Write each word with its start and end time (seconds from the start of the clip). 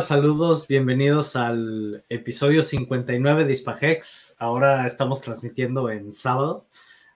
Saludos, 0.00 0.68
bienvenidos 0.68 1.36
al 1.36 2.02
episodio 2.08 2.62
59 2.62 3.44
de 3.44 3.52
Hispahex. 3.52 4.36
Ahora 4.38 4.86
estamos 4.86 5.20
transmitiendo 5.20 5.90
en 5.90 6.12
sábado. 6.12 6.66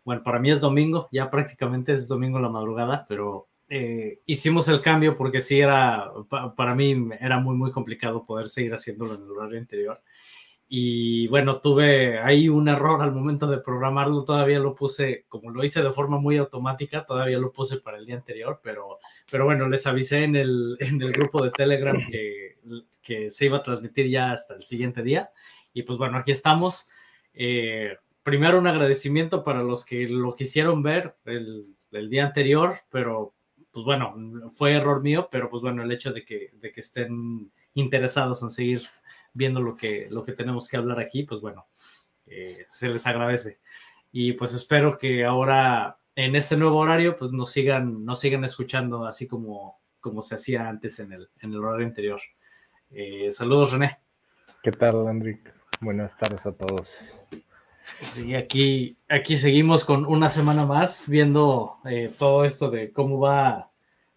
Bueno, 0.05 0.23
para 0.23 0.39
mí 0.39 0.51
es 0.51 0.61
domingo, 0.61 1.09
ya 1.11 1.31
prácticamente 1.31 1.93
es 1.93 2.07
domingo 2.07 2.39
la 2.39 2.51
madrugada, 2.51 3.07
pero 3.09 3.49
eh, 3.71 4.21
hicimos 4.27 4.69
el 4.69 4.83
cambio 4.83 5.17
porque 5.17 5.41
sí 5.41 5.59
era, 5.59 6.11
para 6.55 6.75
mí 6.75 7.09
era 7.19 7.41
muy, 7.41 7.57
muy 7.57 7.71
complicado 7.73 8.27
poder 8.27 8.49
seguir 8.49 8.75
haciéndolo 8.75 9.15
en 9.15 9.23
el 9.23 9.31
horario 9.31 9.59
anterior. 9.59 10.03
Y 10.69 11.29
bueno, 11.29 11.61
tuve 11.61 12.19
ahí 12.19 12.49
un 12.49 12.69
error 12.69 13.01
al 13.01 13.13
momento 13.13 13.47
de 13.47 13.59
programarlo, 13.59 14.25
todavía 14.25 14.59
lo 14.59 14.75
puse, 14.75 15.25
como 15.29 15.51
lo 15.51 15.63
hice 15.63 15.81
de 15.81 15.93
forma 15.93 16.19
muy 16.19 16.39
automática, 16.39 17.05
todavía 17.05 17.39
lo 17.39 17.53
puse 17.53 17.79
para 17.79 17.99
el 17.99 18.07
día 18.07 18.17
anterior, 18.17 18.61
pero, 18.63 18.99
pero 19.31 19.45
bueno, 19.45 19.69
les 19.69 19.87
avisé 19.87 20.25
en 20.25 20.35
el, 20.35 20.77
en 20.81 21.01
el 21.01 21.13
grupo 21.13 21.45
de 21.45 21.53
Telegram 21.53 21.97
que, 22.11 22.59
que 23.01 23.31
se 23.31 23.47
iba 23.47 23.59
a 23.59 23.63
transmitir 23.63 24.09
ya 24.09 24.33
hasta 24.33 24.55
el 24.55 24.65
siguiente 24.65 25.03
día. 25.03 25.31
Y 25.73 25.83
pues 25.83 25.99
bueno, 25.99 26.19
aquí 26.19 26.33
estamos. 26.33 26.89
Eh, 27.33 27.97
primero 28.25 28.59
un 28.59 28.67
agradecimiento 28.67 29.45
para 29.45 29.63
los 29.63 29.85
que 29.85 30.09
lo 30.09 30.35
quisieron 30.35 30.83
ver 30.83 31.17
el, 31.27 31.77
el, 31.93 32.11
día 32.11 32.25
anterior, 32.25 32.75
pero 32.91 33.35
pues 33.71 33.85
bueno, 33.85 34.17
fue 34.49 34.73
error 34.73 35.03
mío, 35.03 35.29
pero 35.31 35.49
pues 35.49 35.63
bueno, 35.63 35.85
el 35.85 35.93
hecho 35.93 36.13
de 36.13 36.25
que, 36.25 36.51
de 36.55 36.73
que 36.73 36.81
estén 36.81 37.53
interesados 37.75 38.43
en 38.43 38.51
seguir 38.51 38.83
viendo 39.37 39.61
lo 39.61 39.77
que, 39.77 40.09
lo 40.11 40.25
que 40.25 40.33
tenemos 40.33 40.69
que 40.69 40.79
hablar 40.79 40.99
aquí, 40.99 41.25
pues 41.25 41.41
bueno, 41.41 41.67
eh, 42.27 42.65
se 42.69 42.89
les 42.89 43.07
agradece. 43.07 43.59
Y 44.11 44.33
pues 44.33 44.55
espero 44.55 44.97
que 44.97 45.25
ahora 45.25 45.99
en 46.15 46.35
este 46.35 46.57
nuevo 46.57 46.79
horario, 46.79 47.17
pues 47.17 47.33
nos 47.33 47.51
sigan, 47.51 48.05
nos 48.05 48.19
sigan 48.21 48.45
escuchando 48.45 49.07
así 49.07 49.29
como, 49.29 49.79
como 50.01 50.23
se 50.23 50.37
hacía 50.37 50.67
antes 50.69 50.99
en 51.01 51.13
el, 51.13 51.29
en 51.41 51.53
el 51.53 51.63
horario 51.63 51.87
anterior. 51.87 52.21
Eh, 52.91 53.31
saludos, 53.31 53.73
René. 53.73 53.99
¿Qué 54.63 54.73
tal, 54.73 55.07
Andrick? 55.07 55.53
Buenas 55.81 56.17
tardes 56.17 56.45
a 56.47 56.53
todos. 56.53 56.89
Sí, 58.15 58.35
aquí, 58.35 58.97
aquí 59.09 59.37
seguimos 59.37 59.85
con 59.85 60.07
una 60.07 60.31
semana 60.31 60.65
más 60.65 61.09
viendo 61.09 61.77
eh, 61.85 62.11
todo 62.19 62.47
esto 62.47 62.71
de 62.71 62.93
cómo 62.93 63.21
va, 63.21 63.71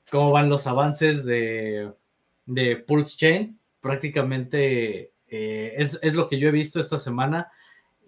cómo 0.10 0.32
van 0.32 0.50
los 0.50 0.66
avances 0.66 1.26
de, 1.26 1.92
de 2.46 2.78
Pulse 2.78 3.18
Chain 3.18 3.59
prácticamente 3.82 5.14
eh, 5.28 5.76
es, 5.78 6.16
lo 6.16 6.28
que 6.28 6.40
yo 6.40 6.50
he 6.50 6.52
visto 6.52 6.80
esta 6.80 6.98
semana. 6.98 7.52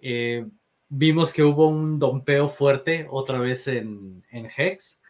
Eh, 0.00 0.46
vimos 0.88 1.32
que 1.32 1.42
hubo 1.42 1.68
un 1.68 1.98
dompeo 1.98 2.48
fuerte 2.48 3.06
otra 3.10 3.38
vez 3.38 3.66
en, 3.68 4.22
Hex 4.30 5.00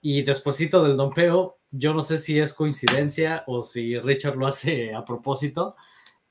y 0.00 0.22
despuesito 0.22 0.84
del 0.84 0.96
dompeo, 0.96 1.58
yo 1.70 1.94
no 1.94 2.02
sé 2.02 2.18
si 2.18 2.38
es 2.38 2.54
coincidencia 2.54 3.44
o 3.46 3.62
si 3.62 3.98
Richard 3.98 4.36
lo 4.36 4.46
hace 4.46 4.94
a 4.94 5.04
propósito, 5.04 5.74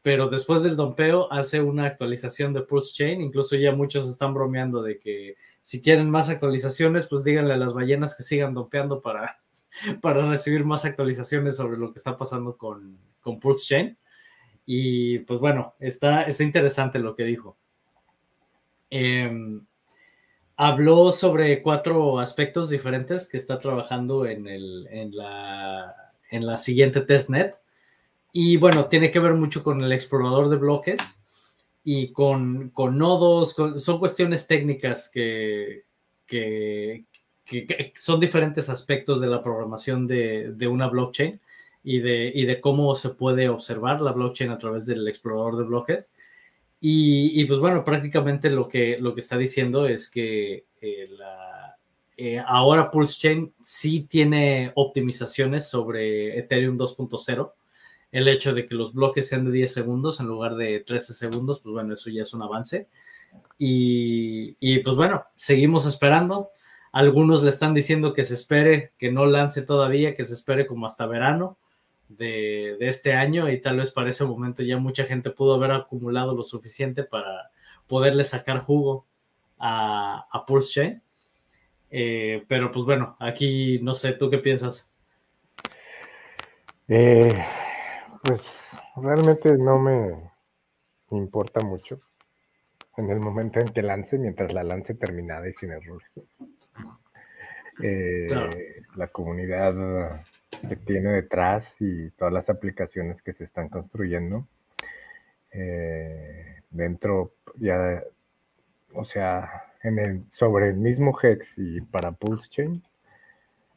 pero 0.01 0.30
después 0.30 0.63
del 0.63 0.75
dompeo 0.75 1.31
hace 1.31 1.62
una 1.62 1.85
actualización 1.85 2.53
de 2.53 2.62
Pulse 2.62 2.94
Chain, 2.94 3.22
incluso 3.22 3.56
ya 3.56 3.74
muchos 3.74 4.09
están 4.09 4.34
bromeando 4.34 4.81
de 4.81 5.00
que 5.00 5.35
si 5.62 5.81
quieren 5.81 6.09
más 6.09 6.30
actualizaciones, 6.30 7.07
pues 7.07 7.24
díganle 7.24 7.53
a 7.53 7.57
las 7.57 7.74
ballenas 7.74 8.16
que 8.16 8.24
sigan 8.24 8.53
dompeando 8.53 9.01
para, 9.01 9.41
para 10.01 10.27
recibir 10.29 10.65
más 10.65 10.85
actualizaciones 10.85 11.55
sobre 11.55 11.77
lo 11.77 11.91
que 11.91 11.99
está 11.99 12.17
pasando 12.17 12.57
con, 12.57 12.97
con 13.19 13.39
Pulse 13.39 13.65
Chain. 13.67 13.97
Y 14.65 15.19
pues 15.19 15.39
bueno, 15.39 15.75
está, 15.79 16.23
está 16.23 16.43
interesante 16.43 16.99
lo 16.99 17.15
que 17.15 17.23
dijo. 17.23 17.57
Em, 18.89 19.65
habló 20.57 21.11
sobre 21.11 21.61
cuatro 21.61 22.19
aspectos 22.19 22.69
diferentes 22.69 23.27
que 23.27 23.37
está 23.37 23.59
trabajando 23.59 24.25
en, 24.25 24.47
el, 24.47 24.87
en, 24.91 25.15
la, 25.15 26.13
en 26.29 26.45
la 26.45 26.57
siguiente 26.57 27.01
testnet. 27.01 27.59
Y 28.33 28.57
bueno, 28.57 28.85
tiene 28.85 29.11
que 29.11 29.19
ver 29.19 29.33
mucho 29.33 29.63
con 29.63 29.83
el 29.83 29.91
explorador 29.91 30.49
de 30.49 30.57
bloques 30.57 31.01
y 31.83 32.11
con, 32.13 32.69
con 32.69 32.97
nodos, 32.97 33.55
son 33.55 33.99
cuestiones 33.99 34.45
técnicas 34.47 35.09
que, 35.11 35.85
que, 36.27 37.05
que, 37.51 37.94
son 38.00 38.19
diferentes 38.19 38.69
aspectos 38.69 39.19
de 39.19 39.28
la 39.28 39.44
programación 39.44 40.07
de, 40.07 40.53
de 40.53 40.67
una 40.67 40.88
blockchain 40.88 41.39
y 41.84 42.00
de, 42.00 42.31
y 42.34 42.45
de, 42.45 42.62
cómo 42.62 42.95
se 42.95 43.09
puede 43.09 43.50
observar 43.50 44.01
la 44.01 44.13
blockchain 44.13 44.51
a 44.51 44.57
través 44.57 44.85
del 44.85 45.07
explorador 45.07 45.57
de 45.57 45.63
bloques. 45.63 46.12
Y, 46.79 47.39
y 47.39 47.45
pues 47.45 47.59
bueno, 47.59 47.84
prácticamente 47.84 48.50
lo 48.50 48.67
que, 48.67 48.97
lo 49.00 49.13
que 49.13 49.22
está 49.22 49.38
diciendo 49.38 49.85
es 49.85 50.09
que 50.09 50.66
eh, 50.81 51.07
la, 51.12 51.78
eh, 52.23 52.39
ahora 52.45 52.91
Pulse 52.91 53.19
Chain 53.19 53.53
sí 53.63 54.01
tiene 54.03 54.72
optimizaciones 54.75 55.68
sobre 55.68 56.38
Ethereum 56.38 56.78
2.0. 56.78 57.53
El 58.12 58.28
hecho 58.28 58.53
de 58.53 58.68
que 58.68 58.75
los 58.75 58.94
bloques 58.94 59.28
sean 59.28 59.45
de 59.45 59.51
10 59.51 59.73
segundos 59.73 60.19
en 60.19 60.28
lugar 60.28 60.56
de 60.56 60.81
13 60.81 61.16
segundos, 61.16 61.59
pues 61.62 61.73
bueno, 61.73 61.95
eso 61.95 62.12
ya 62.12 62.22
es 62.22 62.33
un 62.35 62.44
avance. 62.44 62.88
Y, 63.57 64.56
y 64.59 64.79
pues 64.79 64.95
bueno, 64.95 65.23
seguimos 65.35 65.88
esperando. 65.88 66.51
Algunos 66.91 67.44
le 67.44 67.50
están 67.50 67.74
diciendo 67.74 68.13
que 68.13 68.24
se 68.24 68.34
espere, 68.34 68.91
que 68.97 69.12
no 69.12 69.25
lance 69.25 69.62
todavía, 69.62 70.16
que 70.16 70.24
se 70.24 70.34
espere 70.34 70.66
como 70.66 70.85
hasta 70.85 71.06
verano 71.06 71.57
de, 72.09 72.78
este 72.81 73.13
año 73.13 73.50
y 73.50 73.62
tal 73.62 73.78
vez 73.78 73.91
para 73.91 74.09
ese 74.09 74.25
momento 74.25 74.63
ya 74.63 74.78
mucha 74.78 75.06
gente 75.06 75.30
pudo 75.30 75.56
haber 75.56 75.72
acumulado 75.72 76.35
lo 76.35 76.44
suficiente 76.44 77.03
para 77.03 77.51
poderle 77.88 78.24
sacar 78.24 78.59
jugo 78.59 79.06
a, 79.57 80.28
a 80.31 80.46
Pulse. 80.46 81.01
Eh, 81.90 82.44
pero 82.47 82.72
pues 82.72 82.85
bueno, 82.85 83.16
aquí 83.19 83.80
no 83.81 83.94
sé, 83.94 84.13
¿tú 84.13 84.30
qué 84.30 84.38
piensas? 84.38 84.90
Eh, 86.88 87.46
pues 88.24 88.41
realmente 88.97 89.57
no 89.57 89.80
me 89.80 90.31
importa 91.12 91.62
mucho 91.62 92.00
en 92.97 93.09
el 93.09 93.19
momento 93.19 93.59
en 93.59 93.69
que 93.69 93.81
lance, 93.81 94.18
mientras 94.18 94.51
la 94.53 94.63
lance 94.63 94.94
terminada 94.94 95.47
y 95.47 95.53
sin 95.53 95.72
error. 95.72 96.01
Eh, 97.81 98.27
la 98.95 99.07
comunidad 99.07 100.23
que 100.67 100.75
tiene 100.75 101.11
detrás 101.11 101.65
y 101.79 102.09
todas 102.11 102.33
las 102.33 102.49
aplicaciones 102.49 103.21
que 103.21 103.33
se 103.33 103.45
están 103.45 103.69
construyendo. 103.69 104.47
Eh, 105.53 106.62
dentro 106.69 107.33
ya, 107.57 108.03
o 108.94 109.06
sea, 109.06 109.63
en 109.83 110.00
el, 110.00 110.23
sobre 110.31 110.69
el 110.69 110.77
mismo 110.77 111.18
Hex 111.21 111.47
y 111.57 111.81
para 111.81 112.12
Pulse 112.12 112.50
Chain, 112.50 112.81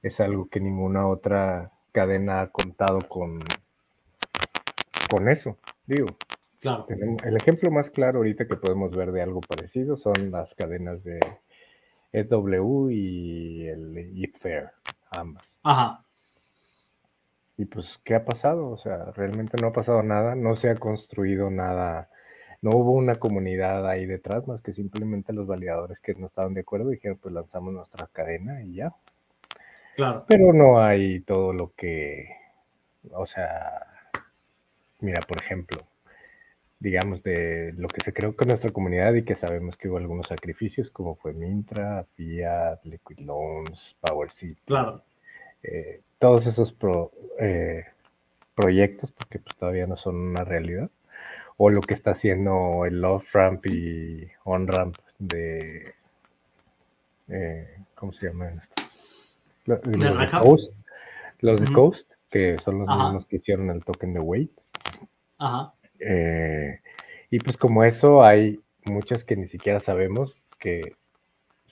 es 0.03 0.21
algo 0.21 0.49
que 0.49 0.61
ninguna 0.61 1.07
otra 1.07 1.71
cadena 1.93 2.43
ha 2.43 2.49
contado 2.49 3.01
con, 3.09 3.41
con 5.11 5.29
eso, 5.29 5.57
digo. 5.87 6.09
Claro. 6.61 6.87
El 6.89 7.37
ejemplo 7.37 7.71
más 7.71 7.91
claro 7.91 8.19
ahorita 8.19 8.47
que 8.47 8.57
podemos 8.57 8.91
ver 8.97 9.13
de 9.13 9.21
algo 9.21 9.43
parecido 9.43 9.99
son 9.99 10.31
las 10.31 10.55
cadenas 10.55 11.05
de 11.05 11.21
EW 12.15 12.91
y 12.91 13.67
el 13.67 13.99
ETHFAIR, 13.99 14.71
ambas. 15.11 15.45
Ajá. 15.65 16.05
Y 17.57 17.65
pues, 17.65 17.87
¿qué 18.05 18.15
ha 18.15 18.25
pasado? 18.25 18.69
O 18.69 18.79
sea, 18.79 19.13
realmente 19.17 19.57
no 19.61 19.69
ha 19.69 19.73
pasado 19.73 20.03
nada, 20.03 20.35
no 20.37 20.55
se 20.55 20.71
ha 20.71 20.77
construido 20.77 21.51
nada, 21.51 22.09
no 22.63 22.71
hubo 22.71 22.93
una 22.93 23.17
comunidad 23.17 23.89
ahí 23.89 24.07
detrás, 24.07 24.47
más 24.47 24.61
que 24.63 24.75
simplemente 24.75 25.33
los 25.33 25.47
validadores 25.47 25.99
que 26.01 26.15
no 26.15 26.27
estaban 26.29 26.55
de 26.55 26.61
acuerdo 26.61 26.91
dijeron, 26.91 27.19
pues 27.21 27.35
lanzamos 27.35 27.75
nuestra 27.75 28.07
cadena 28.13 28.63
y 28.63 28.77
ya. 28.77 28.95
Claro. 29.97 30.25
Pero 30.29 30.53
no 30.53 30.81
hay 30.81 31.21
todo 31.21 31.53
lo 31.53 31.73
que, 31.77 32.29
o 33.13 33.27
sea, 33.27 33.87
mira, 35.01 35.21
por 35.23 35.41
ejemplo, 35.41 35.83
digamos, 36.85 37.23
de 37.23 37.73
lo 37.79 37.89
que 37.89 38.03
se 38.05 38.13
creó 38.13 38.37
con 38.37 38.49
nuestra 38.49 38.71
comunidad 38.71 39.15
y 39.15 39.25
que 39.25 39.37
sabemos 39.37 39.75
que 39.79 39.89
hubo 39.89 39.97
algunos 39.97 40.29
sacrificios, 40.29 40.91
como 40.91 41.17
fue 41.17 41.33
Mintra, 41.33 42.05
Fiat, 42.15 42.85
Liquid 42.85 43.21
Loans, 43.21 43.97
Power 44.03 44.31
City. 44.33 44.61
Claro. 44.67 45.03
Eh, 45.63 46.03
todos 46.19 46.47
esos 46.47 46.77
eh, 47.41 47.87
proyectos, 48.55 49.11
porque 49.13 49.39
pues 49.39 49.57
todavía 49.57 49.87
no 49.87 49.97
son 49.97 50.17
una 50.17 50.45
realidad, 50.45 50.91
o 51.57 51.71
lo 51.71 51.81
que 51.81 51.95
está 51.95 52.11
haciendo 52.11 52.85
el 52.85 53.01
Love 53.01 53.25
Ramp 53.33 53.65
y 53.65 54.29
On 54.45 54.67
Ramp 54.67 54.97
de, 55.19 55.95
eh, 57.29 57.79
¿cómo 57.95 58.13
se 58.13 58.29
llama 58.29 58.63
Los, 59.65 59.81
de 59.81 60.29
Coast, 60.39 60.71
los 61.41 61.61
de 61.63 61.73
Coast, 61.73 62.13
que 62.29 62.59
son 62.63 62.81
los 62.81 62.89
mismos 62.89 63.27
que 63.27 63.37
hicieron 63.37 63.71
el 63.71 63.83
token 63.83 64.13
de 64.13 64.21
Wait. 64.21 64.53
Eh, 66.07 66.81
y 67.31 67.39
pues 67.41 67.57
como 67.57 67.85
eso 67.85 68.23
hay 68.23 68.61
muchas 68.85 69.25
que 69.25 69.37
ni 69.37 69.49
siquiera 69.49 69.81
sabemos 69.81 70.37
que 70.59 70.97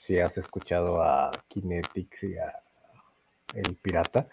si 0.06 0.18
has 0.18 0.36
escuchado 0.36 1.02
a 1.02 1.30
Kinetics 1.48 2.22
y 2.22 2.36
a 2.36 2.52
el 3.54 3.76
pirata, 3.76 4.28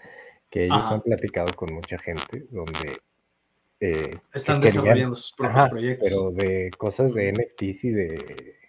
que 0.50 0.66
ellos 0.66 0.82
han 0.82 1.02
platicado 1.02 1.54
con 1.56 1.74
mucha 1.74 1.98
gente 2.00 2.46
donde... 2.50 3.02
Eh, 3.82 4.18
Están 4.34 4.62
desarrollando 4.62 5.16
sus 5.16 5.34
propios 5.34 5.70
proyectos. 5.70 6.10
Pero 6.10 6.32
de 6.32 6.72
cosas 6.78 7.14
de 7.14 7.32
NFTs 7.32 7.84
y 7.84 7.90
de 7.92 8.60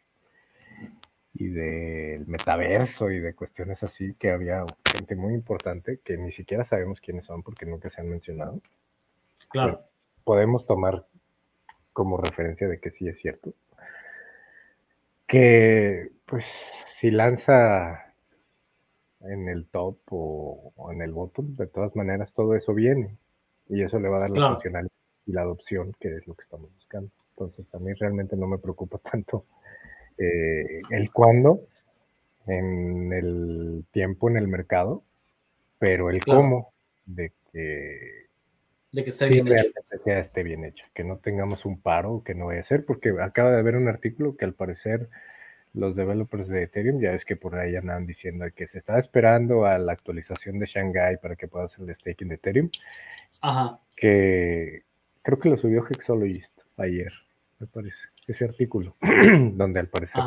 y 1.40 1.48
del 1.48 2.26
metaverso 2.26 3.10
y 3.10 3.18
de 3.18 3.34
cuestiones 3.34 3.82
así, 3.82 4.14
que 4.18 4.30
había 4.30 4.62
gente 4.84 5.16
muy 5.16 5.32
importante 5.32 6.00
que 6.04 6.18
ni 6.18 6.32
siquiera 6.32 6.66
sabemos 6.66 7.00
quiénes 7.00 7.24
son 7.24 7.42
porque 7.42 7.64
nunca 7.64 7.88
se 7.88 8.02
han 8.02 8.10
mencionado. 8.10 8.60
Claro. 9.48 9.80
Podemos 10.22 10.66
tomar 10.66 11.06
como 11.92 12.16
referencia 12.16 12.68
de 12.68 12.78
que 12.78 12.90
sí 12.90 13.08
es 13.08 13.18
cierto. 13.20 13.52
Que, 15.26 16.10
pues, 16.26 16.44
si 17.00 17.10
lanza 17.10 18.14
en 19.20 19.48
el 19.48 19.66
top 19.66 19.98
o, 20.10 20.72
en 20.92 21.02
el 21.02 21.12
bottom, 21.12 21.56
de 21.56 21.66
todas 21.66 21.94
maneras 21.94 22.32
todo 22.32 22.54
eso 22.54 22.74
viene. 22.74 23.16
Y 23.68 23.82
eso 23.82 24.00
le 24.00 24.08
va 24.08 24.18
a 24.18 24.20
dar 24.20 24.30
la 24.30 24.48
funcionalidad 24.50 24.92
y 25.26 25.32
la 25.32 25.42
adopción, 25.42 25.94
que 26.00 26.16
es 26.16 26.26
lo 26.26 26.34
que 26.34 26.42
estamos 26.42 26.72
buscando. 26.74 27.10
Entonces, 27.30 27.66
a 27.74 27.78
mí 27.78 27.92
realmente 27.94 28.36
no 28.36 28.46
me 28.46 28.58
preocupa 28.58 28.98
tanto 29.10 29.46
eh, 30.18 30.82
el 30.90 31.10
cuándo 31.12 31.60
en 32.46 33.12
el 33.12 33.84
tiempo 33.92 34.28
en 34.28 34.36
el 34.36 34.48
mercado, 34.48 35.02
pero 35.78 36.10
el 36.10 36.24
cómo 36.24 36.72
de 37.06 37.32
que, 37.52 38.29
de 38.92 39.04
que 39.04 39.10
esté 39.10 39.28
bien 39.28 39.46
hecho. 39.48 39.70
esté 40.06 40.42
bien 40.42 40.64
hecho, 40.64 40.84
que 40.94 41.04
no 41.04 41.18
tengamos 41.18 41.64
un 41.64 41.80
paro, 41.80 42.22
que 42.24 42.34
no 42.34 42.46
vaya 42.46 42.60
a 42.60 42.64
ser, 42.64 42.84
porque 42.84 43.14
acaba 43.20 43.50
de 43.52 43.58
haber 43.58 43.76
un 43.76 43.88
artículo 43.88 44.36
que 44.36 44.44
al 44.44 44.54
parecer 44.54 45.08
los 45.72 45.94
developers 45.94 46.48
de 46.48 46.64
Ethereum, 46.64 47.00
ya 47.00 47.12
es 47.12 47.24
que 47.24 47.36
por 47.36 47.54
ahí 47.56 47.76
andan 47.76 48.06
diciendo 48.06 48.44
que 48.54 48.66
se 48.66 48.78
está 48.78 48.98
esperando 48.98 49.66
a 49.66 49.78
la 49.78 49.92
actualización 49.92 50.58
de 50.58 50.66
Shanghai 50.66 51.18
para 51.18 51.36
que 51.36 51.46
pueda 51.46 51.66
hacer 51.66 51.88
el 51.88 51.94
staking 51.94 52.28
de 52.28 52.34
Ethereum. 52.34 52.70
Ajá. 53.40 53.78
Que 53.96 54.82
creo 55.22 55.38
que 55.38 55.48
lo 55.48 55.56
subió 55.56 55.86
Hexologist 55.88 56.52
ayer, 56.76 57.12
me 57.60 57.66
parece, 57.68 57.98
ese 58.26 58.44
artículo, 58.44 58.96
donde 59.52 59.80
al 59.80 59.88
parecer 59.88 60.22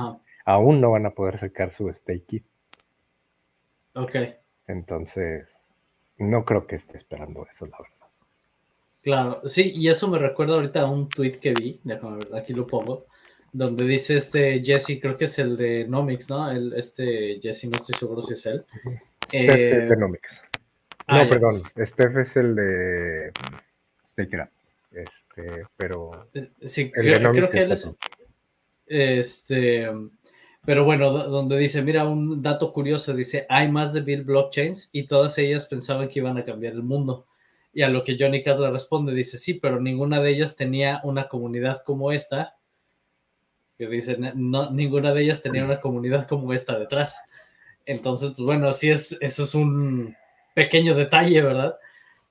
aún 0.45 0.81
no 0.81 0.91
van 0.91 1.05
a 1.05 1.11
poder 1.11 1.39
sacar 1.39 1.73
su 1.73 1.91
staking. 1.91 2.43
Ok. 3.95 4.15
Entonces, 4.67 5.47
no 6.17 6.45
creo 6.45 6.67
que 6.67 6.77
esté 6.77 6.97
esperando 6.97 7.45
eso, 7.51 7.65
la 7.65 7.77
verdad. 7.77 8.02
Claro, 9.03 9.41
sí, 9.45 9.73
y 9.75 9.89
eso 9.89 10.07
me 10.07 10.17
recuerda 10.17 10.55
ahorita 10.55 10.81
a 10.81 10.89
un 10.89 11.09
tweet 11.09 11.33
que 11.33 11.53
vi, 11.53 11.79
déjame 11.83 12.19
ver, 12.19 12.35
aquí 12.35 12.53
lo 12.53 12.65
pongo, 12.65 13.05
donde 13.51 13.83
dice 13.83 14.15
este 14.15 14.63
Jesse, 14.63 14.99
creo 15.01 15.17
que 15.17 15.25
es 15.25 15.37
el 15.39 15.57
de 15.57 15.85
Nomics, 15.85 16.29
¿no? 16.29 16.49
El, 16.49 16.73
este 16.73 17.37
Jesse, 17.41 17.65
no 17.65 17.77
estoy 17.77 17.95
seguro 17.99 18.21
si 18.21 18.33
es 18.33 18.45
él. 18.45 18.65
Steph 19.27 19.55
es 19.55 19.89
de 19.89 19.93
eh, 19.93 19.97
Nomics. 19.97 20.41
Ah, 21.05 21.23
no, 21.23 21.29
perdón, 21.29 21.61
Steph 21.77 22.17
es 22.17 22.37
el 22.37 22.55
de 22.55 23.31
Stake 24.13 24.49
Este, 24.91 25.65
pero. 25.75 26.29
Eh, 26.33 26.49
sí, 26.63 26.89
creo, 26.89 27.49
que 27.49 27.61
él 27.61 27.73
es. 27.73 27.91
Este. 28.87 29.91
Pero 30.65 30.85
bueno, 30.85 31.11
donde 31.11 31.57
dice, 31.57 31.81
mira, 31.81 32.05
un 32.05 32.41
dato 32.41 32.71
curioso, 32.71 33.13
dice, 33.13 33.45
hay 33.49 33.69
más 33.69 33.91
de 33.91 34.01
mil 34.01 34.23
blockchains 34.23 34.91
y 34.93 35.07
todas 35.07 35.37
ellas 35.37 35.67
pensaban 35.67 36.07
que 36.07 36.19
iban 36.19 36.37
a 36.37 36.45
cambiar 36.45 36.71
el 36.71 36.83
mundo. 36.83 37.27
Y 37.73 37.81
a 37.81 37.89
lo 37.89 38.03
que 38.03 38.17
Johnny 38.19 38.43
Cat 38.43 38.59
le 38.59 38.69
responde, 38.69 39.13
dice, 39.13 39.37
sí, 39.37 39.55
pero 39.55 39.79
ninguna 39.79 40.21
de 40.21 40.29
ellas 40.29 40.55
tenía 40.55 41.01
una 41.03 41.27
comunidad 41.27 41.83
como 41.83 42.11
esta 42.11 42.55
que 43.77 43.87
dicen, 43.87 44.31
no, 44.35 44.71
ninguna 44.71 45.13
de 45.13 45.23
ellas 45.23 45.41
tenía 45.41 45.65
una 45.65 45.79
comunidad 45.79 46.27
como 46.27 46.53
esta 46.53 46.77
detrás. 46.77 47.23
Entonces, 47.85 48.33
pues 48.35 48.45
bueno, 48.45 48.71
sí 48.73 48.89
es, 48.89 49.17
eso 49.19 49.43
es 49.43 49.55
un 49.55 50.15
pequeño 50.53 50.95
detalle, 50.95 51.41
¿verdad? 51.41 51.77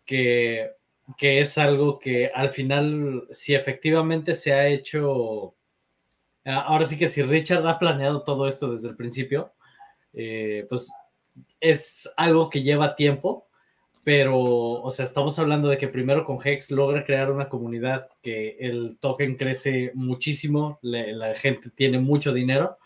Que, 0.06 0.70
que 1.16 1.40
es 1.40 1.58
algo 1.58 1.98
que 1.98 2.30
al 2.32 2.50
final, 2.50 3.26
si 3.30 3.54
efectivamente 3.54 4.34
se 4.34 4.52
ha 4.52 4.68
hecho, 4.68 5.54
ahora 6.44 6.86
sí 6.86 6.96
que 6.96 7.08
si 7.08 7.22
Richard 7.22 7.66
ha 7.66 7.78
planeado 7.78 8.22
todo 8.22 8.46
esto 8.46 8.72
desde 8.72 8.88
el 8.88 8.96
principio, 8.96 9.52
eh, 10.14 10.66
pues 10.68 10.90
es 11.60 12.08
algo 12.16 12.50
que 12.50 12.62
lleva 12.62 12.96
tiempo 12.96 13.48
pero, 14.04 14.40
o 14.40 14.90
sea, 14.90 15.04
estamos 15.04 15.38
hablando 15.38 15.68
de 15.68 15.78
que 15.78 15.86
primero 15.86 16.24
con 16.24 16.38
Hex 16.44 16.72
logra 16.72 17.04
crear 17.04 17.30
una 17.30 17.48
comunidad 17.48 18.08
que 18.20 18.56
el 18.58 18.98
token 19.00 19.36
crece 19.36 19.92
muchísimo, 19.94 20.78
la, 20.82 21.34
gente 21.34 21.70
tiene 21.70 22.00
mucho 22.00 22.32
dinero, 22.32 22.78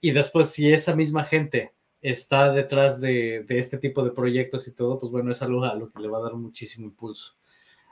y 0.00 0.10
después 0.10 0.50
si 0.50 0.72
esa 0.72 0.96
misma 0.96 1.24
gente 1.24 1.72
está 2.00 2.52
detrás 2.52 3.00
de, 3.00 3.46
este 3.48 3.78
tipo 3.78 4.04
de 4.04 4.10
proyectos 4.10 4.66
y 4.66 4.74
todo, 4.74 4.98
pues 4.98 5.12
bueno, 5.12 5.30
es 5.30 5.42
algo 5.42 5.64
a 5.64 5.74
lo 5.74 5.90
que 5.90 6.00
le 6.02 6.08
va 6.08 6.18
a 6.18 6.22
dar 6.22 6.34
muchísimo 6.34 6.86
impulso. 6.86 7.34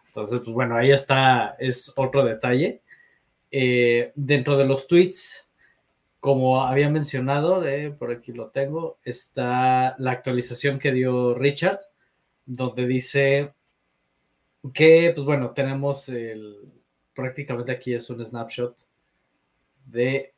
Entonces, 0.08 0.40
pues 0.40 0.54
bueno, 0.54 0.76
ahí 0.76 0.90
está, 0.90 1.56
es 1.58 1.92
otro 1.96 2.24
detalle. 2.24 2.82
Eh, 3.50 4.12
dentro 4.16 4.56
de 4.56 4.64
los 4.64 4.86
tweets, 4.88 5.50
como 6.20 6.64
había 6.64 6.90
mencionado, 6.90 7.64
eh, 7.66 7.90
por 7.92 8.10
aquí 8.10 8.32
lo 8.32 8.48
tengo, 8.50 8.98
está 9.04 9.94
la 9.98 10.12
actualización 10.12 10.78
que 10.78 10.92
dio 10.92 11.34
Richard 11.34 11.80
donde 12.46 12.86
dice 12.86 13.52
que, 14.72 15.12
pues 15.14 15.24
bueno, 15.24 15.50
tenemos 15.50 16.08
el, 16.08 16.72
prácticamente 17.14 17.72
aquí 17.72 17.94
es 17.94 18.08
un 18.10 18.24
snapshot 18.24 18.76
de, 19.84 20.34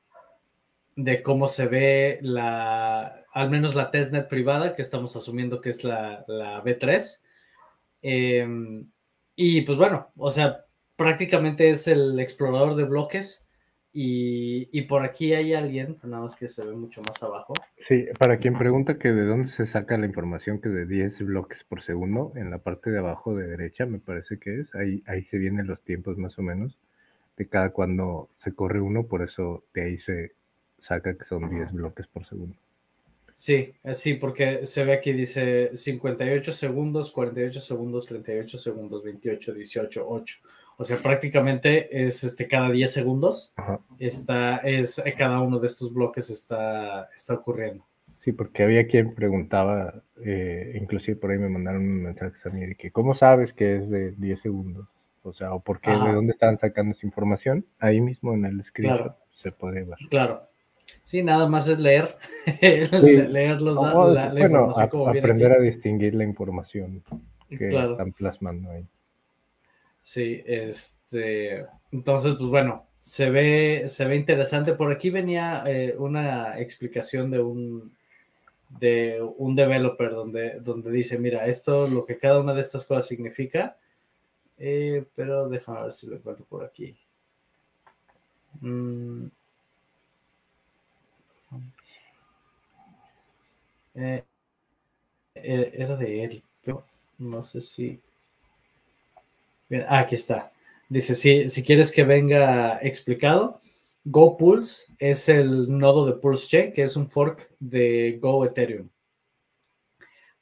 de 0.96 1.22
cómo 1.22 1.46
se 1.46 1.66
ve 1.66 2.18
la, 2.22 3.24
al 3.32 3.50
menos 3.50 3.74
la 3.74 3.90
testnet 3.90 4.28
privada, 4.28 4.74
que 4.74 4.82
estamos 4.82 5.14
asumiendo 5.16 5.60
que 5.60 5.70
es 5.70 5.84
la, 5.84 6.24
la 6.26 6.62
B3. 6.62 7.22
Em, 8.02 8.90
y 9.36 9.62
pues 9.62 9.78
bueno, 9.78 10.10
o 10.16 10.30
sea, 10.30 10.64
prácticamente 10.96 11.70
es 11.70 11.86
el 11.88 12.18
explorador 12.20 12.74
de 12.74 12.84
bloques 12.84 13.47
y, 13.92 14.82
por 14.82 15.02
aquí 15.02 15.32
hay 15.32 15.54
alguien, 15.54 15.96
nada 16.02 16.22
más 16.22 16.36
que 16.36 16.46
se 16.46 16.64
ve 16.64 16.74
mucho 16.74 17.02
más 17.02 17.22
abajo. 17.22 17.54
Sí, 17.78 18.06
para 18.18 18.38
quien 18.38 18.56
pregunta 18.56 18.98
que 18.98 19.08
de 19.08 19.24
dónde 19.24 19.48
se 19.48 19.66
saca 19.66 19.96
la 19.96 20.06
información 20.06 20.60
que 20.60 20.68
de 20.68 20.86
10 20.86 21.22
bloques 21.22 21.64
por 21.64 21.82
segundo, 21.82 22.32
en 22.36 22.50
la 22.50 22.58
parte 22.58 22.90
de 22.90 22.98
abajo 22.98 23.34
de 23.34 23.46
derecha 23.46 23.86
me 23.86 23.98
parece 23.98 24.38
que 24.38 24.60
es, 24.60 24.74
ahí, 24.74 25.02
ahí 25.06 25.24
se 25.24 25.38
vienen 25.38 25.66
los 25.66 25.82
tiempos 25.82 26.18
más 26.18 26.38
o 26.38 26.42
menos 26.42 26.78
de 27.36 27.46
cada 27.46 27.70
cuando 27.70 28.28
se 28.36 28.52
corre 28.52 28.80
uno, 28.80 29.06
por 29.06 29.22
eso 29.22 29.64
de 29.72 29.82
ahí 29.82 29.98
se 29.98 30.32
saca 30.80 31.16
que 31.16 31.24
son 31.24 31.48
10 31.48 31.72
bloques 31.72 32.06
por 32.08 32.26
segundo. 32.26 32.56
Sí, 33.32 33.72
eh, 33.84 33.94
sí, 33.94 34.14
porque 34.14 34.66
se 34.66 34.84
ve 34.84 34.92
aquí, 34.92 35.12
dice 35.12 35.70
58 35.76 36.52
segundos, 36.52 37.12
48 37.12 37.60
segundos, 37.60 38.06
38 38.06 38.58
segundos, 38.58 39.04
28, 39.04 39.54
18, 39.54 40.04
8. 40.04 40.38
O 40.80 40.84
sea, 40.84 40.98
prácticamente 41.02 42.04
es 42.04 42.22
este, 42.22 42.46
cada 42.46 42.70
10 42.70 42.92
segundos. 42.92 43.52
Está, 43.98 44.58
es, 44.58 45.02
cada 45.16 45.40
uno 45.40 45.58
de 45.58 45.66
estos 45.66 45.92
bloques 45.92 46.30
está, 46.30 47.08
está 47.16 47.34
ocurriendo. 47.34 47.84
Sí, 48.20 48.30
porque 48.30 48.62
había 48.62 48.86
quien 48.86 49.12
preguntaba, 49.12 50.02
eh, 50.24 50.78
inclusive 50.80 51.16
por 51.16 51.32
ahí 51.32 51.38
me 51.38 51.48
mandaron 51.48 51.82
un 51.82 52.02
mensaje 52.04 52.36
a 52.44 52.50
mí 52.50 52.64
de 52.64 52.76
que, 52.76 52.92
¿cómo 52.92 53.16
sabes 53.16 53.52
que 53.52 53.76
es 53.76 53.90
de 53.90 54.12
10 54.12 54.40
segundos? 54.40 54.86
O 55.24 55.32
sea, 55.32 55.52
¿o 55.52 55.58
por 55.58 55.80
qué? 55.80 55.90
¿De 55.90 56.12
dónde 56.12 56.30
están 56.30 56.60
sacando 56.60 56.92
esa 56.92 57.04
información? 57.04 57.66
Ahí 57.80 58.00
mismo 58.00 58.32
en 58.34 58.44
el 58.44 58.60
escrito 58.60 59.16
se 59.34 59.50
puede 59.50 59.82
ver. 59.82 59.98
Claro. 60.10 60.42
Sí, 61.02 61.24
nada 61.24 61.48
más 61.48 61.66
es 61.68 61.80
leer, 61.80 62.16
leer 62.62 63.60
los 63.60 63.76
bueno, 63.76 64.70
aprender 64.78 65.52
a 65.52 65.60
distinguir 65.60 66.14
la 66.14 66.24
información 66.24 67.02
que 67.48 67.68
están 67.68 68.12
plasmando 68.12 68.70
ahí. 68.70 68.86
Sí, 70.10 70.42
este, 70.46 71.66
entonces, 71.92 72.36
pues 72.38 72.48
bueno, 72.48 72.86
se 72.98 73.28
ve, 73.30 73.88
se 73.90 74.06
ve 74.06 74.16
interesante. 74.16 74.72
Por 74.72 74.90
aquí 74.90 75.10
venía 75.10 75.62
eh, 75.66 75.94
una 75.98 76.58
explicación 76.58 77.30
de 77.30 77.40
un, 77.40 77.94
de 78.70 79.22
un 79.38 79.56
developer 79.56 80.10
donde, 80.12 80.60
donde 80.60 80.90
dice, 80.92 81.18
mira, 81.18 81.46
esto, 81.46 81.88
lo 81.88 82.06
que 82.06 82.18
cada 82.18 82.40
una 82.40 82.54
de 82.54 82.62
estas 82.62 82.86
cosas 82.86 83.06
significa, 83.06 83.78
eh, 84.58 85.06
pero 85.16 85.48
déjame 85.48 85.82
ver 85.84 85.92
si 85.92 86.06
lo 86.08 86.16
encuentro 86.16 86.46
por 86.46 86.64
aquí. 86.64 86.96
Mm. 88.60 89.28
Eh, 93.94 94.24
era 95.34 95.96
de 95.96 96.24
él, 96.24 96.42
pero 96.62 96.84
no 97.18 97.42
sé 97.42 97.60
si 97.60 98.00
aquí 99.88 100.14
está. 100.14 100.52
Dice, 100.88 101.14
si, 101.14 101.48
si 101.50 101.62
quieres 101.62 101.92
que 101.92 102.04
venga 102.04 102.78
explicado, 102.80 103.60
GoPulse 104.04 104.86
es 104.98 105.28
el 105.28 105.78
nodo 105.78 106.06
de 106.06 106.14
Pulse 106.14 106.48
Chain, 106.48 106.72
que 106.72 106.82
es 106.82 106.96
un 106.96 107.08
fork 107.08 107.50
de 107.58 108.18
Go 108.20 108.44
Ethereum. 108.44 108.88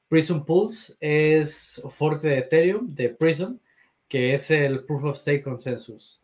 Prism 0.09 0.45
Pulse 0.45 0.95
es 1.01 1.83
fork 1.91 2.23
de 2.23 2.39
Ethereum, 2.39 2.95
de 2.95 3.09
Prism, 3.09 3.57
que 4.09 4.35
es 4.35 4.53
el 4.53 4.85
Proof 4.85 5.05
of 5.05 5.17
Stake 5.19 5.43
Consensus. 5.43 6.23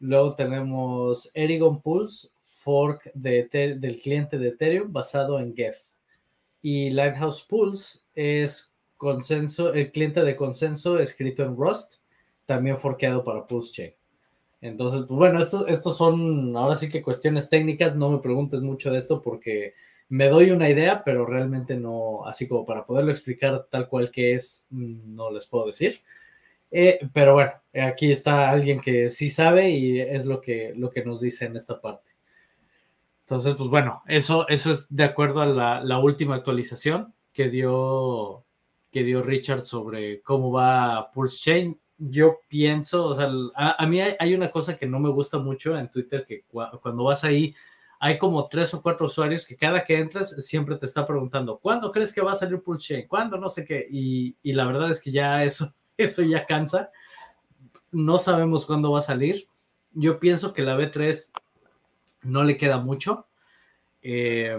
Luego 0.00 0.34
tenemos 0.34 1.30
Erigon 1.32 1.80
Pulse, 1.80 2.28
fork 2.40 3.10
de 3.14 3.48
del 3.78 4.00
cliente 4.00 4.36
de 4.36 4.48
Ethereum 4.48 4.92
basado 4.92 5.38
en 5.38 5.54
Geth. 5.54 5.94
Y 6.60 6.90
Lighthouse 6.90 7.42
Pulse 7.42 8.00
es 8.14 8.74
consenso, 8.96 9.72
el 9.72 9.92
cliente 9.92 10.24
de 10.24 10.34
consenso 10.34 10.98
escrito 10.98 11.44
en 11.44 11.56
Rust 11.56 11.99
también 12.50 12.78
forqueado 12.78 13.22
para 13.22 13.46
Pulse 13.46 13.72
Chain. 13.72 13.94
Entonces, 14.60 15.04
pues 15.06 15.16
bueno, 15.16 15.38
estos, 15.38 15.68
estos 15.68 15.96
son 15.96 16.56
ahora 16.56 16.74
sí 16.74 16.90
que 16.90 17.00
cuestiones 17.00 17.48
técnicas, 17.48 17.94
no 17.94 18.10
me 18.10 18.18
preguntes 18.18 18.60
mucho 18.60 18.90
de 18.90 18.98
esto 18.98 19.22
porque 19.22 19.74
me 20.08 20.28
doy 20.28 20.50
una 20.50 20.68
idea, 20.68 21.04
pero 21.04 21.24
realmente 21.24 21.76
no, 21.76 22.26
así 22.26 22.48
como 22.48 22.66
para 22.66 22.84
poderlo 22.84 23.12
explicar 23.12 23.68
tal 23.70 23.88
cual 23.88 24.10
que 24.10 24.34
es, 24.34 24.66
no 24.70 25.30
les 25.30 25.46
puedo 25.46 25.66
decir. 25.66 26.00
Eh, 26.72 26.98
pero 27.12 27.34
bueno, 27.34 27.52
aquí 27.72 28.10
está 28.10 28.50
alguien 28.50 28.80
que 28.80 29.10
sí 29.10 29.30
sabe 29.30 29.70
y 29.70 30.00
es 30.00 30.26
lo 30.26 30.40
que, 30.40 30.72
lo 30.74 30.90
que 30.90 31.04
nos 31.04 31.20
dice 31.20 31.44
en 31.44 31.54
esta 31.54 31.80
parte. 31.80 32.10
Entonces, 33.20 33.54
pues 33.54 33.70
bueno, 33.70 34.02
eso, 34.08 34.48
eso 34.48 34.72
es 34.72 34.88
de 34.88 35.04
acuerdo 35.04 35.40
a 35.40 35.46
la, 35.46 35.98
última 36.00 36.34
actualización 36.34 37.14
que 37.32 37.48
dio, 37.48 38.44
que 38.90 39.04
dio 39.04 39.22
Richard 39.22 39.62
sobre 39.62 40.20
cómo 40.22 40.50
va 40.50 41.12
Pulse 41.12 41.38
Chain. 41.38 41.80
Yo 42.02 42.40
pienso, 42.48 43.04
o 43.06 43.14
sea, 43.14 43.30
a, 43.54 43.86
mí 43.86 44.00
hay, 44.00 44.34
una 44.34 44.50
cosa 44.50 44.78
que 44.78 44.86
no 44.86 44.98
me 44.98 45.10
gusta 45.10 45.38
mucho 45.38 45.76
en 45.76 45.90
Twitter, 45.90 46.24
que 46.26 46.44
cuando 46.48 47.04
vas 47.04 47.24
ahí, 47.24 47.54
hay 47.98 48.16
como 48.18 48.48
tres 48.48 48.72
o 48.72 48.80
cuatro 48.80 49.06
usuarios 49.06 49.46
que 49.46 49.56
cada 49.56 49.84
que 49.84 49.98
entras 49.98 50.30
siempre 50.44 50.76
te 50.76 50.86
está 50.86 51.06
preguntando, 51.06 51.58
¿cuándo 51.58 51.92
crees 51.92 52.14
que 52.14 52.22
va 52.22 52.32
a 52.32 52.34
salir 52.34 52.62
Pulse? 52.62 53.06
¿Cuándo? 53.06 53.36
No 53.36 53.50
sé 53.50 53.66
qué. 53.66 53.86
Y, 53.90 54.34
y 54.42 54.54
la 54.54 54.64
verdad 54.64 54.90
es 54.90 55.02
que 55.02 55.10
ya 55.10 55.44
eso, 55.44 55.74
eso 55.98 56.22
ya 56.22 56.46
cansa. 56.46 56.90
No 57.92 58.16
sabemos 58.16 58.64
cuándo 58.64 58.90
va 58.92 59.00
a 59.00 59.02
salir. 59.02 59.46
Yo 59.92 60.18
pienso 60.18 60.54
que 60.54 60.62
la 60.62 60.78
B3 60.78 61.30
no 62.22 62.42
le 62.44 62.56
queda 62.56 62.78
mucho. 62.78 63.26
Eh, 64.02 64.56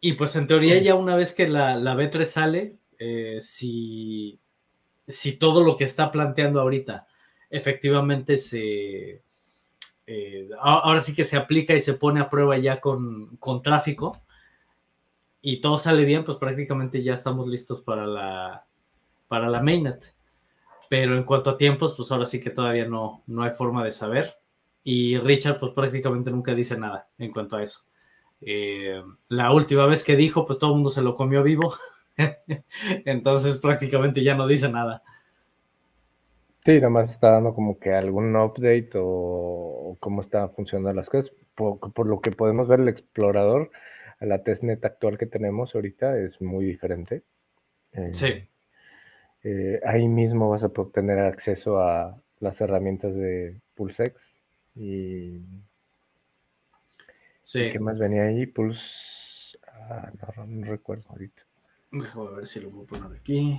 y 0.00 0.14
pues 0.14 0.34
en 0.36 0.46
teoría 0.46 0.80
ya 0.80 0.94
una 0.94 1.14
vez 1.14 1.34
que 1.34 1.48
la, 1.48 1.76
B3 1.76 2.24
sale, 2.24 2.76
eh, 2.98 3.38
si, 3.40 4.38
si 5.08 5.32
todo 5.38 5.64
lo 5.64 5.76
que 5.76 5.84
está 5.84 6.10
planteando 6.10 6.60
ahorita 6.60 7.06
efectivamente 7.50 8.36
se... 8.36 9.22
Eh, 10.06 10.48
ahora 10.60 11.00
sí 11.00 11.14
que 11.14 11.24
se 11.24 11.36
aplica 11.36 11.74
y 11.74 11.80
se 11.80 11.94
pone 11.94 12.20
a 12.20 12.30
prueba 12.30 12.56
ya 12.56 12.80
con, 12.80 13.36
con 13.38 13.60
tráfico 13.60 14.12
y 15.42 15.60
todo 15.60 15.78
sale 15.78 16.04
bien, 16.04 16.24
pues 16.24 16.38
prácticamente 16.38 17.02
ya 17.02 17.14
estamos 17.14 17.46
listos 17.46 17.80
para 17.80 18.06
la, 18.06 18.66
para 19.28 19.48
la 19.48 19.62
mainnet. 19.62 20.14
Pero 20.88 21.16
en 21.16 21.24
cuanto 21.24 21.50
a 21.50 21.58
tiempos, 21.58 21.94
pues 21.94 22.10
ahora 22.10 22.26
sí 22.26 22.40
que 22.40 22.50
todavía 22.50 22.86
no, 22.86 23.22
no 23.26 23.42
hay 23.42 23.50
forma 23.50 23.84
de 23.84 23.90
saber. 23.90 24.34
Y 24.82 25.18
Richard, 25.18 25.60
pues 25.60 25.72
prácticamente 25.72 26.30
nunca 26.30 26.54
dice 26.54 26.78
nada 26.78 27.08
en 27.18 27.30
cuanto 27.30 27.56
a 27.56 27.62
eso. 27.62 27.82
Eh, 28.40 29.02
la 29.28 29.52
última 29.52 29.86
vez 29.86 30.04
que 30.04 30.16
dijo, 30.16 30.46
pues 30.46 30.58
todo 30.58 30.70
el 30.70 30.76
mundo 30.76 30.90
se 30.90 31.02
lo 31.02 31.14
comió 31.14 31.42
vivo. 31.42 31.74
Entonces 33.04 33.56
prácticamente 33.58 34.22
ya 34.22 34.34
no 34.34 34.46
dice 34.46 34.68
nada. 34.68 35.02
Sí, 36.64 36.80
nomás 36.80 37.10
está 37.10 37.30
dando 37.30 37.54
como 37.54 37.78
que 37.78 37.94
algún 37.94 38.36
update 38.36 38.90
o, 38.96 39.96
cómo 40.00 40.22
están 40.22 40.50
funcionando 40.52 40.92
las 40.92 41.08
cosas. 41.08 41.32
Por, 41.54 42.06
lo 42.06 42.20
que 42.20 42.30
podemos 42.30 42.68
ver, 42.68 42.80
el 42.80 42.88
explorador 42.88 43.70
a 44.20 44.26
la 44.26 44.42
testnet 44.42 44.84
actual 44.84 45.18
que 45.18 45.26
tenemos 45.26 45.74
ahorita 45.74 46.18
es 46.18 46.40
muy 46.40 46.66
diferente. 46.66 47.22
Eh, 47.92 48.12
sí. 48.12 48.48
Eh, 49.44 49.80
ahí 49.84 50.08
mismo 50.08 50.50
vas 50.50 50.62
a 50.62 50.68
poder 50.68 50.92
tener 50.92 51.18
acceso 51.20 51.80
a 51.80 52.20
las 52.40 52.60
herramientas 52.60 53.14
de 53.14 53.56
PulseX 53.74 54.14
y, 54.76 55.40
sí. 57.42 57.70
¿qué 57.72 57.78
más 57.80 57.98
venía 57.98 58.24
ahí? 58.24 58.46
Pulse, 58.46 58.80
ah, 59.66 60.10
no, 60.46 60.66
recuerdo 60.66 61.08
ahorita. 61.08 61.47
Déjame 61.90 62.30
ver 62.36 62.46
si 62.46 62.60
lo 62.60 62.70
puedo 62.70 62.84
poner 62.84 63.18
aquí. 63.18 63.58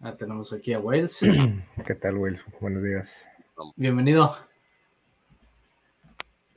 Ah, 0.00 0.16
tenemos 0.16 0.52
aquí 0.52 0.72
a 0.72 0.78
Wales. 0.78 1.18
¿Qué 1.86 1.94
tal, 1.96 2.16
Wales? 2.16 2.40
Buenos 2.60 2.84
días. 2.84 3.08
Bienvenido. 3.74 4.36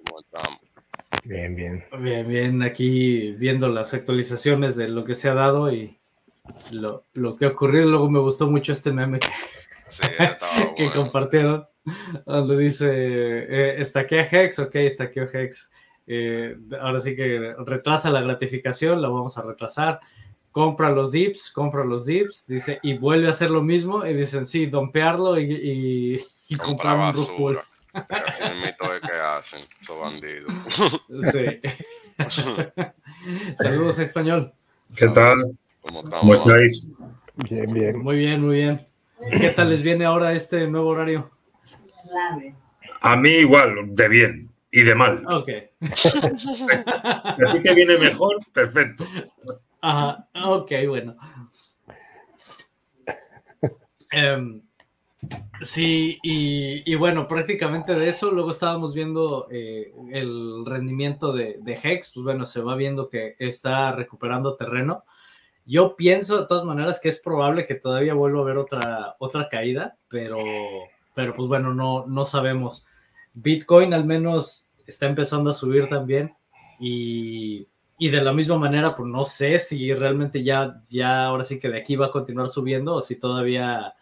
¿Cómo 0.06 0.20
estamos? 0.20 0.62
Bien, 1.24 1.56
bien. 1.56 1.84
Bien, 2.00 2.28
bien. 2.28 2.62
Aquí 2.62 3.32
viendo 3.32 3.68
las 3.68 3.96
actualizaciones 3.96 4.76
de 4.76 4.90
lo 4.90 5.04
que 5.04 5.16
se 5.16 5.28
ha 5.28 5.34
dado 5.34 5.74
y 5.74 5.98
lo, 6.70 7.06
lo 7.14 7.36
que 7.36 7.46
ha 7.46 7.50
ocurrido. 7.50 7.88
Luego 7.88 8.08
me 8.08 8.20
gustó 8.20 8.52
mucho 8.52 8.72
este 8.72 8.92
meme 8.92 9.18
que, 9.18 9.28
que 10.78 10.92
compartieron, 10.92 11.66
donde 12.28 12.58
dice, 12.60 12.88
eh, 12.90 13.82
estaquea 13.82 14.28
Hex, 14.32 14.60
ok, 14.60 14.76
estaqueo 14.76 15.26
Hex. 15.34 15.72
Eh, 16.06 16.58
ahora 16.80 17.00
sí 17.00 17.16
que 17.16 17.56
retrasa 17.66 18.12
la 18.12 18.22
gratificación, 18.22 19.02
la 19.02 19.10
vamos 19.10 19.36
a 19.40 19.42
retrasar. 19.42 20.00
Compra 20.52 20.90
los 20.92 21.12
dips, 21.12 21.52
compra 21.52 21.86
los 21.86 22.06
dips, 22.06 22.46
dice, 22.48 22.80
y 22.84 22.98
vuelve 22.98 23.28
a 23.28 23.32
hacer 23.32 23.52
lo 23.52 23.62
mismo. 23.62 24.06
Y 24.06 24.14
dicen, 24.14 24.46
sí, 24.46 24.66
dompearlo 24.66 25.40
y, 25.40 26.26
y, 26.48 26.56
comprar 26.56 26.96
un 26.96 27.00
basura. 27.00 27.64
Así 27.94 28.44
el 28.44 28.62
mito 28.62 28.92
de 28.92 29.02
que 29.02 29.18
hacen, 29.18 29.62
esos 29.80 30.00
bandidos. 30.00 30.52
Sí. 31.32 31.62
Saludos, 33.56 34.00
español. 34.00 34.54
¿Qué 34.96 35.08
tal? 35.10 35.58
¿Cómo, 35.82 36.34
estáis? 36.34 37.02
Bien, 37.50 37.66
bien. 37.72 38.00
Muy 38.00 38.18
bien, 38.18 38.42
muy 38.42 38.58
bien. 38.58 38.88
¿Qué 39.40 39.50
tal 39.52 39.70
les 39.70 39.82
viene 39.82 40.06
ahora 40.06 40.34
este 40.34 40.68
nuevo 40.68 40.90
horario? 40.90 41.32
A 43.02 43.16
mí 43.16 43.30
igual, 43.30 43.96
de 43.96 44.08
bien 44.08 44.50
y 44.72 44.84
de 44.84 44.96
mal. 44.96 45.24
Ok. 45.28 45.50
A 46.78 47.52
ti 47.52 47.62
te 47.62 47.74
viene 47.74 47.98
mejor, 47.98 48.38
perfecto. 48.54 49.06
Ajá, 49.82 50.28
ok, 50.46 50.72
bueno. 50.88 51.16
Em, 54.12 54.62
sí, 55.62 56.20
y, 56.22 56.96
bueno, 56.96 57.28
prácticamente 57.28 57.96
de 57.96 58.10
eso, 58.10 58.30
luego 58.32 58.52
estábamos 58.52 58.94
viendo 58.94 59.48
eh, 59.50 59.94
el 60.12 60.66
rendimiento 60.66 61.32
de, 61.32 61.58
de, 61.62 61.80
Hex, 61.82 62.12
pues 62.14 62.24
bueno, 62.24 62.46
se 62.46 62.62
va 62.62 62.76
viendo 62.76 63.10
que 63.10 63.36
está 63.40 63.94
recuperando 63.94 64.56
terreno. 64.56 65.06
Yo 65.66 65.96
pienso 65.96 66.42
de 66.42 66.48
todas 66.48 66.66
maneras 66.66 67.00
que 67.00 67.10
es 67.10 67.20
probable 67.20 67.66
que 67.66 67.76
todavía 67.76 68.14
vuelva 68.14 68.40
a 68.40 68.44
haber 68.44 68.58
otra, 68.58 69.16
otra 69.20 69.48
caída, 69.48 69.98
pero, 70.10 70.40
pero 71.16 71.34
pues 71.36 71.48
bueno, 71.48 71.74
no, 71.74 72.06
no 72.06 72.26
sabemos. 72.26 72.86
Bitcoin 73.34 73.94
al 73.94 74.06
menos 74.06 74.68
está 74.86 75.06
empezando 75.06 75.52
a 75.52 75.54
subir 75.54 75.88
también 75.88 76.36
y, 76.80 77.68
de 78.10 78.22
la 78.22 78.34
misma 78.34 78.58
manera, 78.58 78.96
pues 78.96 79.08
no 79.08 79.24
sé 79.26 79.60
si 79.60 79.94
realmente 79.94 80.44
ya, 80.44 80.82
ya 80.90 81.26
ahora 81.26 81.44
sí 81.44 81.60
que 81.60 81.70
de 81.70 81.80
aquí 81.80 81.96
va 81.96 82.08
a 82.08 82.12
continuar 82.12 82.50
subiendo 82.50 82.96
o 82.96 83.02
si 83.02 83.16
todavía 83.16 83.94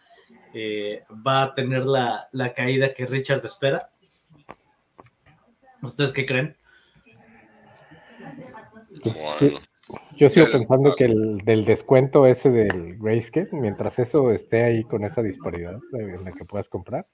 eh, 0.54 1.04
va 1.26 1.42
a 1.42 1.54
tener 1.54 1.84
la, 1.84 2.28
la 2.32 2.52
caída 2.54 2.94
que 2.94 3.06
Richard 3.06 3.44
espera. 3.44 3.90
¿Ustedes 5.82 6.12
qué 6.12 6.26
creen? 6.26 6.56
Bueno. 9.04 9.58
Yo 10.16 10.28
sigo 10.28 10.46
pensando 10.50 10.94
que 10.94 11.04
el 11.04 11.38
del 11.38 11.64
descuento 11.64 12.26
ese 12.26 12.50
del 12.50 12.98
Grayscale, 12.98 13.48
mientras 13.52 13.98
eso 13.98 14.30
esté 14.30 14.62
ahí 14.64 14.84
con 14.84 15.04
esa 15.04 15.22
disparidad 15.22 15.78
en 15.92 16.24
la 16.24 16.32
que 16.32 16.44
puedas 16.44 16.68
comprar, 16.68 17.06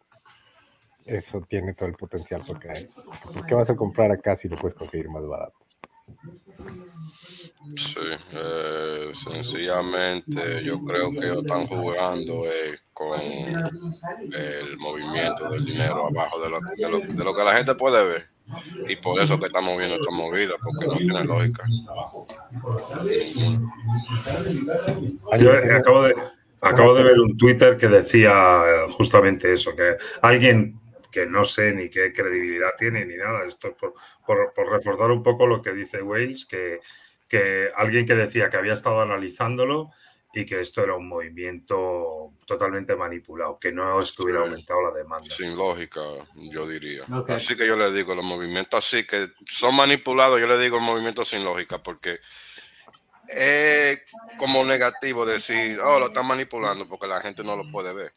eso 1.06 1.40
tiene 1.48 1.74
todo 1.74 1.88
el 1.88 1.94
potencial 1.94 2.42
porque 2.46 2.68
¿por 3.32 3.46
qué 3.46 3.54
vas 3.54 3.70
a 3.70 3.76
comprar 3.76 4.10
acá 4.10 4.36
si 4.36 4.48
lo 4.48 4.56
puedes 4.56 4.76
conseguir 4.76 5.08
más 5.08 5.26
barato? 5.26 5.65
Sí, 7.74 8.00
eh, 8.32 9.10
sencillamente 9.12 10.62
yo 10.64 10.82
creo 10.84 11.10
que 11.10 11.26
ellos 11.26 11.38
están 11.38 11.66
jugando 11.66 12.44
eh, 12.46 12.78
con 12.92 13.20
el 13.20 14.76
movimiento 14.78 15.50
del 15.50 15.64
dinero 15.64 16.06
abajo 16.06 16.40
de 16.40 16.50
lo, 16.50 16.60
de, 16.60 17.24
lo, 17.24 17.34
que 17.34 17.44
la 17.44 17.54
gente 17.54 17.74
puede 17.74 18.06
ver. 18.06 18.28
Y 18.88 18.96
por 18.96 19.20
eso 19.20 19.38
que 19.38 19.46
estamos 19.46 19.76
viendo 19.76 19.96
esta 19.96 20.10
movida, 20.10 20.54
porque 20.62 20.86
no 20.86 20.96
tiene 20.96 21.24
lógica. 21.24 21.64
Yo 25.38 25.52
acabo 25.74 26.02
de, 26.04 26.14
acabo 26.60 26.94
de 26.94 27.02
ver 27.02 27.20
un 27.20 27.36
Twitter 27.36 27.76
que 27.76 27.88
decía 27.88 28.86
justamente 28.96 29.52
eso, 29.52 29.74
que 29.74 29.96
alguien 30.22 30.80
que 31.16 31.24
no 31.24 31.44
sé 31.44 31.72
ni 31.72 31.88
qué 31.88 32.12
credibilidad 32.12 32.74
tiene 32.76 33.06
ni 33.06 33.16
nada, 33.16 33.46
esto 33.46 33.74
por, 33.74 33.94
por, 34.26 34.52
por 34.52 34.70
reforzar 34.70 35.10
un 35.10 35.22
poco 35.22 35.46
lo 35.46 35.62
que 35.62 35.72
dice 35.72 36.02
Wales, 36.02 36.44
que, 36.44 36.80
que 37.26 37.70
alguien 37.74 38.04
que 38.04 38.14
decía 38.14 38.50
que 38.50 38.58
había 38.58 38.74
estado 38.74 39.00
analizándolo 39.00 39.88
y 40.34 40.44
que 40.44 40.60
esto 40.60 40.84
era 40.84 40.94
un 40.94 41.08
movimiento 41.08 42.34
totalmente 42.44 42.94
manipulado, 42.96 43.58
que 43.58 43.72
no 43.72 43.98
estuviera 43.98 44.40
aumentado 44.40 44.82
la 44.82 44.90
demanda. 44.90 45.30
Sin 45.30 45.56
lógica, 45.56 46.02
yo 46.34 46.68
diría. 46.68 47.04
Así 47.28 47.56
que 47.56 47.66
yo 47.66 47.76
le 47.76 47.90
digo, 47.92 48.14
los 48.14 48.22
movimientos 48.22 48.84
así 48.84 49.06
que 49.06 49.28
son 49.46 49.74
manipulados, 49.74 50.38
yo 50.38 50.46
le 50.46 50.58
digo 50.58 50.78
movimientos 50.80 51.28
sin 51.28 51.44
lógica, 51.44 51.82
porque 51.82 52.20
es 53.26 54.04
como 54.36 54.62
negativo 54.66 55.24
decir, 55.24 55.80
oh, 55.80 55.98
lo 55.98 56.08
están 56.08 56.26
manipulando 56.26 56.86
porque 56.86 57.06
la 57.06 57.22
gente 57.22 57.42
no 57.42 57.56
lo 57.56 57.70
puede 57.70 57.94
ver. 57.94 58.12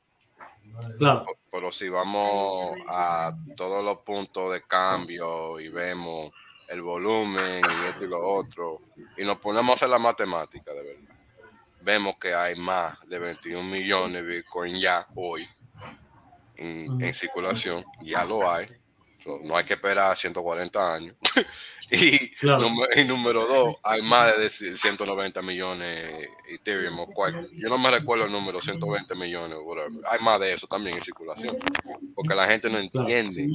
Claro. 0.98 1.26
Pero 1.52 1.72
si 1.72 1.90
vamos 1.90 2.78
a 2.88 3.36
todos 3.56 3.84
los 3.84 3.98
puntos 4.00 4.54
de 4.54 4.62
cambio 4.64 5.60
y 5.60 5.70
vemos 5.70 6.32
el 6.68 6.82
volumen 6.82 7.62
y 7.66 7.86
esto 7.88 8.06
y 8.06 8.08
lo 8.08 8.26
otro, 8.26 8.82
y 9.18 9.24
nos 9.24 9.38
ponemos 9.38 9.72
a 9.72 9.76
hacer 9.76 9.90
la 9.90 10.00
matemática 10.00 10.74
de 10.74 10.84
verdad 10.84 11.20
vemos 11.82 12.18
que 12.18 12.34
hay 12.34 12.56
más 12.56 13.00
de 13.08 13.20
21 13.20 13.64
millones 13.64 14.24
de 14.24 14.28
Bitcoin 14.28 14.80
ya 14.80 15.06
hoy 15.16 15.48
en, 16.56 17.14
circulación, 17.14 17.86
ya 18.02 18.26
lo 18.26 18.52
hay. 18.52 18.68
no 19.44 19.56
hay 19.56 19.64
que 19.64 19.76
esperar 19.76 20.16
140 20.16 20.94
años. 20.94 21.16
y, 22.96 23.04
número 23.06 23.48
dos, 23.48 23.76
hay 23.84 24.02
más 24.02 24.38
de 24.38 24.50
190 24.50 25.42
millones 25.42 26.30
Ethereum 26.48 27.00
o 27.00 27.08
cual. 27.08 27.50
Yo 27.54 27.70
no 27.70 27.78
me 27.78 27.90
recuerdo 27.90 28.26
el 28.26 28.32
número, 28.32 28.62
120 28.62 29.16
millones. 29.16 29.58
Hay 30.10 30.20
más 30.20 30.40
de 30.40 30.54
eso 30.54 30.68
también 30.68 30.96
en 30.98 31.02
circulación. 31.02 31.58
Porque 32.16 32.36
la 32.36 32.48
gente 32.48 32.70
no 32.70 32.78
entiende 32.78 33.48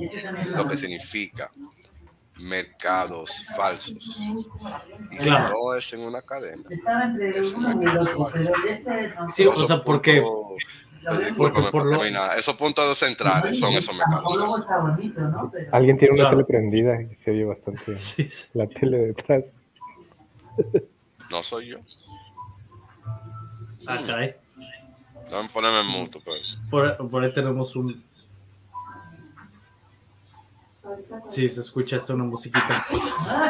lo 0.46 0.66
que 0.66 0.76
significa 0.76 1.50
mercados 2.36 3.44
falsos. 3.56 4.20
Y 5.10 5.20
si 5.20 5.30
no 5.30 5.74
es 5.74 5.92
en 5.92 6.00
una 6.00 6.22
cadena, 6.22 6.64
es 7.34 7.52
un 7.52 7.62
mercado 7.62 8.32
Sí, 9.28 9.46
o 9.46 9.54
sea, 9.54 9.82
porque 9.82 10.22
esos 12.36 12.54
puntos 12.54 12.98
centrales 12.98 13.58
son 13.58 13.72
esos 13.72 13.94
mercados. 13.94 14.66
Alguien 15.72 15.98
tiene 15.98 16.14
una 16.20 16.30
tele 16.30 16.44
prendida 16.44 17.02
y 17.02 17.16
se 17.24 17.30
oye 17.30 17.44
bastante 17.44 17.96
la 18.54 18.66
tele 18.66 18.98
detrás. 18.98 19.44
No 21.30 21.42
soy 21.42 21.68
yo. 21.68 21.78
Ah, 23.86 24.02
caray. 24.06 24.34
Dame 25.30 25.48
ponerme 25.48 25.80
en 25.80 25.86
muto, 25.86 26.20
pues. 26.24 26.58
Por, 26.70 27.10
por 27.10 27.24
ahí 27.24 27.32
tenemos 27.32 27.74
un. 27.76 28.02
Sí, 31.28 31.48
se 31.48 31.60
escucha 31.62 31.96
esto 31.96 32.14
una 32.14 32.24
musiquita. 32.24 32.84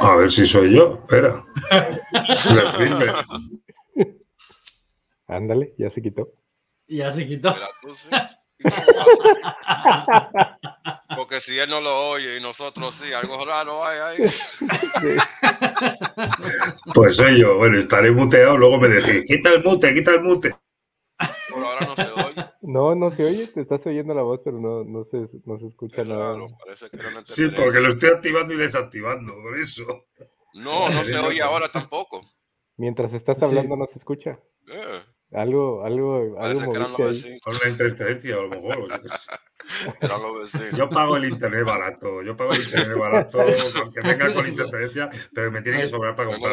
A 0.01 0.17
ver 0.17 0.31
si 0.31 0.47
soy 0.47 0.75
yo. 0.77 1.01
Espera. 1.03 1.45
Ándale, 5.27 5.75
ya 5.77 5.91
se 5.91 6.01
quitó. 6.01 6.31
Ya 6.89 7.13
se 7.13 7.27
quitó. 7.27 7.55
Porque 11.17 11.41
si 11.41 11.59
él 11.59 11.71
no 11.71 11.81
lo 11.81 12.11
oye 12.11 12.37
y 12.39 12.41
nosotros 12.41 12.95
sí, 12.95 13.13
algo 13.13 13.45
raro 13.45 13.85
hay 13.85 13.99
ahí. 13.99 14.19
Pues 16.95 17.17
soy 17.17 17.41
yo. 17.41 17.59
Bueno, 17.59 17.79
estaré 17.79 18.11
muteado, 18.11 18.57
luego 18.57 18.79
me 18.79 18.89
decís, 18.89 19.25
quita 19.27 19.51
el 19.51 19.63
mute, 19.63 19.93
quita 19.95 20.13
el 20.13 20.23
mute. 20.23 20.57
Por 21.51 21.65
ahora 21.65 21.87
no 21.87 21.97
se 21.97 22.11
oye. 22.11 22.45
No, 22.63 22.95
no 22.95 23.11
se 23.11 23.25
oye, 23.25 23.47
te 23.49 23.61
estás 23.63 23.85
oyendo 23.87 24.15
la 24.15 24.23
voz, 24.23 24.41
pero 24.45 24.59
no, 24.59 24.85
no, 24.85 25.05
se, 25.05 25.29
no 25.45 25.59
se 25.59 25.67
escucha 25.67 26.05
nada. 26.05 26.37
sí, 27.25 27.49
porque 27.49 27.81
lo 27.81 27.91
estoy 27.91 28.11
activando 28.11 28.55
y 28.55 28.57
desactivando, 28.57 29.35
por 29.35 29.59
eso. 29.59 30.07
No, 30.55 30.89
no 30.89 31.05
se 31.05 31.19
oye 31.19 31.43
ahora 31.43 31.71
tampoco. 31.71 32.23
Mientras 32.77 33.13
estás 33.13 33.43
hablando 33.43 33.77
no 33.77 33.87
se 33.93 33.99
escucha. 33.99 34.39
Eh. 34.69 35.01
Algo, 35.35 35.85
algo, 35.85 36.37
algo 36.39 36.71
que 36.71 36.77
eran 36.77 36.93
los 36.93 36.99
vecinos. 36.99 37.41
Con 37.43 37.55
la 37.63 37.69
interferencia, 37.69 38.35
a 38.37 38.43
lo 38.43 38.49
mejor. 38.49 38.89
Yo 40.77 40.89
pago 40.91 41.17
el 41.17 41.25
internet 41.25 41.65
barato, 41.65 42.23
yo 42.23 42.37
pago 42.37 42.53
el 42.53 42.63
internet 42.63 42.99
barato, 42.99 43.41
aunque 43.81 44.01
venga 44.03 44.35
con 44.35 44.47
interferencia, 44.47 45.09
pero 45.35 45.51
me 45.51 45.63
tiene 45.63 45.81
que 45.81 45.87
sobrar 45.87 46.15
para 46.15 46.31
comprar. 46.31 46.53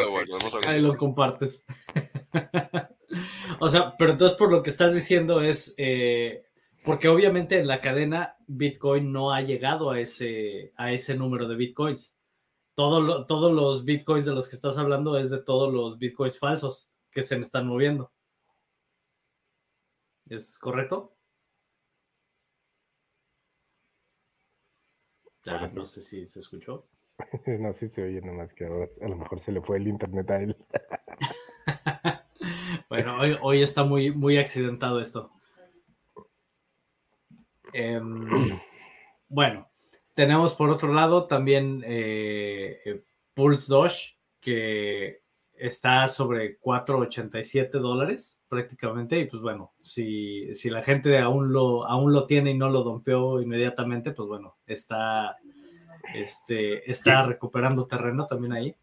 Ahí 0.66 0.80
lo 0.80 0.94
compartes. 0.96 1.64
o 3.60 3.68
sea, 3.68 3.94
pero 3.98 4.12
entonces 4.12 4.36
por 4.38 4.50
lo 4.50 4.62
que 4.62 4.70
estás 4.70 4.94
diciendo 4.94 5.42
es, 5.42 5.74
eh, 5.76 6.44
porque 6.84 7.08
obviamente 7.08 7.58
en 7.58 7.66
la 7.66 7.80
cadena 7.80 8.36
Bitcoin 8.46 9.12
no 9.12 9.32
ha 9.32 9.42
llegado 9.42 9.90
a 9.90 10.00
ese, 10.00 10.72
a 10.76 10.92
ese 10.92 11.14
número 11.14 11.46
de 11.48 11.56
Bitcoins. 11.56 12.14
Todo 12.74 13.26
todos 13.26 13.52
los 13.52 13.84
Bitcoins 13.84 14.24
de 14.24 14.32
los 14.32 14.48
que 14.48 14.56
estás 14.56 14.78
hablando 14.78 15.18
es 15.18 15.28
de 15.28 15.42
todos 15.42 15.72
los 15.72 15.98
Bitcoins 15.98 16.38
falsos 16.38 16.88
que 17.10 17.22
se 17.22 17.36
están 17.38 17.66
moviendo. 17.66 18.10
¿Es 20.32 20.58
correcto? 20.58 21.14
Ya, 25.44 25.68
no 25.68 25.84
sé 25.84 26.00
si 26.00 26.24
se 26.24 26.38
escuchó. 26.38 26.86
no, 27.46 27.74
sí 27.74 27.90
se 27.90 28.02
oye, 28.02 28.22
nomás 28.22 28.54
que 28.54 28.64
a 28.64 29.08
lo 29.08 29.16
mejor 29.16 29.40
se 29.40 29.52
le 29.52 29.60
fue 29.60 29.76
el 29.76 29.88
internet 29.88 30.30
a 30.30 30.40
él. 30.40 30.56
bueno, 32.88 33.18
hoy, 33.42 33.60
está 33.60 33.84
muy, 33.84 34.10
muy 34.10 34.38
accidentado 34.38 35.02
esto. 35.02 35.30
Em, 37.74 38.58
bueno, 39.28 39.68
tenemos 40.14 40.54
por 40.54 40.70
otro 40.70 40.94
lado 40.94 41.26
también 41.26 41.84
eh, 41.84 42.80
eh, 42.86 43.04
Pulse 43.34 43.66
Doge, 43.68 44.16
que 44.40 45.21
está 45.62 46.08
sobre 46.08 46.58
4.87 46.58 47.70
dólares 47.70 48.40
prácticamente 48.48 49.18
y 49.20 49.26
pues 49.26 49.40
bueno, 49.40 49.72
si, 49.80 50.52
si 50.56 50.70
la 50.70 50.82
gente 50.82 51.18
aún 51.18 51.52
lo, 51.52 51.86
aún 51.86 52.12
lo 52.12 52.26
tiene 52.26 52.50
y 52.50 52.58
no 52.58 52.68
lo 52.68 52.82
dompeó 52.82 53.40
inmediatamente, 53.40 54.10
pues 54.10 54.26
bueno, 54.26 54.56
está, 54.66 55.36
este, 56.16 56.90
está 56.90 57.22
recuperando 57.24 57.86
terreno 57.86 58.26
también 58.26 58.54
ahí. 58.54 58.74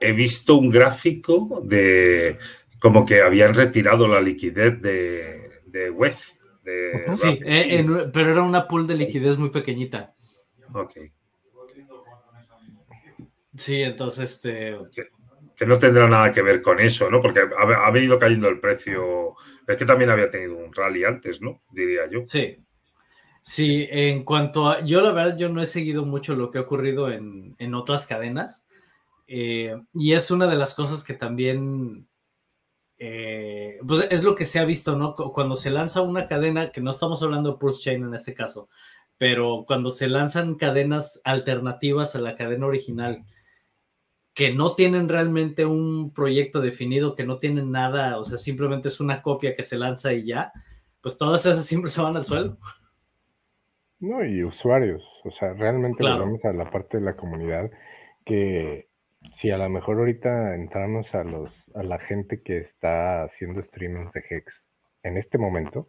He, 0.00 0.12
visto 0.12 0.56
un 0.56 0.70
gráfico 0.70 1.62
de 1.64 2.38
como 2.78 3.04
que 3.04 3.22
habían 3.22 3.52
retirado 3.52 4.06
la 4.06 4.20
liquidez 4.20 4.80
de, 4.80 5.50
de 5.66 5.90
web. 5.90 6.14
sí, 7.08 7.40
eh, 7.44 7.84
pero 8.12 8.30
era 8.30 8.42
una 8.42 8.68
pool 8.68 8.86
de 8.86 8.94
liquidez 8.94 9.36
muy 9.36 9.50
pequeñita. 9.50 10.14
Ok. 10.72 10.92
Sí, 13.56 13.82
entonces 13.82 14.30
este 14.30 14.78
que 15.60 15.66
no 15.66 15.78
tendrá 15.78 16.08
nada 16.08 16.32
que 16.32 16.40
ver 16.40 16.62
con 16.62 16.80
eso, 16.80 17.10
¿no? 17.10 17.20
Porque 17.20 17.40
ha, 17.40 17.90
venido 17.90 18.18
cayendo 18.18 18.48
el 18.48 18.60
precio. 18.60 19.34
Es 19.68 19.76
que 19.76 19.84
también 19.84 20.08
había 20.08 20.30
tenido 20.30 20.56
un 20.56 20.72
rally 20.72 21.04
antes, 21.04 21.42
¿no? 21.42 21.60
Diría 21.70 22.08
yo. 22.10 22.24
Sí. 22.24 22.64
Sí, 23.42 23.86
en 23.90 24.24
cuanto 24.24 24.70
a. 24.70 24.82
Yo, 24.86 25.02
la 25.02 25.12
verdad, 25.12 25.36
yo 25.36 25.50
no 25.50 25.60
he 25.60 25.66
seguido 25.66 26.06
mucho 26.06 26.34
lo 26.34 26.50
que 26.50 26.56
ha 26.56 26.62
ocurrido 26.62 27.12
en, 27.12 27.74
otras 27.74 28.06
cadenas. 28.06 28.66
Eh, 29.26 29.76
y 29.92 30.14
es 30.14 30.30
una 30.30 30.46
de 30.46 30.56
las 30.56 30.74
cosas 30.74 31.04
que 31.04 31.12
también. 31.12 32.08
Eh, 32.96 33.80
pues 33.86 34.08
es 34.10 34.24
lo 34.24 34.36
que 34.36 34.46
se 34.46 34.60
ha 34.60 34.64
visto, 34.64 34.96
¿no? 34.96 35.14
Cuando 35.14 35.56
se 35.56 35.68
lanza 35.68 36.00
una 36.00 36.26
cadena, 36.26 36.72
que 36.72 36.80
no 36.80 36.90
estamos 36.90 37.22
hablando 37.22 37.52
de 37.52 37.58
Pulse 37.58 37.82
Chain 37.82 38.04
en 38.04 38.14
este 38.14 38.32
caso, 38.32 38.70
pero 39.18 39.64
cuando 39.66 39.90
se 39.90 40.08
lanzan 40.08 40.54
cadenas 40.54 41.20
alternativas 41.22 42.16
a 42.16 42.20
la 42.20 42.34
cadena 42.34 42.64
original 42.64 43.26
que 44.34 44.54
no 44.54 44.74
tienen 44.74 45.08
realmente 45.08 45.66
un 45.66 46.12
proyecto 46.12 46.60
definido, 46.60 47.14
que 47.14 47.24
no 47.24 47.38
tienen 47.38 47.70
nada, 47.70 48.18
o 48.18 48.24
sea, 48.24 48.38
simplemente 48.38 48.88
es 48.88 49.00
una 49.00 49.22
copia 49.22 49.54
que 49.54 49.62
se 49.62 49.78
lanza 49.78 50.12
y 50.12 50.24
ya, 50.24 50.52
pues 51.00 51.18
todas 51.18 51.44
esas 51.46 51.64
siempre 51.66 51.90
se 51.90 52.00
van 52.00 52.16
al 52.16 52.24
suelo. 52.24 52.56
No, 53.98 54.24
y 54.24 54.42
usuarios, 54.42 55.02
o 55.24 55.30
sea, 55.32 55.52
realmente 55.52 56.04
vamos 56.04 56.44
a 56.44 56.52
la 56.52 56.70
parte 56.70 56.98
de 56.98 57.04
la 57.04 57.16
comunidad 57.16 57.70
que 58.24 58.88
si 59.36 59.50
a 59.50 59.58
lo 59.58 59.68
mejor 59.68 59.98
ahorita 59.98 60.54
entramos 60.54 61.14
a 61.14 61.24
los 61.24 61.50
a 61.74 61.82
la 61.82 61.98
gente 61.98 62.42
que 62.42 62.58
está 62.58 63.24
haciendo 63.24 63.62
streamings 63.62 64.12
de 64.12 64.24
Hex 64.30 64.62
en 65.02 65.18
este 65.18 65.36
momento, 65.36 65.86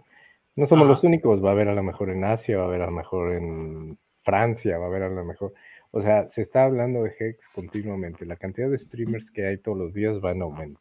no 0.56 0.68
somos 0.68 0.88
los 0.88 1.04
únicos, 1.04 1.44
va 1.44 1.50
a 1.50 1.52
haber 1.54 1.70
a 1.70 1.74
lo 1.74 1.84
mejor 1.84 2.10
en 2.10 2.26
Asia, 2.26 2.58
va 2.58 2.64
a 2.64 2.68
haber 2.68 2.82
a 2.82 2.88
lo 2.88 2.92
mejor 2.92 3.34
en 3.34 3.98
Francia, 4.24 4.78
va 4.78 4.86
a 4.86 4.88
haber 4.88 5.04
a 5.04 5.10
lo 5.10 5.24
mejor 5.24 5.54
o 5.92 6.02
sea, 6.02 6.30
se 6.32 6.42
está 6.42 6.64
hablando 6.64 7.04
de 7.04 7.14
Hex 7.20 7.40
continuamente. 7.54 8.26
La 8.26 8.38
cantidad 8.38 8.70
de 8.70 8.78
streamers 8.78 9.30
que 9.32 9.46
hay 9.46 9.58
todos 9.58 9.78
los 9.78 9.94
días 9.94 10.24
va 10.24 10.32
en 10.32 10.42
aumento, 10.42 10.80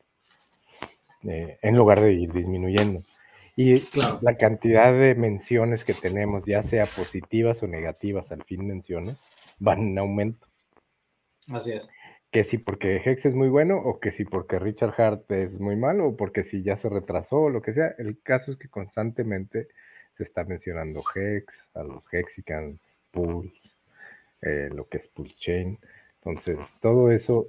eh, 1.24 1.58
en 1.62 1.76
lugar 1.76 2.00
de 2.00 2.12
ir 2.12 2.32
disminuyendo. 2.32 3.00
Y 3.56 3.84
la 4.22 4.36
cantidad 4.38 4.92
de 4.92 5.14
menciones 5.14 5.84
que 5.84 5.92
tenemos, 5.92 6.44
ya 6.46 6.62
sea 6.62 6.86
positivas 6.86 7.62
o 7.62 7.66
negativas, 7.66 8.30
al 8.30 8.44
fin 8.44 8.66
menciones, 8.66 9.18
van 9.58 9.80
en 9.80 9.98
aumento. 9.98 10.46
Así 11.52 11.72
es. 11.72 11.90
Que 12.30 12.44
si 12.44 12.58
porque 12.58 13.02
Hex 13.04 13.26
es 13.26 13.34
muy 13.34 13.48
bueno, 13.48 13.76
o 13.76 13.98
que 13.98 14.12
si 14.12 14.24
porque 14.24 14.60
Richard 14.60 14.94
Hart 14.98 15.30
es 15.32 15.58
muy 15.58 15.74
malo, 15.74 16.06
o 16.06 16.16
porque 16.16 16.44
si 16.44 16.62
ya 16.62 16.76
se 16.78 16.88
retrasó, 16.88 17.36
o 17.36 17.50
lo 17.50 17.60
que 17.60 17.74
sea. 17.74 17.92
El 17.98 18.22
caso 18.22 18.52
es 18.52 18.56
que 18.56 18.68
constantemente 18.68 19.66
se 20.16 20.22
está 20.22 20.44
mencionando 20.44 21.02
Hex, 21.14 21.52
a 21.74 21.82
los 21.82 22.04
Hexicans, 22.12 22.80
Pools, 23.10 23.52
eh, 24.42 24.68
lo 24.72 24.88
que 24.88 24.98
es 24.98 25.06
Pulse 25.08 25.34
Chain. 25.38 25.78
Entonces, 26.22 26.58
todo 26.80 27.10
eso, 27.10 27.46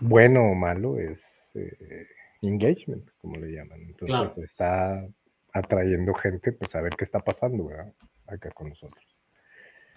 bueno 0.00 0.50
o 0.50 0.54
malo, 0.54 0.98
es 0.98 1.18
eh, 1.54 2.06
engagement, 2.42 3.08
como 3.20 3.36
le 3.36 3.52
llaman. 3.52 3.80
Entonces, 3.82 4.44
está 4.44 5.06
atrayendo 5.52 6.14
gente, 6.14 6.52
pues 6.52 6.74
a 6.74 6.80
ver 6.80 6.94
qué 6.96 7.04
está 7.04 7.20
pasando, 7.20 7.66
¿verdad? 7.66 7.92
Acá 8.26 8.50
con 8.50 8.70
nosotros. 8.70 9.04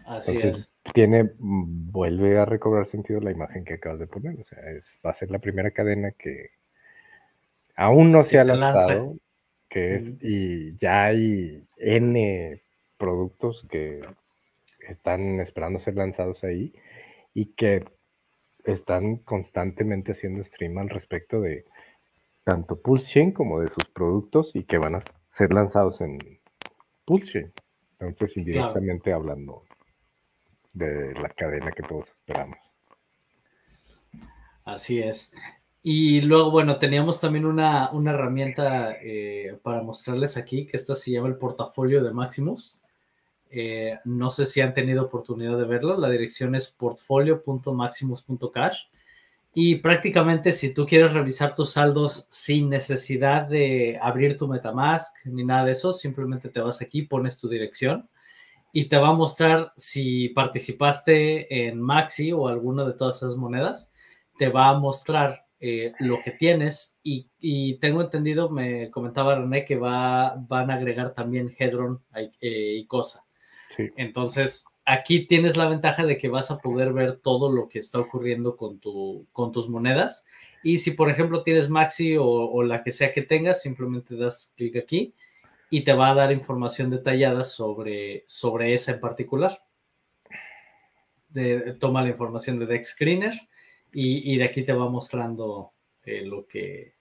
Así 0.05 0.37
es. 0.37 0.71
Tiene, 0.93 1.31
vuelve 1.39 2.37
a 2.37 2.45
recobrar 2.45 2.87
sentido 2.87 3.19
la 3.19 3.31
imagen 3.31 3.63
que 3.65 3.75
acabas 3.75 3.99
de 3.99 4.07
poner. 4.07 4.39
O 4.39 4.43
sea, 4.45 4.59
es, 4.69 4.83
va 5.03 5.11
a 5.11 5.17
ser 5.17 5.31
la 5.31 5.39
primera 5.39 5.71
cadena 5.71 6.11
que 6.11 6.51
aún 7.75 8.11
no 8.11 8.23
se 8.23 8.37
ha 8.37 8.43
lanzado, 8.43 9.15
que 9.69 9.95
es, 9.95 10.03
y 10.21 10.77
ya 10.77 11.05
hay 11.05 11.67
N 11.77 12.61
productos 12.97 13.65
que 13.69 14.01
están 14.89 15.39
esperando 15.39 15.79
ser 15.79 15.95
lanzados 15.95 16.43
ahí 16.43 16.73
y 17.33 17.53
que 17.53 17.85
están 18.63 19.17
constantemente 19.17 20.13
haciendo 20.13 20.43
stream 20.43 20.77
al 20.77 20.89
respecto 20.89 21.41
de 21.41 21.65
tanto 22.43 22.79
Pulse 22.81 23.33
como 23.33 23.59
de 23.59 23.69
sus 23.69 23.85
productos 23.85 24.51
y 24.53 24.63
que 24.63 24.77
van 24.77 24.95
a 24.95 25.03
ser 25.37 25.51
lanzados 25.51 26.01
en 26.01 26.17
Pulse 27.05 27.51
Entonces, 27.99 28.37
indirectamente 28.37 29.13
hablando 29.13 29.63
de 30.73 31.13
la 31.13 31.29
cadena 31.29 31.71
que 31.71 31.83
todos 31.83 32.09
esperamos. 32.09 32.57
Así 34.63 34.99
es. 34.99 35.31
Y 35.81 36.21
luego, 36.21 36.49
bueno, 36.49 36.79
teníamos 36.79 37.21
también 37.21 37.45
una, 37.45 37.91
una 37.91 38.11
herramienta 38.11 38.93
eh, 39.01 39.59
para 39.61 39.83
mostrarles 39.83 40.35
aquí, 40.35 40.65
que 40.65 40.77
esta 40.77 40.95
se 40.95 41.11
llama 41.11 41.27
el 41.27 41.37
portafolio 41.37 42.03
de 42.03 42.11
Maximus. 42.11 42.81
Eh, 43.49 43.99
no 44.05 44.29
sé 44.29 44.45
si 44.45 44.61
han 44.61 44.73
tenido 44.73 45.03
oportunidad 45.03 45.57
de 45.57 45.65
verlo. 45.65 45.97
La 45.97 46.09
dirección 46.09 46.55
es 46.55 46.71
portfolio.maximus.cash. 46.71 48.85
Y 49.53 49.75
prácticamente 49.75 50.51
si 50.51 50.73
tú 50.73 50.85
quieres 50.85 51.13
revisar 51.13 51.55
tus 51.55 51.71
saldos 51.71 52.27
sin 52.29 52.69
necesidad 52.69 53.47
de 53.47 53.97
abrir 54.01 54.37
tu 54.37 54.49
Metamask 54.49 55.15
ni 55.25 55.45
nada 55.45 55.63
de 55.65 55.71
eso, 55.71 55.93
simplemente 55.93 56.49
te 56.49 56.59
vas 56.59 56.81
aquí, 56.81 57.03
pones 57.03 57.37
tu 57.37 57.47
dirección 57.47 58.09
y 58.73 58.89
te 58.89 58.97
va 58.97 59.09
a 59.09 59.13
mostrar 59.13 59.71
si 59.77 60.27
participaste 60.29 61.67
en 61.67 61.79
Maxi 61.79 62.33
o 62.33 62.49
alguna 62.49 62.83
de 62.83 62.91
todas 62.91 63.15
esas 63.15 63.37
monedas. 63.37 63.93
Te 64.37 64.49
va 64.49 64.67
a 64.67 64.77
mostrar 64.77 65.45
eh, 65.61 65.93
lo 65.99 66.21
que 66.21 66.31
tienes 66.31 66.99
y, 67.01 67.77
tengo 67.79 68.01
entendido, 68.01 68.49
me 68.49 68.91
comentaba 68.91 69.35
René 69.35 69.63
que 69.63 69.77
va, 69.77 70.35
van 70.35 70.69
a 70.69 70.75
agregar 70.75 71.13
también 71.13 71.55
Hedron 71.57 72.03
eh, 72.13 72.75
y 72.77 72.85
Cosa. 72.87 73.24
Entonces, 73.95 74.65
aquí 74.85 75.25
tienes 75.25 75.57
la 75.57 75.67
ventaja 75.67 76.05
de 76.05 76.17
que 76.17 76.29
vas 76.29 76.51
a 76.51 76.59
poder 76.59 76.93
ver 76.93 77.17
todo 77.17 77.51
lo 77.51 77.67
que 77.67 77.79
está 77.79 77.99
ocurriendo 77.99 78.55
con, 78.55 78.79
tu, 78.79 79.27
con 79.31 79.51
tus 79.51 79.69
monedas. 79.69 80.25
Y 80.63 80.77
si, 80.77 80.91
por 80.91 81.09
ejemplo, 81.09 81.43
tienes 81.43 81.69
Maxi 81.69 82.15
o, 82.19 82.63
la 82.63 82.83
que 82.83 82.91
sea 82.91 83.11
que 83.11 83.21
tengas, 83.21 83.61
simplemente 83.61 84.15
das 84.15 84.53
clic 84.55 84.77
aquí 84.77 85.13
y 85.69 85.81
te 85.81 85.93
va 85.93 86.09
a 86.09 86.15
dar 86.15 86.31
información 86.31 86.89
detallada 86.89 87.43
sobre, 87.43 88.23
sobre 88.27 88.73
esa 88.73 88.93
en 88.93 88.99
particular. 88.99 89.61
toma 91.79 92.03
la 92.03 92.09
información 92.09 92.57
de 92.57 92.65
Dex 92.65 92.91
Screener 92.91 93.33
y, 93.91 94.37
de 94.37 94.43
aquí 94.43 94.63
te 94.63 94.73
va 94.73 94.89
mostrando 94.89 95.71
eh, 96.03 96.25
lo 96.25 96.45
que, 96.45 96.95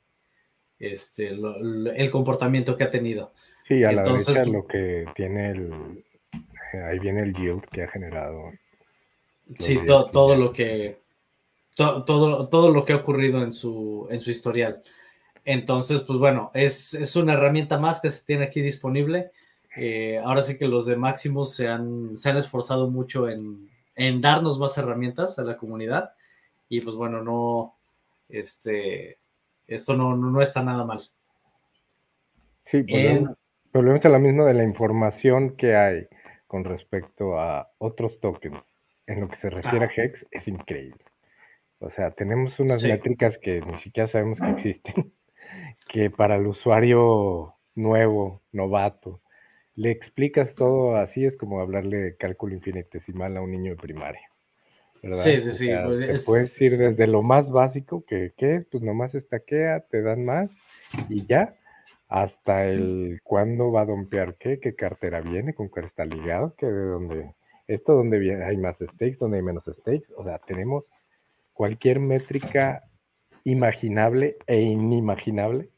este, 0.78 1.28
el 1.28 2.10
comportamiento 2.10 2.76
que 2.76 2.84
ha 2.84 2.90
tenido. 2.90 3.32
Sí, 3.66 3.82
a 3.82 3.92
la 3.92 4.02
vez 4.02 4.46
lo 4.46 4.66
que 4.66 5.06
tiene 5.14 5.50
el, 5.50 6.04
ahí 6.82 6.98
viene 6.98 7.20
el 7.22 7.34
yield 7.34 7.64
que 7.70 7.82
ha 7.82 7.88
generado. 7.88 8.52
Sí, 9.58 9.78
todo 9.86 10.36
lo 10.36 10.52
que 10.52 10.98
todo, 11.74 12.48
todo 12.48 12.70
lo 12.70 12.84
que 12.84 12.92
ha 12.92 12.96
ocurrido 12.96 13.42
en 13.42 13.52
su, 13.52 14.06
en 14.10 14.20
su 14.20 14.30
historial. 14.30 14.82
Entonces, 15.44 16.02
pues 16.02 16.18
bueno, 16.18 16.50
es, 16.54 17.16
una 17.16 17.34
herramienta 17.34 17.78
más 17.78 18.00
que 18.00 18.10
se 18.10 18.24
tiene 18.24 18.44
aquí 18.44 18.62
disponible. 18.62 19.32
Eh, 19.76 20.20
ahora 20.24 20.42
sí 20.42 20.56
que 20.56 20.68
los 20.68 20.86
de 20.86 20.96
Maximus 20.96 21.54
se 21.54 21.68
han, 21.68 22.16
se 22.16 22.30
han 22.30 22.36
esforzado 22.36 22.90
mucho 22.90 23.28
en, 23.28 23.70
darnos 24.20 24.58
más 24.58 24.78
herramientas 24.78 25.38
a 25.38 25.44
la 25.44 25.56
comunidad. 25.56 26.12
Y 26.68 26.80
pues 26.80 26.96
bueno, 26.96 27.22
no, 27.22 27.74
este, 28.28 29.18
esto 29.66 29.96
no, 29.96 30.16
no, 30.16 30.40
está 30.40 30.62
nada 30.62 30.84
mal. 30.84 31.00
Sí, 32.66 32.84
volvemos, 33.72 34.04
a 34.04 34.08
la 34.08 34.18
misma 34.18 34.46
de 34.46 34.54
la 34.54 34.64
información 34.64 35.56
que 35.56 35.76
hay 35.76 36.08
con 36.54 36.62
respecto 36.62 37.40
a 37.40 37.68
otros 37.78 38.20
tokens 38.20 38.62
en 39.08 39.22
lo 39.22 39.28
que 39.28 39.34
se 39.38 39.50
refiere 39.50 39.86
a 39.86 39.90
Hex 39.92 40.24
es 40.30 40.46
increíble. 40.46 41.02
O 41.80 41.90
sea, 41.90 42.12
tenemos 42.12 42.60
unas 42.60 42.80
métricas 42.84 43.36
que 43.38 43.60
ni 43.60 43.76
siquiera 43.78 44.08
sabemos 44.08 44.38
que 44.38 44.50
existen, 44.50 45.12
que 45.88 46.10
para 46.10 46.36
el 46.36 46.46
usuario 46.46 47.54
nuevo, 47.74 48.40
novato, 48.52 49.20
le 49.74 49.90
explicas 49.90 50.54
todo 50.54 50.94
así, 50.94 51.24
es 51.24 51.36
como 51.36 51.60
hablarle 51.60 51.96
de 51.96 52.16
cálculo 52.16 52.54
infinitesimal 52.54 53.36
a 53.36 53.40
un 53.40 53.50
niño 53.50 53.72
de 53.72 53.76
primaria. 53.76 54.30
Sí, 55.12 55.40
sí, 55.40 55.52
sí. 55.54 55.70
Pues 55.84 56.24
puedes 56.24 56.60
ir 56.60 56.78
desde 56.78 57.08
lo 57.08 57.24
más 57.24 57.50
básico, 57.50 58.04
que, 58.06 58.32
¿qué? 58.36 58.64
Pues 58.70 58.80
nomás 58.80 59.12
estaquea, 59.16 59.80
te 59.90 60.02
dan 60.02 60.24
más 60.24 60.50
y 61.08 61.26
ya, 61.26 61.56
hasta 62.14 62.64
el 62.66 63.18
cuándo 63.24 63.72
va 63.72 63.80
a 63.80 63.86
dompear 63.86 64.36
qué, 64.36 64.60
qué 64.60 64.76
cartera 64.76 65.20
viene, 65.20 65.52
con 65.52 65.68
qué 65.68 65.80
está 65.80 66.04
ligado, 66.04 66.54
que 66.56 66.66
de 66.66 66.86
dónde, 66.86 67.34
esto 67.66 67.94
donde 67.94 68.20
viene, 68.20 68.44
hay 68.44 68.56
más 68.56 68.76
stakes, 68.76 69.16
donde 69.18 69.38
hay 69.38 69.42
menos 69.42 69.64
stakes, 69.64 70.06
o 70.16 70.22
sea, 70.22 70.38
tenemos 70.46 70.84
cualquier 71.52 71.98
métrica 71.98 72.84
imaginable 73.42 74.36
e 74.46 74.60
inimaginable 74.60 75.70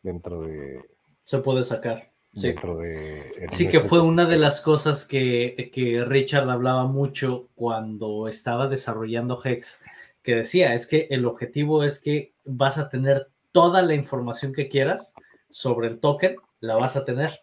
dentro 0.00 0.42
de... 0.42 0.80
Se 1.24 1.38
puede 1.38 1.64
sacar. 1.64 2.12
Sí. 2.36 2.52
De... 2.52 3.48
Sí, 3.50 3.66
que 3.66 3.80
fue 3.80 4.00
una 4.00 4.26
de 4.26 4.36
las 4.36 4.60
cosas 4.60 5.04
que, 5.04 5.72
que 5.74 6.04
Richard 6.04 6.48
hablaba 6.48 6.84
mucho 6.84 7.48
cuando 7.56 8.28
estaba 8.28 8.68
desarrollando 8.68 9.40
Hex, 9.44 9.82
que 10.22 10.36
decía, 10.36 10.72
es 10.72 10.86
que 10.86 11.08
el 11.10 11.26
objetivo 11.26 11.82
es 11.82 12.00
que 12.00 12.32
vas 12.44 12.78
a 12.78 12.88
tener 12.88 13.26
toda 13.50 13.82
la 13.82 13.94
información 13.94 14.52
que 14.52 14.68
quieras, 14.68 15.14
sobre 15.50 15.88
el 15.88 16.00
token, 16.00 16.36
la 16.60 16.76
vas 16.76 16.96
a 16.96 17.04
tener. 17.04 17.42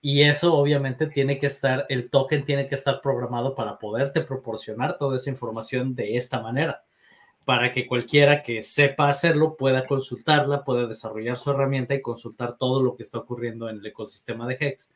Y 0.00 0.22
eso 0.22 0.54
obviamente 0.54 1.06
tiene 1.06 1.38
que 1.38 1.46
estar, 1.46 1.86
el 1.88 2.10
token 2.10 2.44
tiene 2.44 2.68
que 2.68 2.74
estar 2.74 3.00
programado 3.00 3.54
para 3.54 3.78
poderte 3.78 4.20
proporcionar 4.20 4.98
toda 4.98 5.16
esa 5.16 5.30
información 5.30 5.94
de 5.94 6.16
esta 6.16 6.40
manera, 6.40 6.84
para 7.44 7.72
que 7.72 7.86
cualquiera 7.86 8.42
que 8.42 8.62
sepa 8.62 9.08
hacerlo 9.08 9.56
pueda 9.56 9.86
consultarla, 9.86 10.64
pueda 10.64 10.86
desarrollar 10.86 11.36
su 11.36 11.50
herramienta 11.50 11.94
y 11.94 12.02
consultar 12.02 12.56
todo 12.58 12.82
lo 12.82 12.94
que 12.94 13.02
está 13.02 13.18
ocurriendo 13.18 13.68
en 13.68 13.78
el 13.78 13.86
ecosistema 13.86 14.46
de 14.46 14.56
Hex. 14.60 14.92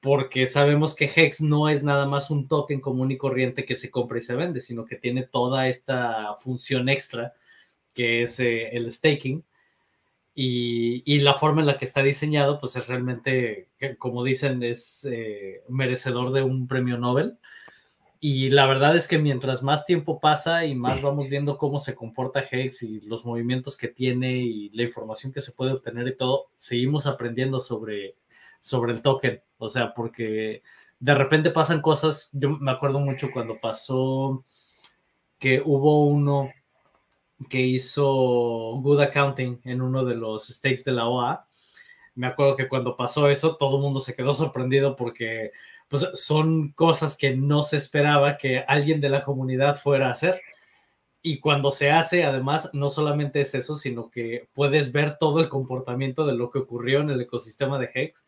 Porque 0.00 0.48
sabemos 0.48 0.96
que 0.96 1.10
Hex 1.14 1.40
no 1.40 1.68
es 1.68 1.84
nada 1.84 2.06
más 2.06 2.30
un 2.30 2.48
token 2.48 2.80
común 2.80 3.12
y 3.12 3.18
corriente 3.18 3.64
que 3.64 3.76
se 3.76 3.90
compra 3.90 4.18
y 4.18 4.22
se 4.22 4.34
vende, 4.34 4.60
sino 4.60 4.84
que 4.84 4.96
tiene 4.96 5.22
toda 5.24 5.68
esta 5.68 6.34
función 6.36 6.88
extra 6.88 7.34
que 7.94 8.22
es 8.22 8.40
eh, 8.40 8.70
el 8.72 8.90
staking, 8.90 9.44
y, 10.34 11.18
la 11.20 11.34
forma 11.34 11.60
en 11.60 11.66
la 11.66 11.78
que 11.78 11.84
está 11.84 12.02
diseñado, 12.02 12.58
pues 12.58 12.76
es 12.76 12.86
realmente, 12.88 13.68
como 13.98 14.24
dicen, 14.24 14.62
es 14.62 15.04
eh, 15.04 15.62
merecedor 15.68 16.32
de 16.32 16.42
un 16.42 16.66
premio 16.66 16.96
Nobel. 16.98 17.38
Y 18.18 18.50
la 18.50 18.66
verdad 18.66 18.96
es 18.96 19.08
que 19.08 19.18
mientras 19.18 19.62
más 19.64 19.84
tiempo 19.84 20.20
pasa 20.20 20.64
y 20.64 20.76
más 20.76 21.02
vamos 21.02 21.28
viendo 21.28 21.58
cómo 21.58 21.80
se 21.80 21.96
comporta 21.96 22.44
Hex 22.48 22.84
y 22.84 23.00
los 23.00 23.26
movimientos 23.26 23.76
que 23.76 23.88
tiene 23.88 24.36
y 24.36 24.70
la 24.70 24.84
información 24.84 25.32
que 25.32 25.40
se 25.40 25.52
puede 25.52 25.72
obtener 25.72 26.06
y 26.06 26.16
todo, 26.16 26.46
seguimos 26.54 27.06
aprendiendo 27.06 27.60
sobre, 27.60 28.14
sobre 28.60 28.92
el 28.92 29.02
token. 29.02 29.42
O 29.58 29.68
sea, 29.68 29.92
porque 29.92 30.62
de 31.00 31.14
repente 31.16 31.50
pasan 31.50 31.82
cosas, 31.82 32.30
yo 32.32 32.50
me 32.50 32.70
acuerdo 32.70 33.00
mucho 33.00 33.30
cuando 33.32 33.58
pasó 33.60 34.44
que 35.38 35.60
hubo 35.64 36.06
uno 36.06 36.50
que 37.48 37.60
hizo 37.60 38.04
Good 38.82 39.00
Accounting 39.00 39.60
en 39.64 39.82
uno 39.82 40.04
de 40.04 40.14
los 40.14 40.48
stakes 40.48 40.82
de 40.84 40.92
la 40.92 41.06
OA. 41.06 41.46
Me 42.14 42.26
acuerdo 42.26 42.56
que 42.56 42.68
cuando 42.68 42.96
pasó 42.96 43.28
eso, 43.28 43.56
todo 43.56 43.76
el 43.76 43.82
mundo 43.82 44.00
se 44.00 44.14
quedó 44.14 44.34
sorprendido 44.34 44.96
porque 44.96 45.52
pues, 45.88 46.08
son 46.14 46.72
cosas 46.72 47.16
que 47.16 47.36
no 47.36 47.62
se 47.62 47.76
esperaba 47.76 48.36
que 48.36 48.60
alguien 48.60 49.00
de 49.00 49.08
la 49.08 49.22
comunidad 49.22 49.80
fuera 49.80 50.08
a 50.08 50.12
hacer. 50.12 50.40
Y 51.22 51.38
cuando 51.38 51.70
se 51.70 51.90
hace, 51.90 52.24
además, 52.24 52.70
no 52.72 52.88
solamente 52.88 53.40
es 53.40 53.54
eso, 53.54 53.76
sino 53.76 54.10
que 54.10 54.48
puedes 54.54 54.92
ver 54.92 55.18
todo 55.18 55.40
el 55.40 55.48
comportamiento 55.48 56.26
de 56.26 56.34
lo 56.34 56.50
que 56.50 56.58
ocurrió 56.58 57.00
en 57.00 57.10
el 57.10 57.20
ecosistema 57.20 57.78
de 57.78 57.90
Hex. 57.94 58.26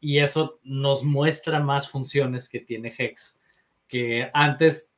Y 0.00 0.18
eso 0.18 0.58
nos 0.62 1.04
muestra 1.04 1.60
más 1.60 1.90
funciones 1.90 2.48
que 2.48 2.60
tiene 2.60 2.94
Hex, 2.96 3.38
que 3.86 4.30
antes 4.32 4.89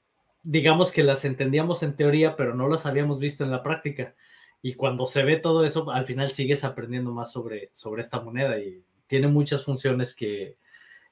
digamos 0.43 0.93
que 0.93 1.05
las 1.05 1.25
entendíamos 1.25 1.83
en 1.83 1.97
teoría, 1.97 2.37
pero 2.37 2.55
no 2.55 2.69
las 2.69 2.87
habíamos 2.87 3.19
visto 3.19 3.45
en 3.45 3.51
la 3.51 3.63
práctica. 3.63 4.15
Y 4.61 4.75
cuando 4.75 5.07
se 5.07 5.25
ve 5.25 5.37
todo 5.37 5.65
eso, 5.65 5.91
al 5.91 6.07
final 6.07 6.31
sigues 6.33 6.65
aprendiendo 6.65 7.13
más 7.13 7.33
sobre, 7.33 7.69
sobre 7.73 8.03
esta 8.03 8.21
moneda 8.21 8.59
y 8.59 8.85
tiene 9.07 9.29
muchas 9.29 9.65
funciones 9.65 10.15
que, 10.15 10.57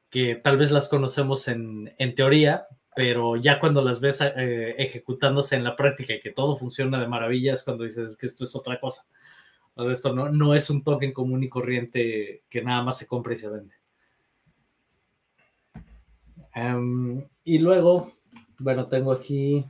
que 0.09 0.37
tal 0.37 0.57
vez 0.57 0.71
las 0.71 0.88
conocemos 0.88 1.49
en, 1.49 1.93
en, 1.99 2.14
teoría, 2.14 2.64
pero 2.95 3.37
ya 3.37 3.61
cuando 3.61 3.83
las 3.83 4.01
ves 4.01 4.21
eh, 4.21 4.75
ejecutándose 4.79 5.57
en 5.57 5.64
la 5.64 5.77
práctica 5.77 6.14
y 6.14 6.21
que 6.21 6.31
todo 6.31 6.57
funciona 6.57 7.01
de 7.01 7.09
maravilla 7.09 7.55
es 7.55 7.64
cuando 7.64 7.85
dices 7.85 8.16
que 8.16 8.27
esto 8.27 8.45
es 8.45 8.55
otra 8.55 8.79
cosa. 8.79 9.05
Esto 9.77 10.14
no, 10.14 10.29
no 10.29 10.55
es 10.55 10.69
un 10.69 10.83
token 10.83 11.12
común 11.12 11.43
y 11.43 11.49
corriente 11.49 12.43
que 12.49 12.62
nada 12.62 12.83
más 12.83 12.99
se 12.99 13.07
compra 13.07 13.33
y 13.33 13.37
se 13.37 13.49
vende. 13.49 13.75
Em, 16.55 17.25
y 17.45 17.59
luego, 17.59 18.12
bueno, 18.61 18.87
tengo 18.87 19.12
aquí. 19.12 19.64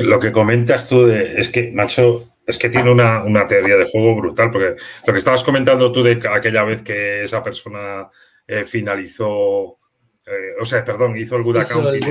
Lo 0.00 0.18
que 0.18 0.32
comentas 0.32 0.88
tú 0.88 1.06
de, 1.06 1.40
es 1.40 1.50
que, 1.50 1.70
macho, 1.72 2.24
es 2.46 2.58
que 2.58 2.68
tiene 2.68 2.90
una, 2.90 3.46
teoría 3.46 3.76
de 3.76 3.90
juego 3.90 4.16
brutal, 4.16 4.50
porque 4.50 4.76
lo 5.06 5.12
que 5.12 5.18
estabas 5.18 5.44
comentando 5.44 5.92
tú 5.92 6.02
de 6.02 6.20
aquella 6.30 6.64
vez 6.64 6.82
que 6.82 7.24
esa 7.24 7.42
persona 7.42 8.08
eh, 8.46 8.64
finalizó, 8.64 9.78
eh, 10.26 10.54
o 10.60 10.64
sea, 10.64 10.84
perdón, 10.84 11.16
hizo 11.16 11.36
el 11.36 11.42
good 11.42 11.58
accounting. 11.58 12.02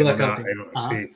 sí, 0.89 1.15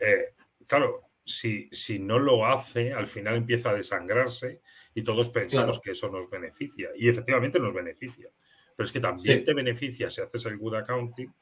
eh, 0.00 0.34
claro, 0.66 1.10
si, 1.24 1.68
si, 1.70 1.98
no 1.98 2.18
lo 2.18 2.46
hace, 2.46 2.92
al 2.92 3.06
final 3.06 3.36
empieza 3.36 3.70
a 3.70 3.74
desangrarse 3.74 4.60
y 4.94 5.02
todos 5.02 5.28
pensamos 5.28 5.80
que 5.80 5.92
eso 5.92 6.10
nos 6.10 6.28
beneficia. 6.28 6.90
Y 6.94 7.08
efectivamente 7.08 7.58
nos 7.58 7.72
beneficia. 7.72 8.28
Pero 8.76 8.86
es 8.86 8.92
que 8.92 9.00
también 9.00 9.44
te 9.44 9.54
beneficia 9.54 10.10
si 10.10 10.20
haces 10.20 10.44
el 10.46 10.58
good 10.58 10.74
accounting 10.76 11.32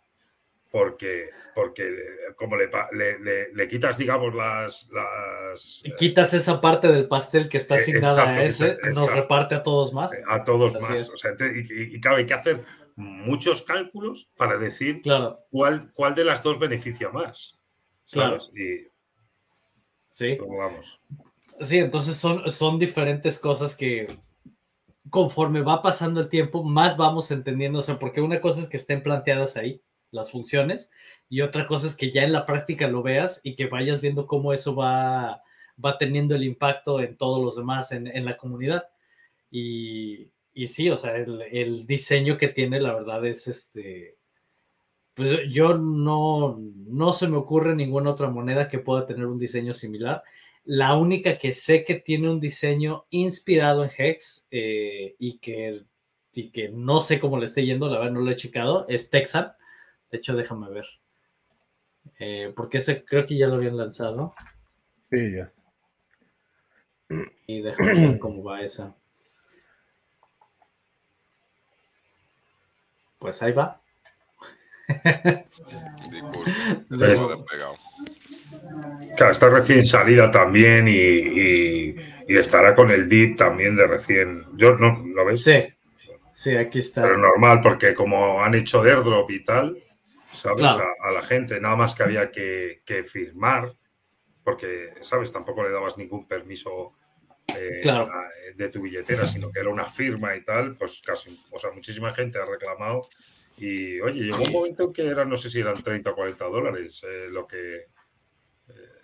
porque, 0.71 1.31
porque 1.55 1.93
como 2.37 2.57
le, 2.57 2.69
le, 3.53 3.69
quitas, 3.69 3.99
digamos, 3.99 4.35
las... 4.35 4.89
las 4.93 5.83
eh, 5.85 5.95
quitas 5.99 6.33
esa 6.33 6.61
parte 6.61 6.89
del 6.89 7.09
pastel 7.09 7.49
que 7.49 7.59
está 7.59 7.75
asignada 7.75 8.31
a 8.31 8.45
ese, 8.45 8.79
nos 8.95 9.13
reparte 9.13 9.57
a 9.57 9.63
todos 9.63 9.93
más. 9.93 10.13
A 10.29 10.45
todos 10.45 10.81
más. 10.81 11.11
y, 11.55 12.01
claro, 12.01 12.19
hay 12.19 12.27
que 12.27 12.35
hacer 12.35 12.63
muchos 12.95 13.63
cálculos 13.63 14.31
para 14.37 14.59
decir 14.59 15.03
claro. 15.03 15.41
cuál, 15.51 15.93
cuál 15.93 16.15
de 16.15 16.25
las 16.25 16.43
dos 16.43 16.59
beneficia 16.59 17.11
más. 17.11 17.59
¿sabes? 18.05 18.51
Y, 18.55 18.89
sí. 20.09 20.39
Vamos. 20.39 21.01
Sí, 21.61 21.79
entonces 21.79 22.17
son, 22.17 22.51
son 22.51 22.79
diferentes 22.79 23.39
cosas 23.39 23.77
que 23.77 24.07
conforme 25.11 25.63
va 25.63 25.83
pasando 25.83 26.21
el 26.21 26.29
tiempo, 26.29 26.63
más 26.63 26.97
vamos 26.97 27.31
entendiendo, 27.33 27.81
o 27.81 27.83
sea, 27.83 27.99
porque 27.99 28.21
una 28.21 28.41
cosa 28.41 28.61
es 28.61 28.69
que 28.69 28.77
estén 28.77 29.03
planteadas 29.03 29.57
ahí 29.57 29.83
las 30.11 30.31
funciones 30.31 30.91
y 31.29 31.43
otra 31.43 31.67
cosa 31.67 31.87
es 31.87 31.97
que 31.97 32.11
ya 32.11 32.25
en 32.25 32.33
la 32.33 32.45
práctica 32.45 32.89
lo 32.89 33.03
veas 33.03 33.41
y 33.45 33.55
que 33.55 33.67
vayas 33.67 34.01
viendo 34.01 34.27
cómo 34.27 34.53
eso 34.53 34.75
va, 34.75 35.43
va 35.83 35.99
teniendo 35.99 36.35
el 36.35 36.43
impacto 36.43 37.01
en 37.01 37.17
todos 37.17 37.43
los 37.43 37.57
demás 37.57 37.93
en, 37.93 38.09
en 38.09 38.25
la 38.25 38.37
comunidad. 38.37 38.89
Y, 39.51 40.29
y, 40.53 40.67
sí, 40.67 40.91
o 40.91 40.97
sea, 40.97 41.17
el, 41.17 41.43
el, 41.53 41.87
diseño 41.87 42.37
que 42.37 42.49
tiene, 42.49 42.81
la 42.81 42.95
verdad 42.95 43.25
es 43.27 43.47
este, 43.49 44.17
pues 45.15 45.39
yo 45.51 45.77
no, 45.77 46.59
no 46.59 47.13
se 47.13 47.29
me 47.29 47.37
ocurre 47.37 47.75
ninguna 47.75 48.11
otra 48.11 48.29
moneda 48.29 48.69
que 48.69 48.79
pueda 48.79 49.07
tener 49.07 49.27
un 49.27 49.39
diseño 49.39 49.75
similar. 49.75 50.23
La 50.65 50.97
única 50.97 51.39
que 51.39 51.53
sé 51.53 51.85
que 51.85 51.95
tiene 51.95 52.29
un 52.29 52.41
diseño 52.41 53.07
inspirado 53.11 53.85
en 53.85 53.91
Hex 53.97 54.49
eh, 54.51 55.15
y, 55.19 55.39
que, 55.39 55.83
y 56.35 56.51
que 56.51 56.69
no 56.71 57.01
sé 57.01 57.21
cómo 57.21 57.39
le 57.39 57.47
esté 57.47 57.65
yendo, 57.65 57.89
la 57.89 57.99
verdad 57.99 58.13
no 58.13 58.21
lo 58.21 58.31
he 58.31 58.37
checado, 58.37 58.87
es 58.89 59.11
Texan. 59.11 59.53
De 60.11 60.19
hecho, 60.19 60.35
déjame 60.35 60.71
ver. 60.71 60.87
Eh, 62.19 62.53
porque 62.55 62.79
ese 62.79 63.05
creo 63.05 63.25
que 63.27 63.37
ya 63.37 63.49
lo 63.49 63.55
habían 63.55 63.77
lanzado. 63.77 64.35
Sí, 65.11 65.33
ya. 65.33 65.53
Y 67.47 67.63
déjame 67.63 68.09
ver 68.09 68.19
cómo 68.19 68.45
va 68.45 68.63
esa. 68.63 68.95
Pues 73.19 73.43
ahí 73.43 73.53
va. 73.53 73.81
Disculpe, 76.91 77.45
pegado. 77.51 77.77
Claro, 79.17 79.33
está 79.33 79.49
recién 79.51 79.85
salida 79.85 80.31
también 80.31 80.89
y, 80.89 81.95
estará 82.29 82.75
con 82.75 82.91
el 82.91 83.09
DIP 83.09 83.37
también 83.37 83.77
de 83.77 83.87
recién. 83.87 84.47
Yo 84.57 84.77
no, 84.77 85.05
¿lo 85.15 85.25
ves? 85.27 85.45
Sí, 85.45 85.65
sí, 86.33 86.57
aquí 86.57 86.79
está. 86.79 87.03
Pero 87.03 87.19
normal, 87.19 87.61
porque 87.61 87.95
como 87.95 88.43
han 88.43 88.55
hecho 88.55 88.83
airdrop 88.83 89.31
y 89.31 89.45
tal, 89.45 89.77
¿sabes? 90.33 90.63
A, 90.65 91.11
la 91.11 91.23
gente, 91.23 91.61
nada 91.61 91.77
más 91.77 91.95
que 91.95 92.03
había 92.03 92.31
que, 92.31 93.05
firmar, 93.07 93.75
porque, 94.45 94.95
¿sabes? 95.01 95.33
Tampoco 95.33 95.63
le 95.63 95.71
dabas 95.71 95.99
ningún 95.99 96.27
permiso 96.27 96.95
eh, 97.59 97.81
de 98.57 98.69
tu 98.69 98.83
billetera, 98.83 99.27
sino 99.27 99.51
que 99.51 99.61
era 99.61 99.71
una 99.71 99.85
firma 99.85 100.35
y 100.37 100.45
tal, 100.45 100.77
pues 100.77 101.01
casi, 101.05 101.39
o 101.51 101.59
sea, 101.59 101.71
muchísima 101.73 102.15
gente 102.15 102.39
ha 102.39 102.45
reclamado. 102.45 103.09
Y 103.59 104.01
oye, 104.01 104.23
llegó 104.23 104.43
un 104.43 104.53
momento 104.53 104.93
que 104.93 105.07
eran, 105.07 105.29
no 105.29 105.37
sé 105.37 105.51
si 105.51 105.61
eran 105.61 105.83
30 105.83 106.11
o 106.11 106.15
40 106.15 106.45
dólares 106.47 107.05
eh, 107.07 107.29
lo 107.29 107.47
que 107.47 107.87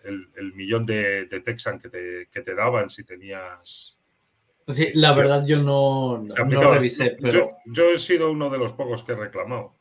el, 0.07 0.55
millón 0.55 0.87
de, 0.87 1.27
de, 1.27 1.41
Texan 1.41 1.79
que 1.79 1.89
te, 1.89 2.29
que 2.31 2.43
te 2.43 2.55
daban 2.55 2.91
si 2.91 3.05
tenías. 3.05 4.05
Sí, 4.69 4.91
la 4.95 5.13
verdad 5.13 5.45
yo 5.47 5.63
no, 5.63 6.19
no 6.19 6.73
revisé, 6.73 7.17
pero. 7.21 7.57
Yo, 7.67 7.91
he 7.91 7.99
sido 7.99 8.31
uno 8.31 8.51
de 8.51 8.59
los 8.59 8.73
pocos 8.73 9.05
que 9.05 9.13
he 9.13 9.17
reclamado. 9.17 9.76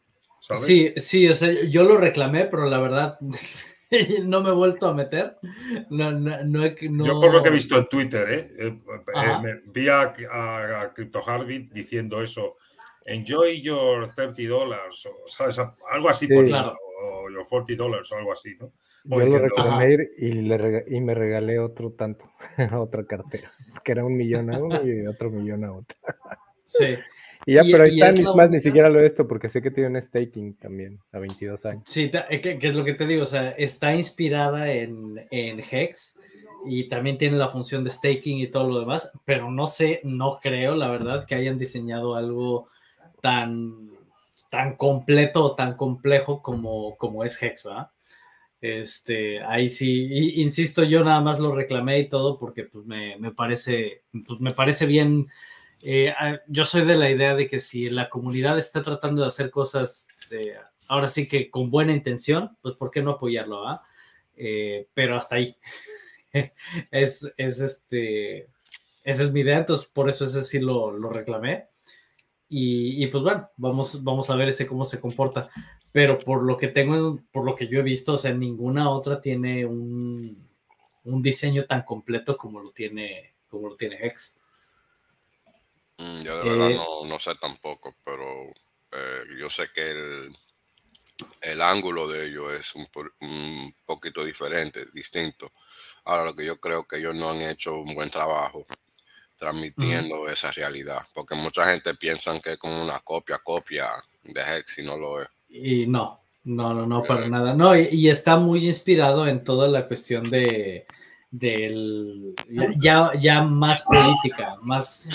Sí, 0.53 0.93
sí, 0.97 1.27
o 1.27 1.33
sea, 1.33 1.49
yo 1.67 1.83
lo 1.83 1.97
reclamé, 1.97 2.45
pero 2.45 2.65
la 2.65 2.79
verdad 2.79 3.17
no 4.23 4.41
me 4.41 4.49
he 4.49 4.53
vuelto 4.53 4.87
a 4.87 4.93
meter. 4.93 5.37
No, 5.89 6.11
no, 6.11 6.65
Yo 7.03 7.19
por 7.19 7.33
lo 7.33 7.41
que 7.41 7.49
he 7.49 7.51
visto 7.51 7.77
en 7.77 7.87
Twitter, 7.87 8.29
¿eh? 8.29 8.51
eh, 8.57 8.79
eh 9.15 9.37
me 9.41 9.61
vi 9.71 9.89
a, 9.89 10.13
a, 10.31 10.93
Crypto 10.93 11.21
diciendo 11.71 12.21
eso. 12.21 12.57
Enjoy 13.05 13.61
your 13.61 14.11
30 14.13 14.43
dólares, 14.47 15.05
o 15.05 15.87
algo 15.91 16.09
así, 16.09 16.27
por, 16.27 16.45
claro. 16.45 16.75
o 17.03 17.29
your 17.29 17.45
40 17.47 17.75
dólares, 17.75 18.11
o 18.11 18.17
algo 18.17 18.33
así, 18.33 18.55
¿no? 18.59 18.71
Yo 19.03 19.25
lo 19.25 19.37
reclamé 19.37 19.97
y, 20.17 20.31
le 20.31 20.83
y 20.87 20.99
me 21.01 21.13
regalé 21.13 21.59
otro 21.59 21.91
tanto, 21.91 22.25
otra 22.73 23.05
cartera, 23.05 23.51
que 23.83 23.91
era 23.91 24.03
un 24.03 24.17
millón 24.17 24.51
a 24.51 24.57
uno 24.57 24.83
y 24.83 25.05
otro 25.05 25.29
millón 25.29 25.63
a 25.63 25.73
otro. 25.73 25.95
Sí. 26.65 26.95
Y 27.45 27.53
ya, 27.55 27.63
pero 27.63 27.83
ahí 27.83 28.01
está, 28.01 28.33
más 28.33 28.49
ni 28.49 28.61
siquiera 28.61 28.89
lo 28.89 28.99
he 28.99 29.05
esto, 29.05 29.27
porque 29.27 29.49
sé 29.49 29.61
que 29.61 29.71
tiene 29.71 29.89
un 29.89 30.01
staking 30.01 30.55
también 30.55 30.99
a 31.11 31.19
22 31.19 31.65
años. 31.65 31.83
Sí, 31.85 32.11
eh, 32.29 32.41
que, 32.41 32.57
es 32.59 32.75
lo 32.75 32.83
que 32.83 32.93
te 32.93 33.05
digo, 33.05 33.23
o 33.23 33.27
sea, 33.27 33.51
está 33.51 33.95
inspirada 33.95 34.71
en, 34.71 35.25
en, 35.29 35.59
Hex 35.59 36.17
y 36.65 36.89
también 36.89 37.17
tiene 37.17 37.37
la 37.37 37.49
función 37.49 37.83
de 37.83 37.91
staking 37.91 38.39
y 38.39 38.47
todo 38.47 38.67
lo 38.67 38.79
demás, 38.79 39.11
pero 39.25 39.51
no 39.51 39.67
sé, 39.67 40.01
no 40.03 40.39
creo, 40.41 40.75
la 40.75 40.89
verdad, 40.89 41.25
que 41.25 41.35
hayan 41.35 41.59
diseñado 41.59 42.15
algo 42.15 42.69
tan, 43.21 43.91
tan 44.49 44.75
completo 44.75 45.43
o 45.43 45.55
tan 45.55 45.77
complejo 45.77 46.41
como, 46.41 46.95
como 46.97 47.23
es 47.23 47.41
Hex, 47.41 47.63
¿verdad? 47.63 47.89
Este, 48.61 49.43
ahí 49.43 49.69
sí, 49.69 50.41
insisto, 50.41 50.83
yo 50.83 51.03
nada 51.03 51.21
más 51.21 51.39
lo 51.39 51.53
reclamé 51.53 51.99
y 51.99 52.09
todo 52.09 52.39
porque 52.39 52.63
pues, 52.63 52.83
me, 52.85 53.15
parece, 53.31 54.01
pues, 54.25 54.39
me 54.39 54.51
parece 54.51 54.87
bien. 54.87 55.27
Eh, 55.81 56.09
ah, 56.17 56.39
yo 56.47 56.65
soy 56.65 56.85
de 56.85 56.95
la 56.95 57.09
idea 57.09 57.35
de 57.35 57.47
que 57.47 57.59
si 57.59 57.89
la 57.89 58.09
comunidad 58.09 58.57
está 58.57 58.81
tratando 58.81 59.21
de 59.21 59.27
hacer 59.27 59.51
cosas, 59.51 60.07
ahora 60.87 61.07
sí 61.07 61.27
que 61.27 61.49
con 61.49 61.69
buena 61.69 61.93
intención, 61.93 62.57
pues 62.61 62.75
¿por 62.75 62.91
qué 62.91 63.01
no 63.01 63.11
apoyarlo? 63.11 63.67
Ah? 63.67 63.83
Eh, 64.35 64.87
pero 64.93 65.15
hasta 65.15 65.35
ahí. 65.35 65.55
es, 66.91 67.31
es 67.37 67.59
este, 67.59 68.49
esa 69.03 69.23
es 69.23 69.31
mi 69.31 69.41
idea, 69.41 69.57
entonces 69.57 69.87
por 69.87 70.09
eso 70.09 70.25
ese 70.25 70.41
sí 70.41 70.59
lo, 70.59 70.91
lo 70.91 71.09
reclamé. 71.09 71.67
Y, 72.47 73.03
y, 73.03 73.07
pues 73.07 73.23
bueno, 73.23 73.49
vamos, 73.57 74.03
vamos 74.03 74.29
a 74.29 74.35
ver 74.35 74.49
ese 74.49 74.67
cómo 74.67 74.85
se 74.85 74.99
comporta 74.99 75.49
pero 75.95 76.19
por 76.19 76.43
lo 76.43 76.57
que 76.57 76.67
tengo, 76.67 77.21
por 77.31 77.45
lo 77.45 77.55
que 77.55 77.69
yo 77.69 77.79
he 77.79 77.81
visto, 77.81 78.15
o 78.15 78.17
sea, 78.17 78.33
ninguna 78.33 78.89
otra 78.89 79.21
tiene 79.21 79.65
un, 79.65 80.43
un 81.05 81.21
diseño 81.21 81.63
tan 81.67 81.83
completo 81.83 82.35
como 82.35 82.59
lo 82.59 82.71
tiene, 82.71 83.35
como 83.47 83.69
lo 83.69 83.77
tiene 83.77 83.95
Hex. 84.05 84.37
Mm, 85.97 86.19
yo 86.21 86.37
de 86.37 86.49
verdad 86.49 86.71
eh, 86.71 86.75
no, 86.75 87.05
no, 87.05 87.19
sé 87.19 87.35
tampoco, 87.35 87.95
pero 88.03 88.49
eh, 88.91 89.23
yo 89.39 89.49
sé 89.49 89.67
que 89.73 89.91
el, 89.91 90.37
el, 91.41 91.61
ángulo 91.61 92.07
de 92.07 92.27
ellos 92.27 92.53
es 92.53 92.75
un, 92.75 92.87
un, 93.21 93.75
poquito 93.85 94.23
diferente, 94.23 94.85
distinto. 94.93 95.51
Ahora, 96.03 96.25
lo 96.25 96.35
que 96.35 96.45
yo 96.45 96.59
creo 96.59 96.85
que 96.85 96.97
ellos 96.97 97.15
no 97.15 97.29
han 97.29 97.41
hecho 97.41 97.75
un 97.75 97.95
buen 97.95 98.09
trabajo 98.09 98.65
transmitiendo 99.37 100.29
esa 100.29 100.51
realidad, 100.51 101.01
porque 101.13 101.35
mucha 101.35 101.65
gente 101.71 101.93
piensa 101.95 102.39
que 102.39 102.53
es 102.53 102.57
como 102.57 102.81
una 102.81 102.99
copia, 102.99 103.39
copia 103.39 103.87
de 104.23 104.41
Hex 104.41 104.79
y 104.79 104.83
no 104.83 104.97
lo 104.97 105.21
es. 105.21 105.27
Y 105.49 105.87
no, 105.87 106.21
no, 106.45 106.73
no, 106.73 106.85
no, 106.85 107.03
para 107.03 107.27
nada. 107.27 107.53
No, 107.53 107.75
y, 107.75 108.09
está 108.09 108.37
muy 108.37 108.65
inspirado 108.65 109.27
en 109.27 109.43
toda 109.43 109.67
la 109.67 109.87
cuestión 109.87 110.29
de 110.29 110.85
del 111.39 112.33
ya, 112.79 113.11
ya 113.17 113.43
más 113.43 113.83
política, 113.83 114.55
más 114.61 115.09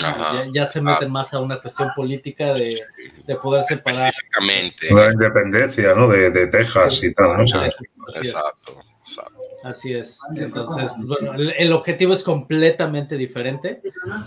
ya, 0.53 0.65
se 0.65 0.81
meten 0.81 1.11
más 1.11 1.33
a 1.33 1.39
una 1.39 1.59
cuestión 1.59 1.89
política 1.95 2.53
de, 2.53 2.79
de 3.25 3.35
poder 3.35 3.63
separar. 3.63 4.09
Específicamente. 4.09 4.93
La 4.93 5.11
independencia, 5.11 5.95
¿no? 5.95 6.07
De, 6.07 6.29
de 6.29 6.47
Texas 6.47 7.03
y 7.03 7.13
tal, 7.13 7.37
¿no? 7.37 7.43
Exacto, 7.43 7.83
exacto. 8.15 8.81
Así 9.63 9.93
es. 9.93 10.19
Entonces, 10.35 10.91
bueno, 10.97 11.33
el, 11.33 11.71
objetivo 11.71 12.13
es 12.13 12.23
completamente 12.23 13.15
diferente, 13.15 13.81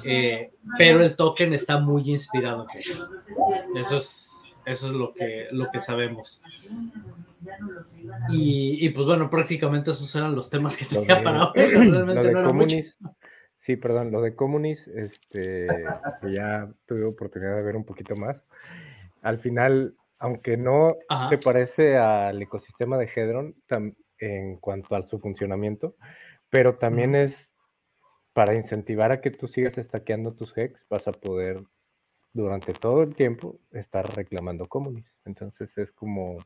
eh, 0.05 0.53
pero 0.79 1.03
el 1.03 1.17
token 1.17 1.55
está 1.55 1.79
muy 1.79 2.09
inspirado. 2.09 2.67
Eso 3.75 3.97
es 3.97 4.35
eso 4.65 4.87
es 4.87 4.93
lo 4.93 5.13
que, 5.13 5.49
lo 5.51 5.71
que 5.71 5.79
sabemos. 5.79 6.43
Y, 8.29 8.89
pues 8.91 9.07
bueno, 9.07 9.31
prácticamente 9.31 9.91
esos 9.91 10.15
eran 10.15 10.35
los 10.35 10.51
temas 10.51 10.77
que 10.77 10.85
tenía 10.85 11.23
para 11.23 11.51
hoy. 11.51 11.53
Realmente 11.55 12.33
no 12.33 12.43
Comunis, 12.43 12.97
Sí, 13.65 13.77
perdón, 13.77 14.13
lo 14.13 14.21
de 14.21 14.35
Comunis, 14.35 14.87
este, 14.89 15.67
que 16.21 16.33
ya 16.33 16.71
tuve 16.87 17.05
oportunidad 17.05 17.57
de 17.57 17.63
ver 17.63 17.77
un 17.77 17.85
poquito 17.85 18.15
más. 18.15 18.37
Al 19.23 19.39
final, 19.39 19.97
aunque 20.19 20.59
no 20.59 20.89
se 21.31 21.39
parece 21.39 21.97
al 21.97 22.43
ecosistema 22.43 22.99
de 22.99 23.11
Hedron 23.15 23.55
en 24.19 24.59
cuanto 24.59 24.95
a 24.95 25.07
su 25.07 25.19
funcionamiento, 25.19 25.97
pero 26.51 26.77
también 26.77 27.15
es 27.15 27.49
para 28.35 28.55
incentivar 28.55 29.13
a 29.13 29.23
que 29.23 29.31
tú 29.31 29.49
sigas 29.49 29.79
estaqueando 29.79 30.35
tus 30.35 30.57
hex, 30.59 30.79
vas 30.91 31.09
a 31.09 31.13
poder 31.13 31.65
durante 32.35 32.75
todo 32.75 33.03
el 33.03 33.15
tiempo 33.15 33.61
estar 33.71 34.15
reclamando 34.15 34.69
comunis. 34.69 35.07
Entonces 35.25 35.71
es 35.79 35.91
como 35.93 36.45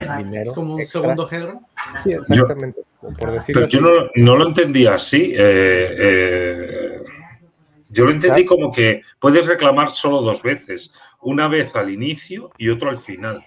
dinero. 0.00 0.42
Es 0.42 0.52
como 0.52 0.74
un 0.74 0.84
segundo 0.84 1.28
Hedron. 1.30 1.60
Sí, 2.04 2.12
exactamente. 2.12 2.80
Yo, 3.02 3.08
pero 3.46 3.68
yo 3.68 3.80
no, 3.80 3.90
no, 4.14 4.36
lo 4.36 4.46
entendí 4.46 4.86
así. 4.86 5.32
Eh, 5.36 5.88
eh, 5.98 7.02
yo 7.88 8.04
lo 8.04 8.10
entendí 8.10 8.44
como 8.44 8.70
que 8.70 9.02
puedes 9.18 9.46
reclamar 9.46 9.90
solo 9.90 10.20
dos 10.20 10.42
veces, 10.42 10.92
una 11.20 11.48
vez 11.48 11.76
al 11.76 11.90
inicio 11.90 12.50
y 12.58 12.68
otro 12.68 12.90
al 12.90 12.98
final. 12.98 13.44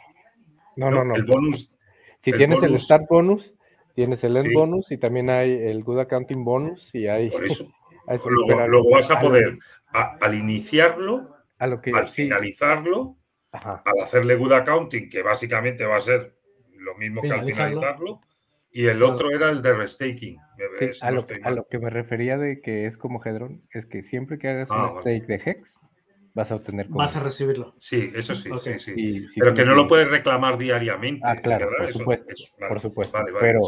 No, 0.75 0.89
no, 0.89 1.03
no. 1.03 1.15
El 1.15 1.23
bonus, 1.23 1.77
Si 2.23 2.31
tienes 2.31 2.63
el 2.63 2.77
Start 2.79 3.05
Bonus, 3.09 3.53
tienes 3.93 4.23
el 4.23 4.37
End 4.37 4.53
Bonus 4.53 4.91
y 4.91 4.97
también 4.97 5.29
hay 5.29 5.51
el 5.51 5.83
Good 5.83 5.99
Accounting 5.99 6.43
Bonus 6.43 6.89
y 6.93 7.07
hay... 7.07 7.29
Por 7.29 7.45
eso. 7.45 7.67
luego, 8.67 8.89
vas 8.89 9.11
a 9.11 9.19
poder, 9.19 9.59
al 9.91 10.33
iniciarlo, 10.33 11.35
a 11.59 11.67
lo 11.67 11.81
que, 11.81 11.91
al 11.91 12.07
finalizarlo, 12.07 13.17
al 13.51 13.99
hacerle 14.01 14.35
Good 14.35 14.53
Accounting, 14.53 15.09
que 15.09 15.21
básicamente 15.21 15.85
va 15.85 15.97
a 15.97 16.01
ser 16.01 16.38
lo 16.79 16.95
mismo 16.95 17.21
que 17.21 17.31
al 17.31 17.45
finalizarlo, 17.45 18.21
y 18.71 18.87
el 18.87 19.01
otro 19.03 19.31
era 19.31 19.49
el 19.49 19.61
de 19.61 19.73
restaking. 19.73 20.37
a, 21.01 21.11
lo, 21.51 21.67
que 21.67 21.79
me 21.79 21.89
refería 21.89 22.37
de 22.37 22.61
que 22.61 22.85
es 22.85 22.97
como 22.97 23.23
Hedron, 23.23 23.63
es 23.71 23.85
que 23.85 24.03
siempre 24.03 24.37
que 24.37 24.49
hagas 24.49 24.67
ah, 24.71 24.93
un 24.93 25.01
stake 25.01 25.25
de 25.25 25.35
Hex, 25.35 25.79
vas 26.33 26.51
a 26.51 26.55
obtener. 26.55 26.87
Vas 26.89 27.15
a 27.15 27.21
recibirlo. 27.21 27.73
Sí, 27.77 28.11
eso 28.13 28.35
sí, 28.35 28.49
sí, 28.59 28.79
sí. 28.79 29.27
Pero 29.35 29.53
que 29.53 29.65
no 29.65 29.73
lo 29.73 29.87
puedes 29.87 30.09
reclamar 30.09 30.57
diariamente. 30.57 31.21
Ah, 31.25 31.35
claro, 31.35 31.69
por 31.77 31.93
supuesto. 31.93 32.33
por 32.67 32.79
supuesto. 32.79 33.17
Pero 33.39 33.61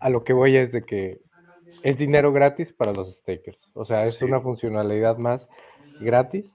a 0.00 0.08
lo 0.08 0.24
que 0.24 0.32
voy 0.32 0.56
es 0.56 0.72
de 0.72 0.82
que 0.82 1.20
es 1.82 1.98
dinero 1.98 2.32
gratis 2.32 2.72
para 2.72 2.92
los 2.92 3.14
stakers. 3.14 3.58
O 3.74 3.84
sea, 3.84 4.04
es 4.04 4.20
una 4.22 4.40
funcionalidad 4.40 5.16
más 5.18 5.46
gratis 6.00 6.46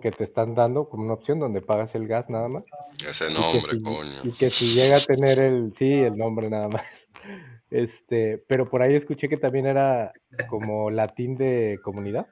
que 0.00 0.10
te 0.10 0.24
están 0.24 0.54
dando 0.54 0.88
como 0.88 1.04
una 1.04 1.14
opción 1.14 1.38
donde 1.38 1.60
pagas 1.60 1.94
el 1.94 2.06
gas 2.06 2.28
nada 2.28 2.48
más. 2.48 2.64
Ese 3.06 3.30
nombre, 3.30 3.80
coño. 3.80 4.20
Y 4.24 4.32
que 4.32 4.50
si 4.50 4.74
llega 4.74 4.96
a 4.96 5.00
tener 5.00 5.40
el, 5.42 5.72
sí, 5.78 5.92
el 5.92 6.16
nombre 6.16 6.48
nada 6.50 6.68
más. 6.68 6.82
Este, 7.72 8.42
pero 8.48 8.68
por 8.68 8.82
ahí 8.82 8.96
escuché 8.96 9.28
que 9.28 9.36
también 9.36 9.64
era 9.64 10.12
como 10.48 10.90
latín 10.90 11.36
de 11.36 11.78
comunidad. 11.84 12.26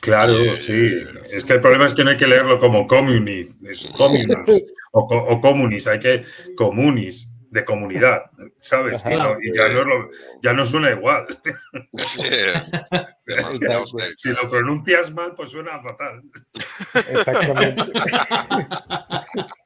Claro, 0.00 0.56
sí. 0.56 1.02
Es 1.32 1.44
que 1.44 1.54
el 1.54 1.60
problema 1.60 1.86
es 1.86 1.94
que 1.94 2.04
no 2.04 2.10
hay 2.10 2.16
que 2.16 2.28
leerlo 2.28 2.60
como 2.60 2.86
communis, 2.86 3.58
comunis 3.96 4.64
o, 4.92 5.00
o 5.00 5.40
comunis, 5.40 5.88
hay 5.88 5.98
que 5.98 6.22
comunis 6.56 7.33
de 7.54 7.64
comunidad, 7.64 8.24
¿sabes? 8.56 9.00
Y, 9.06 9.54
ya, 9.56 9.68
no 9.68 10.10
ya, 10.42 10.52
no 10.52 10.64
suena 10.66 10.90
igual. 10.90 11.24
si 14.16 14.30
lo 14.30 14.48
pronuncias 14.48 15.12
mal, 15.12 15.34
pues 15.36 15.50
suena 15.50 15.80
fatal. 15.80 16.22
Exactamente. 16.94 17.92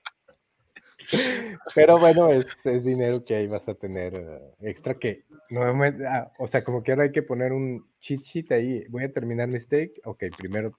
Pero 1.74 1.98
bueno, 1.98 2.32
es, 2.32 2.44
dinero 2.82 3.24
que 3.24 3.36
ahí 3.36 3.46
vas 3.46 3.66
a 3.68 3.74
tener 3.74 4.14
eh, 4.14 4.70
extra 4.70 4.94
que 4.94 5.24
nuevamente, 5.50 6.06
ah, 6.06 6.30
o 6.38 6.48
sea, 6.48 6.62
como 6.62 6.82
que 6.82 6.92
ahora 6.92 7.04
hay 7.04 7.12
que 7.12 7.22
poner 7.22 7.52
un 7.52 7.86
cheat 8.00 8.20
sheet 8.22 8.52
ahí. 8.52 8.84
Voy 8.88 9.04
a 9.04 9.12
terminar 9.12 9.48
mi 9.48 9.60
stake. 9.60 10.00
Ok, 10.04 10.24
primero 10.36 10.78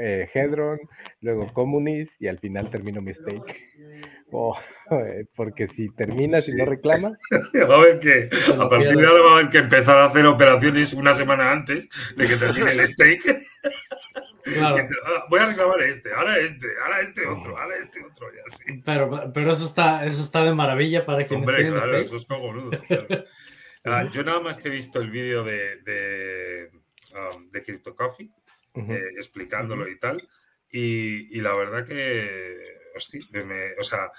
eh, 0.00 0.28
Hedron, 0.32 0.78
luego 1.20 1.52
Communist 1.52 2.12
y 2.20 2.28
al 2.28 2.38
final 2.38 2.70
termino 2.70 3.00
mi 3.00 3.14
stake. 3.14 3.56
Oh, 4.30 4.56
porque 5.34 5.68
si 5.68 5.88
terminas 5.94 6.48
y 6.48 6.52
no 6.52 6.64
reclamas. 6.64 7.16
va 7.70 7.76
a 7.76 7.80
ver 7.80 7.98
que 7.98 8.28
a 8.52 8.68
partir 8.68 8.96
de 8.96 9.06
ahora 9.06 9.22
va 9.22 9.30
a 9.30 9.38
haber 9.38 9.50
que 9.50 9.58
empezar 9.58 9.98
a 9.98 10.06
hacer 10.06 10.26
operaciones 10.26 10.92
una 10.92 11.14
semana 11.14 11.50
antes 11.50 11.88
de 12.16 12.26
que 12.26 12.36
termine 12.36 12.72
el 12.72 12.80
stake. 14.50 14.88
Ah, 15.04 15.26
voy 15.28 15.40
a 15.40 15.46
reclamar 15.46 15.80
este, 15.82 16.12
ahora 16.12 16.38
este, 16.38 16.66
ahora 16.82 17.00
este 17.00 17.26
otro, 17.26 17.58
ahora 17.58 17.76
este 17.76 18.04
otro, 18.04 18.28
ya 18.32 18.42
sí. 18.46 18.82
Pero, 18.84 19.32
pero 19.32 19.52
eso 19.52 19.64
está, 19.64 20.04
eso 20.04 20.22
está 20.22 20.44
de 20.44 20.54
maravilla 20.54 21.04
para 21.04 21.26
que 21.26 21.34
Hombre, 21.34 21.68
claro, 21.70 21.98
eso 21.98 22.16
es 22.16 22.26
cojonudo. 22.26 22.70
Ah, 23.84 24.04
yo 24.10 24.22
nada 24.22 24.40
más 24.40 24.58
que 24.58 24.68
he 24.68 24.72
visto 24.72 25.00
el 25.00 25.10
vídeo 25.10 25.44
de, 25.44 25.76
de, 25.78 26.70
um, 27.14 27.48
de 27.48 27.62
Crypto 27.62 27.94
Coffee, 27.94 28.28
eh, 28.74 29.12
explicándolo 29.16 29.88
y 29.88 29.98
tal, 29.98 30.20
y, 30.70 31.38
y, 31.38 31.40
la 31.40 31.56
verdad 31.56 31.86
que, 31.86 32.58
hostia, 32.94 33.20
o 33.78 33.82
sea, 33.82 34.10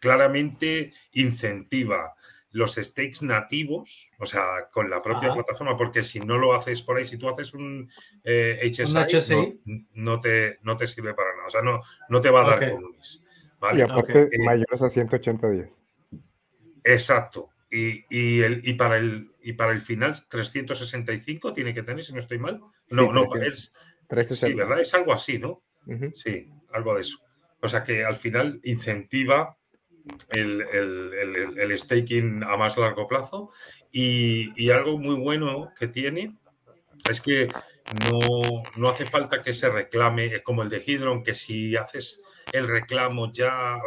claramente 0.00 0.92
incentiva 1.12 2.14
los 2.54 2.76
stakes 2.76 3.22
nativos, 3.22 4.12
o 4.20 4.24
sea, 4.24 4.68
con 4.70 4.88
la 4.88 5.02
propia 5.02 5.34
plataforma, 5.34 5.76
porque 5.76 6.04
si 6.04 6.20
no 6.20 6.38
lo 6.38 6.54
haces 6.54 6.82
por 6.82 6.96
ahí, 6.96 7.04
si 7.04 7.18
tú 7.18 7.28
haces 7.28 7.52
un 7.52 7.90
eh, 8.22 8.60
HSI, 8.62 9.60
No, 9.94 10.20
te, 10.20 10.60
no 10.62 10.76
te 10.76 10.86
sirve 10.86 11.14
para 11.14 11.34
nada, 11.34 11.48
o 11.48 11.50
sea, 11.50 11.62
no, 11.62 11.80
no 12.08 12.20
te 12.20 12.30
va 12.30 12.42
a 12.42 12.50
dar. 12.50 12.72
¿vale? 13.58 13.80
Y 13.80 13.82
aparte, 13.82 14.30
mayores 14.38 14.80
a 14.80 14.88
180 14.88 15.50
días. 15.50 15.68
Exacto. 16.84 17.50
Y, 17.72 18.04
y, 18.08 18.42
el, 18.42 18.60
y, 18.62 18.74
para 18.74 18.98
el, 18.98 19.32
y 19.42 19.54
para 19.54 19.72
el 19.72 19.80
final, 19.80 20.14
365 20.28 21.52
tiene 21.52 21.74
que 21.74 21.82
tener, 21.82 22.04
si 22.04 22.12
no 22.12 22.20
estoy 22.20 22.38
mal. 22.38 22.60
No, 22.88 23.12
no, 23.12 23.26
es. 23.42 23.72
Sí, 24.30 24.54
¿verdad? 24.54 24.78
Es 24.78 24.94
algo 24.94 25.12
así, 25.12 25.40
¿no? 25.40 25.64
Sí, 26.14 26.48
algo 26.72 26.94
de 26.94 27.00
eso. 27.00 27.18
O 27.60 27.68
sea 27.68 27.82
que 27.82 28.04
al 28.04 28.14
final 28.14 28.60
incentiva 28.62 29.58
el, 30.30 31.78
staking 31.78 32.42
a 32.42 32.56
más 32.56 32.76
largo 32.76 33.06
plazo. 33.06 33.50
Y, 33.90 34.70
algo 34.70 34.98
muy 34.98 35.16
bueno 35.16 35.72
que 35.78 35.88
tiene 35.88 36.36
es 37.08 37.20
que 37.20 37.48
no, 37.92 38.62
no, 38.76 38.88
hace 38.88 39.04
falta 39.04 39.42
que 39.42 39.52
se 39.52 39.68
reclame, 39.68 40.42
como 40.42 40.62
el 40.62 40.70
de 40.70 40.82
Hydron, 40.84 41.22
que 41.22 41.34
si 41.34 41.76
haces 41.76 42.22
el 42.52 42.68
reclamo 42.68 43.32
ya 43.32 43.78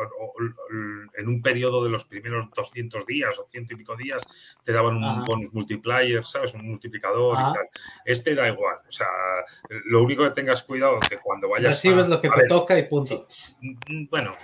en 1.17 1.27
un 1.27 1.41
periodo 1.41 1.83
de 1.83 1.89
los 1.89 2.05
primeros 2.05 2.49
200 2.55 3.05
días 3.05 3.38
o 3.39 3.47
ciento 3.47 3.73
y 3.73 3.77
pico 3.77 3.95
días, 3.95 4.23
te 4.63 4.71
daban 4.71 4.97
un 4.97 5.23
bonus 5.23 5.53
multiplier, 5.53 6.25
¿sabes? 6.25 6.53
Un 6.53 6.67
multiplicador 6.67 7.38
y 7.38 7.53
tal. 7.53 7.69
Este 8.05 8.36
da 8.36 8.47
igual. 8.47 8.77
O 8.88 8.91
sea, 8.91 9.07
lo 9.86 10.03
único 10.03 10.23
que 10.23 10.31
tengas 10.31 10.63
cuidado 10.63 10.99
es 11.01 11.10
que 11.10 11.17
cuando 11.17 11.49
vayas. 11.49 11.75
Recibes 11.75 12.07
lo 12.07 12.19
que 12.19 12.29
te 12.29 12.47
toca 12.47 12.77
y 12.77 12.83
punto. 12.88 13.25
Mm, 13.62 14.07
bueno, 14.10 14.36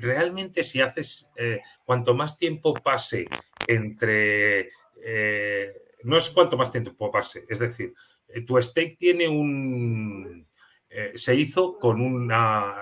realmente 0.00 0.64
si 0.64 0.80
haces. 0.80 1.32
Eh, 1.36 1.60
cuanto 1.84 2.14
más 2.14 2.36
tiempo 2.36 2.74
pase 2.74 3.26
entre. 3.66 4.70
Eh, 5.02 5.85
no 6.06 6.16
es 6.16 6.30
cuanto 6.30 6.56
más 6.56 6.70
tiempo 6.70 7.10
pase, 7.10 7.44
es 7.48 7.58
decir, 7.58 7.92
eh, 8.28 8.42
tu 8.42 8.60
stake 8.62 8.96
tiene 8.96 9.28
un 9.28 10.46
eh, 10.88 11.12
se 11.16 11.34
hizo 11.34 11.78
con 11.78 12.00
una 12.00 12.76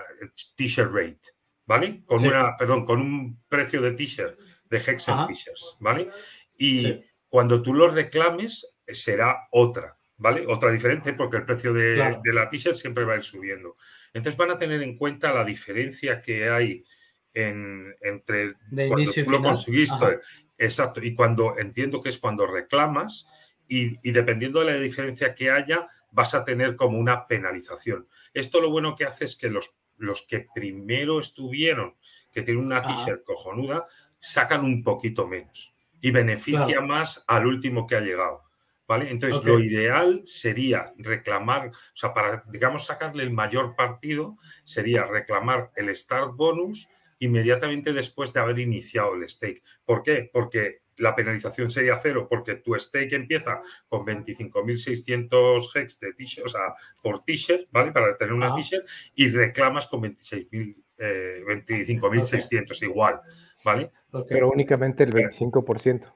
t-shirt 0.54 0.92
rate, 0.92 1.32
¿vale? 1.64 2.04
Con 2.04 2.24
una, 2.24 2.54
perdón, 2.56 2.84
con 2.84 3.00
un 3.00 3.42
precio 3.48 3.80
de 3.80 3.92
t-shirt, 3.92 4.38
de 4.68 4.76
Hexen 4.76 5.24
t-shirts, 5.26 5.78
¿vale? 5.80 6.10
Y 6.56 7.00
cuando 7.28 7.62
tú 7.62 7.72
lo 7.72 7.88
reclames, 7.88 8.76
será 8.86 9.48
otra, 9.50 9.96
¿vale? 10.18 10.44
Otra 10.46 10.70
diferencia 10.70 11.16
porque 11.16 11.38
el 11.38 11.46
precio 11.46 11.72
de, 11.72 12.20
la 12.24 12.48
t-shirt 12.48 12.76
siempre 12.76 13.04
va 13.04 13.14
a 13.14 13.16
ir 13.16 13.22
subiendo. 13.22 13.76
Entonces 14.12 14.36
van 14.36 14.50
a 14.50 14.58
tener 14.58 14.82
en 14.82 14.98
cuenta 14.98 15.32
la 15.32 15.44
diferencia 15.44 16.20
que 16.20 16.50
hay 16.50 16.84
entre 17.32 18.52
cuando 18.88 19.12
tú 19.12 19.30
lo 19.30 19.42
conseguiste, 19.42 20.20
exacto, 20.58 21.00
y 21.02 21.14
cuando 21.14 21.58
entiendo 21.58 22.02
que 22.02 22.08
es 22.08 22.18
cuando 22.18 22.46
reclamas, 22.46 23.26
y, 23.66 24.10
dependiendo 24.10 24.60
de 24.60 24.66
la 24.66 24.74
diferencia 24.78 25.34
que 25.34 25.50
haya, 25.50 25.86
vas 26.10 26.34
a 26.34 26.44
tener 26.44 26.76
como 26.76 26.98
una 26.98 27.26
penalización. 27.26 28.08
Esto 28.32 28.60
lo 28.60 28.70
bueno 28.70 28.94
que 28.94 29.04
hace 29.04 29.24
es 29.24 29.36
que 29.36 29.48
los, 29.48 29.74
los 29.96 30.22
que 30.26 30.46
primero 30.54 31.18
estuvieron, 31.18 31.96
que 32.32 32.42
tienen 32.42 32.64
una 32.64 32.82
t-shirt 32.82 33.24
cojonuda, 33.24 33.84
sacan 34.20 34.64
un 34.64 34.82
poquito 34.82 35.26
menos 35.26 35.74
y 36.00 36.10
beneficia 36.10 36.80
más 36.80 37.24
al 37.26 37.46
último 37.46 37.86
que 37.86 37.96
ha 37.96 38.00
llegado. 38.00 38.42
¿Vale? 38.86 39.10
Entonces, 39.10 39.42
lo 39.44 39.58
ideal 39.60 40.20
sería 40.26 40.92
reclamar, 40.98 41.68
o 41.68 41.96
sea, 41.96 42.12
para, 42.12 42.44
digamos, 42.48 42.84
sacarle 42.84 43.22
el 43.22 43.30
mayor 43.30 43.74
partido, 43.76 44.36
sería 44.62 45.06
reclamar 45.06 45.70
el 45.74 45.94
start 45.96 46.36
bonus 46.36 46.90
inmediatamente 47.24 47.92
después 47.92 48.32
de 48.32 48.40
haber 48.40 48.58
iniciado 48.58 49.14
el 49.14 49.28
stake. 49.28 49.62
¿Por 49.84 50.02
qué? 50.02 50.30
Porque 50.32 50.82
la 50.98 51.14
penalización 51.14 51.70
sería 51.70 51.98
cero 52.00 52.26
porque 52.28 52.56
tu 52.56 52.74
stake 52.74 53.14
empieza 53.14 53.60
con 53.88 54.06
25.600 54.06 55.70
hex 55.74 56.00
de 56.00 56.12
t-shirt, 56.12 56.46
o 56.46 56.48
sea, 56.48 56.74
por 57.02 57.24
t-shirt, 57.24 57.68
¿vale? 57.70 57.92
Para 57.92 58.16
tener 58.16 58.32
una 58.32 58.54
t-shirt 58.54 58.86
y 59.14 59.28
reclamas 59.28 59.86
con 59.86 60.02
26.000, 60.02 60.76
25.600 60.98 62.82
eh, 62.82 62.86
igual, 62.86 63.20
¿vale? 63.64 63.90
Pero 64.28 64.50
únicamente 64.50 65.02
el 65.04 65.12
25%. 65.12 66.12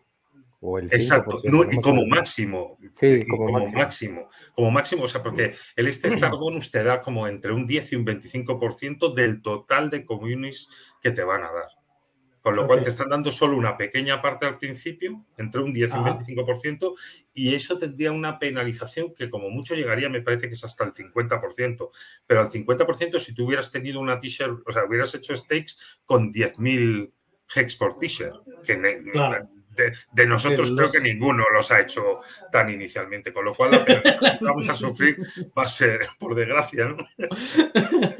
O 0.61 0.79
el 0.79 0.87
Exacto, 0.93 1.41
y 1.45 1.81
como 1.81 2.05
máximo, 2.07 2.79
sí, 2.99 3.25
como, 3.29 3.69
máximo. 3.69 4.29
como 4.55 4.71
máximo, 4.73 5.05
o 5.05 5.09
sea, 5.09 5.23
porque 5.23 5.55
el 5.77 5.87
este 5.87 6.09
Star 6.09 6.33
Bonus 6.33 6.73
te 6.73 6.83
da 6.83 7.01
como 7.01 7.29
entre 7.29 7.53
un 7.53 7.65
10 7.65 7.93
y 7.93 7.97
un 7.97 8.05
25% 8.05 9.15
del 9.15 9.41
total 9.41 9.89
de 9.89 10.05
communis 10.05 10.69
que 11.01 11.13
te 11.13 11.23
van 11.23 11.45
a 11.45 11.53
dar. 11.53 11.69
Con 12.41 12.57
lo 12.57 12.67
cual 12.67 12.83
te 12.83 12.89
están 12.89 13.09
dando 13.09 13.31
solo 13.31 13.57
una 13.57 13.77
pequeña 13.77 14.23
parte 14.23 14.47
al 14.47 14.59
principio, 14.59 15.25
entre 15.37 15.61
un 15.61 15.73
10 15.73 15.91
y 15.91 15.97
un 15.97 16.05
25%, 16.05 16.95
y 17.35 17.55
eso 17.55 17.77
tendría 17.77 18.11
una 18.11 18.39
penalización 18.39 19.13
que 19.15 19.29
como 19.29 19.51
mucho 19.51 19.75
llegaría, 19.75 20.09
me 20.09 20.23
parece 20.23 20.49
que 20.49 20.55
es 20.55 20.65
hasta 20.65 20.85
el 20.85 20.93
50%. 20.93 21.91
Pero 22.27 22.41
al 22.41 22.51
50% 22.51 23.19
si 23.19 23.35
tú 23.35 23.47
hubieras 23.47 23.71
tenido 23.71 24.01
una 24.01 24.19
t-shirt, 24.19 24.61
o 24.67 24.73
sea, 24.73 24.87
hubieras 24.87 25.15
hecho 25.15 25.37
stakes 25.37 25.75
con 26.05 26.33
10.000 26.33 27.13
hex 27.55 27.77
por 27.77 27.99
t-shirt, 27.99 28.35
que 28.65 28.77
de, 30.12 30.26
nosotros 30.26 30.72
creo 30.74 30.91
que 30.91 31.01
ninguno 31.01 31.45
los 31.53 31.70
ha 31.70 31.81
hecho 31.81 32.20
tan 32.51 32.70
inicialmente, 32.70 33.33
con 33.33 33.45
lo 33.45 33.55
cual 33.55 33.70
la 33.72 33.85
que 33.85 34.03
vamos 34.41 34.68
a 34.68 34.74
sufrir 34.74 35.16
va 35.57 35.64
a 35.64 35.68
ser, 35.68 36.01
por 36.18 36.35
desgracia, 36.35 36.87
¿no? 36.87 36.97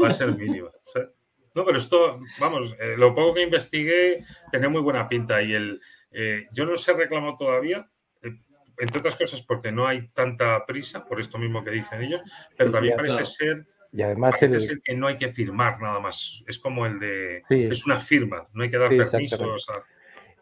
va 0.03 0.09
a 0.09 0.13
ser 0.13 0.35
mínima. 0.37 0.71
No, 1.55 1.65
pero 1.65 1.79
esto, 1.79 2.21
vamos, 2.39 2.77
eh, 2.79 2.95
lo 2.97 3.15
poco 3.15 3.35
que 3.35 3.43
investigué 3.43 4.25
tenía 4.53 4.69
muy 4.69 4.81
buena 4.81 5.09
pinta 5.09 5.43
y 5.43 5.55
el, 5.55 5.81
eh, 6.13 6.47
yo 6.53 6.65
no 6.65 6.77
se 6.77 6.93
reclamado 6.93 7.37
todavía, 7.37 7.91
eh, 8.23 8.37
entre 8.79 9.01
otras 9.01 9.17
cosas 9.17 9.43
porque 9.43 9.73
no 9.73 9.87
hay 9.87 10.09
tanta 10.09 10.65
prisa, 10.67 11.05
por 11.05 11.21
esto 11.21 11.39
mismo 11.39 11.65
que 11.65 11.71
dicen 11.71 12.03
ellos, 12.03 12.21
pero 12.57 12.71
también 12.71 12.97
parece 12.97 13.25
ser... 13.25 13.67
Y 13.91 14.03
además 14.03 14.37
parece 14.39 14.61
ser 14.61 14.81
que 14.83 14.95
no 14.95 15.07
hay 15.07 15.17
que 15.17 15.33
firmar 15.33 15.81
nada 15.81 15.99
más. 15.99 16.45
Es 16.47 16.59
como 16.59 16.85
el 16.85 17.01
de... 17.01 17.43
es 17.49 17.87
una 17.87 17.99
firma, 17.99 18.47
no 18.53 18.63
hay 18.63 18.71
que 18.71 18.77
dar 18.77 18.91
permisos. 18.91 19.67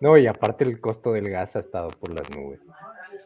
No, 0.01 0.17
y 0.19 0.27
aparte 0.27 0.65
el 0.65 0.81
costo 0.81 1.13
del 1.13 1.31
gas 1.31 1.55
ha 1.57 1.61
estado 1.61 1.91
por 1.91 2.13
las 2.13 2.29
nubes. 2.31 2.61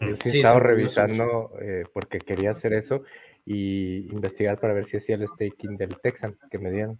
Mm. 0.00 0.08
Yo 0.08 0.16
sí 0.16 0.28
he 0.28 0.40
estado 0.40 0.60
revisando 0.60 1.52
porque 1.92 2.18
quería 2.18 2.52
hacer 2.52 2.72
eso 2.72 3.02
y 3.44 4.08
investigar 4.12 4.60
para 4.60 4.74
ver 4.74 4.88
si 4.88 4.98
hacía 4.98 5.16
el 5.16 5.26
staking 5.26 5.76
del 5.76 6.00
Texan 6.00 6.36
que 6.50 6.58
me 6.58 6.70
dieron. 6.70 6.98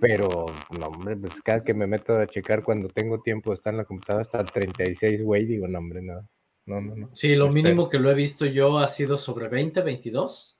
Pero, 0.00 0.46
no, 0.78 0.86
hombre, 0.86 1.16
pues 1.16 1.34
cada 1.42 1.64
que 1.64 1.74
me 1.74 1.86
meto 1.86 2.18
a 2.18 2.26
checar 2.26 2.62
cuando 2.62 2.88
tengo 2.88 3.20
tiempo, 3.20 3.52
está 3.52 3.70
en 3.70 3.78
la 3.78 3.84
computadora 3.84 4.24
hasta 4.24 4.40
el 4.40 4.72
36, 4.72 5.22
güey, 5.22 5.44
digo, 5.44 5.66
no, 5.66 5.78
hombre, 5.78 6.02
no. 6.02 6.28
No, 6.66 6.80
no, 6.80 6.96
no. 6.96 7.08
Sí, 7.12 7.36
lo 7.36 7.48
mínimo 7.50 7.88
que 7.88 7.98
lo 7.98 8.10
he 8.10 8.14
visto 8.14 8.44
yo 8.44 8.78
ha 8.78 8.88
sido 8.88 9.16
sobre 9.16 9.48
20, 9.48 9.82
22. 9.82 10.58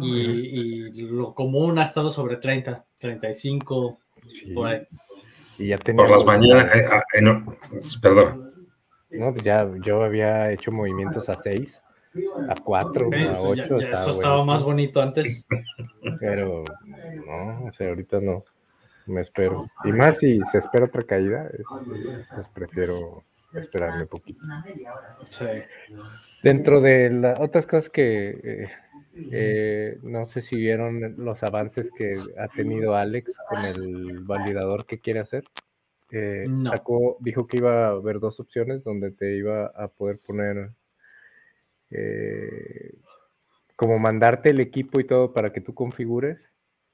Y, 0.00 0.10
y 0.10 1.02
lo 1.08 1.34
común 1.34 1.78
ha 1.78 1.84
estado 1.84 2.10
sobre 2.10 2.36
30, 2.36 2.84
35, 2.98 3.98
por 4.54 4.66
ahí. 4.66 4.80
Y 5.60 5.68
ya 5.68 5.78
por 5.78 6.10
las 6.10 6.24
mañanas, 6.24 6.74
eh, 6.74 6.86
ah, 6.90 7.04
eh, 7.12 7.20
no, 7.20 7.54
perdón. 8.00 8.50
No, 9.10 9.30
pues 9.32 9.44
ya 9.44 9.68
yo 9.84 10.02
había 10.02 10.50
hecho 10.52 10.72
movimientos 10.72 11.28
a 11.28 11.36
6 11.42 11.68
a 12.48 12.54
4, 12.54 13.10
a 13.12 13.40
8. 13.40 13.76
eso 13.76 14.10
estaba 14.10 14.42
más 14.42 14.62
bonito 14.62 15.02
antes. 15.02 15.46
Pero 16.18 16.64
no, 17.26 17.64
o 17.66 17.72
sea, 17.72 17.90
ahorita 17.90 18.20
no. 18.20 18.42
Me 19.04 19.20
espero. 19.20 19.66
Y 19.84 19.92
más 19.92 20.16
si 20.18 20.40
se 20.50 20.58
espera 20.58 20.86
otra 20.86 21.02
caída, 21.02 21.50
pues 22.34 22.46
prefiero 22.54 23.24
esperarme 23.52 24.02
un 24.02 24.08
poquito. 24.08 24.42
Sí. 25.28 25.46
Dentro 26.42 26.80
de 26.80 27.10
las 27.10 27.38
otras 27.38 27.66
cosas 27.66 27.90
que 27.90 28.30
eh, 28.42 28.70
eh, 29.14 29.98
no 30.02 30.28
sé 30.28 30.42
si 30.42 30.56
vieron 30.56 31.16
los 31.18 31.42
avances 31.42 31.90
que 31.96 32.16
ha 32.38 32.48
tenido 32.48 32.94
Alex 32.94 33.32
con 33.48 33.64
el 33.64 34.20
validador 34.20 34.86
que 34.86 35.00
quiere 35.00 35.20
hacer. 35.20 35.44
Eh, 36.12 36.46
sacó, 36.68 37.16
dijo 37.20 37.46
que 37.46 37.58
iba 37.58 37.86
a 37.86 37.90
haber 37.90 38.18
dos 38.20 38.40
opciones 38.40 38.82
donde 38.82 39.12
te 39.12 39.36
iba 39.36 39.66
a 39.66 39.88
poder 39.88 40.18
poner 40.26 40.70
eh, 41.90 42.94
como 43.76 43.98
mandarte 43.98 44.50
el 44.50 44.60
equipo 44.60 45.00
y 45.00 45.04
todo 45.04 45.32
para 45.32 45.52
que 45.52 45.60
tú 45.60 45.74
configures. 45.74 46.38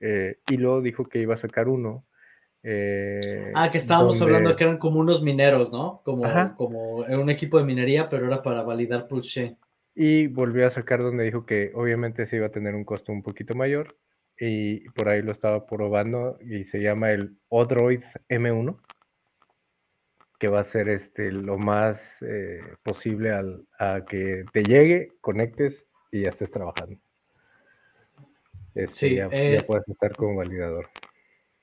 Y 0.00 0.56
luego 0.56 0.82
dijo 0.82 1.06
que 1.06 1.20
iba 1.20 1.34
a 1.34 1.40
sacar 1.40 1.68
uno. 1.68 2.04
Ah, 3.54 3.70
que 3.70 3.78
estábamos 3.78 4.20
hablando 4.20 4.54
que 4.56 4.64
eran 4.64 4.78
como 4.78 5.00
unos 5.00 5.22
mineros, 5.22 5.72
¿no? 5.72 6.00
Como, 6.04 6.24
como 6.56 6.96
un 6.96 7.30
equipo 7.30 7.58
de 7.58 7.64
minería, 7.64 8.08
pero 8.08 8.26
era 8.26 8.42
para 8.42 8.62
validar 8.62 9.08
Pulse 9.08 9.56
Y 9.96 10.28
volvió 10.28 10.68
a 10.68 10.70
sacar 10.70 11.00
donde 11.00 11.24
dijo 11.24 11.46
que 11.46 11.72
obviamente 11.74 12.26
se 12.26 12.36
iba 12.36 12.46
a 12.46 12.52
tener 12.52 12.76
un 12.76 12.84
costo 12.84 13.10
un 13.10 13.24
poquito 13.24 13.56
mayor. 13.56 13.96
Y 14.38 14.88
por 14.90 15.08
ahí 15.08 15.22
lo 15.22 15.32
estaba 15.32 15.66
probando 15.66 16.38
y 16.40 16.64
se 16.66 16.80
llama 16.80 17.10
el 17.10 17.38
Odroid 17.48 18.02
M1 18.28 18.78
que 20.38 20.48
va 20.48 20.60
a 20.60 20.64
ser 20.64 20.88
este, 20.88 21.32
lo 21.32 21.58
más 21.58 21.98
eh, 22.20 22.60
posible 22.82 23.32
al, 23.32 23.66
a 23.78 24.04
que 24.04 24.44
te 24.52 24.62
llegue, 24.62 25.12
conectes 25.20 25.84
y 26.10 26.22
ya 26.22 26.30
estés 26.30 26.50
trabajando. 26.50 26.98
Este, 28.74 28.94
sí, 28.94 29.14
ya, 29.16 29.28
eh, 29.32 29.62
puedes 29.66 29.88
estar 29.88 30.14
como 30.14 30.36
validador. 30.36 30.88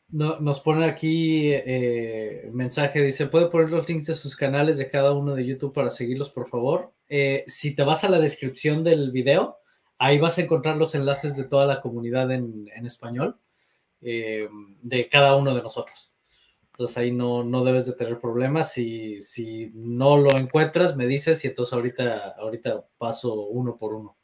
No, 0.10 0.40
nos 0.40 0.60
pone 0.60 0.86
aquí 0.86 1.52
eh, 1.52 2.50
mensaje, 2.54 3.02
dice, 3.02 3.28
¿puede 3.28 3.48
poner 3.48 3.70
los 3.72 3.88
links 3.90 4.06
de 4.08 4.16
sus 4.16 4.36
canales 4.36 4.78
de 4.78 4.90
cada 4.90 5.14
uno 5.14 5.34
de 5.34 5.46
YouTube 5.46 5.74
para 5.74 5.90
seguirlos, 5.90 6.30
por 6.30 6.48
favor? 6.48 6.94
si 7.46 7.76
te 7.76 7.84
vas 7.84 8.04
a 8.04 8.10
la 8.10 8.18
descripción 8.18 8.84
del 8.84 9.12
video, 9.12 9.58
ahí 10.00 10.18
vas 10.18 10.40
a 10.40 10.42
encontrar 10.42 10.78
los 10.78 10.96
enlaces 10.96 11.38
de 11.38 11.44
toda 11.44 11.68
la 11.68 11.80
comunidad 11.80 12.32
en, 12.32 12.68
en 12.76 12.88
español, 12.88 13.38
de 14.02 15.10
cada 15.12 15.36
uno 15.36 15.54
de 15.54 15.62
nosotros. 15.62 16.14
Entonces 16.74 16.98
ahí 16.98 17.12
no, 17.12 17.44
no 17.44 17.64
debes 17.64 17.86
de 17.86 17.94
tener 17.94 18.20
problemas. 18.20 18.74
Si, 18.74 19.22
si 19.22 19.72
no 19.76 20.18
lo 20.18 20.36
encuentras, 20.36 20.96
me 20.96 21.06
dices 21.06 21.44
y 21.46 21.48
entonces 21.48 21.72
ahorita, 21.74 22.30
ahorita 22.40 22.84
paso 22.98 23.42
uno 23.46 23.78
por 23.78 23.94
uno. 23.94 24.18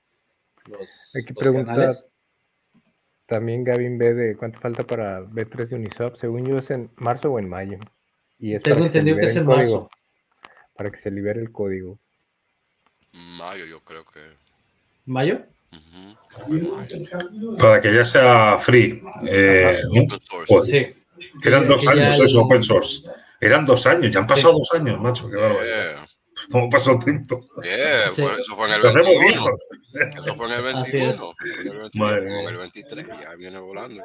Los. 0.66 1.14
También 3.30 3.64
Gavin 3.64 4.00
ve 4.00 4.16
de 4.16 4.36
cuánto 4.36 4.60
falta 4.60 4.84
para 4.84 5.22
B3 5.22 5.68
de 5.68 5.76
Uniswap. 5.76 6.16
Según 6.18 6.48
yo 6.48 6.58
es 6.58 6.72
en 6.72 6.90
marzo 6.96 7.32
o 7.32 7.38
en 7.38 7.48
mayo. 7.48 7.78
Y 8.40 8.58
Tengo 8.60 8.86
entendido 8.86 9.18
que 9.18 9.26
es 9.26 9.36
en 9.36 9.46
marzo. 9.46 9.90
Para 10.76 10.90
que 10.90 11.00
se 11.02 11.12
libere 11.12 11.40
el 11.40 11.52
código. 11.52 12.00
Mayo, 13.14 13.66
yo 13.66 13.82
creo 13.82 14.04
que. 14.04 14.20
¿Mayo? 15.06 15.44
Para 17.60 17.80
que 17.80 17.94
ya 17.94 18.04
sea 18.04 18.58
free. 18.58 19.04
Eh, 19.28 19.82
pues, 20.48 20.68
sí. 20.68 20.88
Eran 21.44 21.68
dos 21.68 21.88
años 21.88 22.20
eso, 22.20 22.42
open 22.42 22.64
source. 22.64 23.08
Eran 23.40 23.64
dos 23.66 23.86
años, 23.86 24.10
ya 24.10 24.22
han 24.22 24.28
pasado 24.28 24.54
dos 24.54 24.72
años, 24.74 25.00
macho. 25.00 25.30
Qué 25.30 25.38
yeah. 25.38 26.06
¿Cómo 26.52 26.70
pasó 26.70 26.94
el 26.94 27.00
tiempo? 27.00 27.40
Yeah, 27.62 28.10
eso 28.10 28.56
fue 28.56 28.68
en 28.68 28.74
el 28.74 28.82
21. 28.82 29.46
Eso 30.18 30.36
fue 30.36 30.48
en 30.48 30.54
el 30.54 30.62
21. 30.64 31.14
En 32.16 32.48
el 32.48 32.58
23, 32.58 33.08
ya 33.08 33.36
viene 33.36 33.60
volando. 33.60 34.04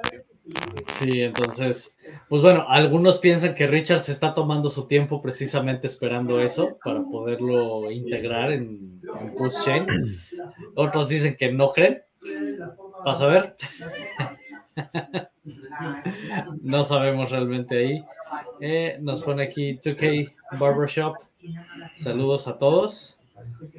Sí, 0.88 1.22
entonces, 1.22 1.96
pues 2.28 2.42
bueno, 2.42 2.66
algunos 2.68 3.18
piensan 3.18 3.54
que 3.54 3.66
Richard 3.66 4.00
se 4.00 4.12
está 4.12 4.34
tomando 4.34 4.68
su 4.68 4.86
tiempo 4.86 5.22
precisamente 5.22 5.86
esperando 5.86 6.38
eso 6.40 6.78
para 6.84 7.02
poderlo 7.02 7.90
integrar 7.90 8.52
en, 8.52 9.00
en 9.20 9.34
Push 9.34 9.64
Chain. 9.64 9.86
Otros 10.74 11.08
dicen 11.08 11.36
que 11.36 11.50
no 11.50 11.72
creen. 11.72 12.02
Vas 13.04 13.20
a 13.20 13.26
ver. 13.26 13.56
no 16.62 16.82
sabemos 16.84 17.30
realmente 17.30 17.78
ahí. 17.78 18.04
Eh, 18.60 18.98
nos 19.00 19.22
pone 19.22 19.44
aquí 19.44 19.78
2K 19.78 20.34
Barbershop. 20.58 21.16
Saludos 21.94 22.48
a 22.48 22.58
todos. 22.58 23.18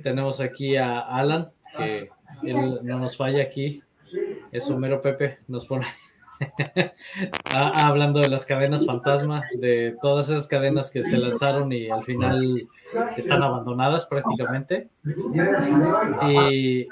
Tenemos 0.03 0.41
aquí 0.41 0.75
a 0.75 0.99
Alan, 0.99 1.51
que 1.77 2.09
él 2.43 2.79
no 2.83 2.99
nos 2.99 3.17
falla 3.17 3.43
aquí. 3.43 3.81
Es 4.51 4.69
Homero 4.69 5.01
Pepe, 5.01 5.39
nos 5.47 5.67
pone. 5.67 5.85
Hablando 7.45 8.19
de 8.19 8.29
las 8.29 8.45
cadenas 8.45 8.85
fantasma, 8.85 9.43
de 9.57 9.95
todas 10.01 10.29
esas 10.29 10.47
cadenas 10.47 10.91
que 10.91 11.03
se 11.03 11.17
lanzaron 11.17 11.71
y 11.71 11.89
al 11.89 12.03
final 12.03 12.67
están 13.15 13.41
abandonadas 13.41 14.05
prácticamente. 14.05 14.89
Y, 16.27 16.87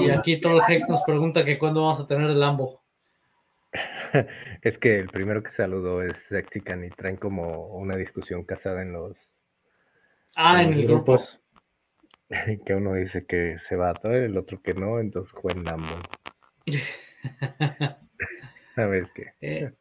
y 0.00 0.10
aquí 0.10 0.40
Troll 0.40 0.62
Hex 0.68 0.88
nos 0.88 1.02
pregunta 1.02 1.44
que 1.44 1.58
cuándo 1.58 1.82
vamos 1.82 2.00
a 2.00 2.06
tener 2.06 2.30
el 2.30 2.40
Lambo. 2.40 2.80
es 4.62 4.78
que 4.78 4.98
el 4.98 5.08
primero 5.08 5.42
que 5.42 5.50
saludó 5.52 6.02
es 6.02 6.14
Sexican 6.28 6.84
y 6.84 6.90
traen 6.90 7.16
como 7.16 7.68
una 7.68 7.96
discusión 7.96 8.44
casada 8.44 8.82
en 8.82 8.92
los, 8.92 9.16
ah, 10.36 10.62
en, 10.62 10.74
los 10.74 10.86
grupos. 10.86 11.38
Que 12.66 12.74
uno 12.74 12.92
dice 12.92 13.24
que 13.26 13.56
se 13.70 13.76
va 13.76 13.88
a 13.88 13.94
todo, 13.94 14.12
el 14.12 14.36
otro 14.36 14.60
que 14.60 14.74
no, 14.74 15.00
entonces 15.00 15.32
juegan 15.32 15.66
ambos. 15.66 16.04
¿Sabes 18.74 19.06
qué? 19.14 19.32
Eh, 19.40 19.72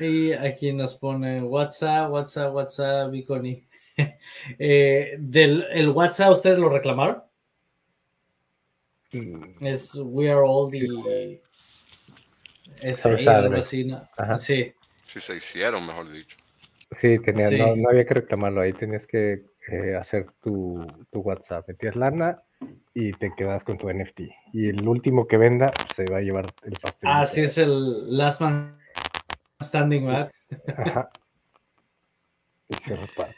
y 0.00 0.32
aquí 0.32 0.72
nos 0.72 0.96
pone 0.96 1.42
WhatsApp, 1.42 2.10
WhatsApp, 2.10 2.54
WhatsApp, 2.54 3.10
Biconi. 3.10 3.66
eh, 4.58 5.16
del 5.18 5.66
el 5.70 5.90
WhatsApp, 5.90 6.32
¿ustedes 6.32 6.56
lo 6.56 6.70
reclamaron? 6.70 7.22
Mm. 9.12 9.66
Es 9.66 9.94
We 9.96 10.30
Are 10.30 10.40
All 10.42 10.70
the 10.70 11.42
ese, 12.80 13.28
algo 13.28 13.56
así, 13.56 13.84
¿no? 13.84 14.08
Sí. 14.38 14.72
Sí, 15.06 15.20
se 15.20 15.36
hicieron, 15.36 15.86
mejor 15.86 16.10
dicho. 16.10 16.36
Sí, 17.00 17.18
tenía, 17.18 17.50
No, 17.50 17.88
había 17.88 18.06
que 18.06 18.14
reclamarlo, 18.14 18.60
ahí 18.60 18.72
tenías 18.72 19.06
que 19.06 19.42
eh, 19.68 19.96
hacer 19.96 20.26
tu, 20.42 20.86
tu, 21.10 21.20
WhatsApp, 21.20 21.66
metías 21.68 21.96
lana 21.96 22.42
y 22.92 23.12
te 23.12 23.32
quedas 23.36 23.64
con 23.64 23.78
tu 23.78 23.88
NFT. 23.88 24.20
Y 24.52 24.68
el 24.68 24.86
último 24.86 25.26
que 25.26 25.36
venda 25.36 25.72
se 25.94 26.04
va 26.04 26.18
a 26.18 26.22
llevar 26.22 26.52
el 26.64 26.72
pastel. 26.72 27.10
Ah, 27.10 27.26
sí, 27.26 27.42
es 27.42 27.58
el 27.58 28.16
Last 28.16 28.40
Man 28.40 28.78
Standing, 29.62 30.06
¿verdad? 30.06 30.30
Ajá. 30.76 31.10
Y 32.66 32.74
se 32.76 32.96
reparte. 32.96 33.36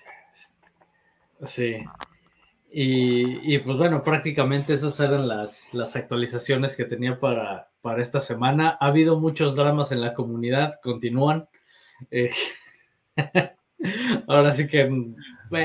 Sí. 1.42 1.84
Y, 2.70 3.54
y, 3.54 3.58
pues 3.58 3.76
bueno, 3.76 4.04
prácticamente 4.04 4.72
esas 4.72 5.00
eran 5.00 5.26
las, 5.26 5.74
las 5.74 5.96
actualizaciones 5.96 6.76
que 6.76 6.84
tenía 6.84 7.18
para, 7.18 7.70
para 7.80 8.02
esta 8.02 8.20
semana. 8.20 8.76
Ha 8.80 8.86
habido 8.86 9.18
muchos 9.18 9.56
dramas 9.56 9.90
en 9.90 10.00
la 10.00 10.14
comunidad, 10.14 10.74
continúan. 10.80 11.48
Eh, 12.10 12.30
ahora 14.28 14.52
sí 14.52 14.68
que 14.68 14.88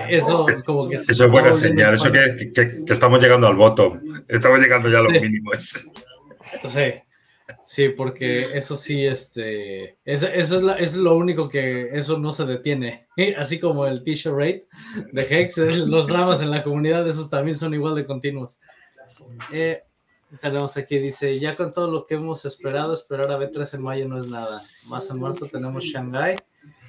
eso 0.09 0.45
como 0.65 0.89
que... 0.89 0.95
Eso 0.95 1.25
es 1.25 1.31
buena 1.31 1.53
señal, 1.53 1.93
eso 1.93 2.11
que, 2.11 2.51
que, 2.53 2.83
estamos 2.87 3.21
llegando 3.21 3.47
al 3.47 3.55
voto. 3.55 3.99
Estamos 4.27 4.59
llegando 4.59 4.89
ya 4.89 4.99
a 4.99 5.01
los 5.03 5.11
mínimos. 5.13 5.85
Sí. 6.65 6.93
Sí, 7.65 7.87
porque 7.87 8.41
eso 8.53 8.75
sí, 8.75 9.05
este, 9.05 9.97
eso, 10.03 10.27
eso 10.27 10.75
es, 10.75 10.93
lo 10.93 11.15
único 11.15 11.47
que 11.47 11.83
eso 11.93 12.17
no 12.17 12.33
se 12.33 12.45
detiene. 12.45 13.07
Así 13.37 13.61
como 13.61 13.87
el 13.87 14.03
t-shirt 14.03 14.35
rate 14.35 14.67
de 15.13 15.21
Hex, 15.21 15.57
los 15.87 16.07
dramas 16.07 16.41
en 16.41 16.51
la 16.51 16.63
comunidad, 16.63 17.07
esos 17.07 17.29
también 17.29 17.57
son 17.57 17.73
igual 17.73 17.95
de 17.95 18.05
continuos. 18.05 18.59
Eh, 19.53 19.83
tenemos 20.41 20.75
aquí, 20.77 20.97
dice, 20.97 21.39
ya 21.39 21.55
con 21.55 21.73
todo 21.73 21.89
lo 21.89 22.05
que 22.05 22.15
hemos 22.15 22.43
esperado, 22.45 22.93
esperar 22.93 23.31
a 23.31 23.37
B3 23.37 23.75
en 23.75 23.81
mayo 23.81 24.07
no 24.07 24.19
es 24.19 24.27
nada. 24.27 24.63
Más 24.85 25.09
en 25.09 25.19
marzo 25.19 25.47
tenemos 25.47 25.85
Shanghai. 25.85 26.35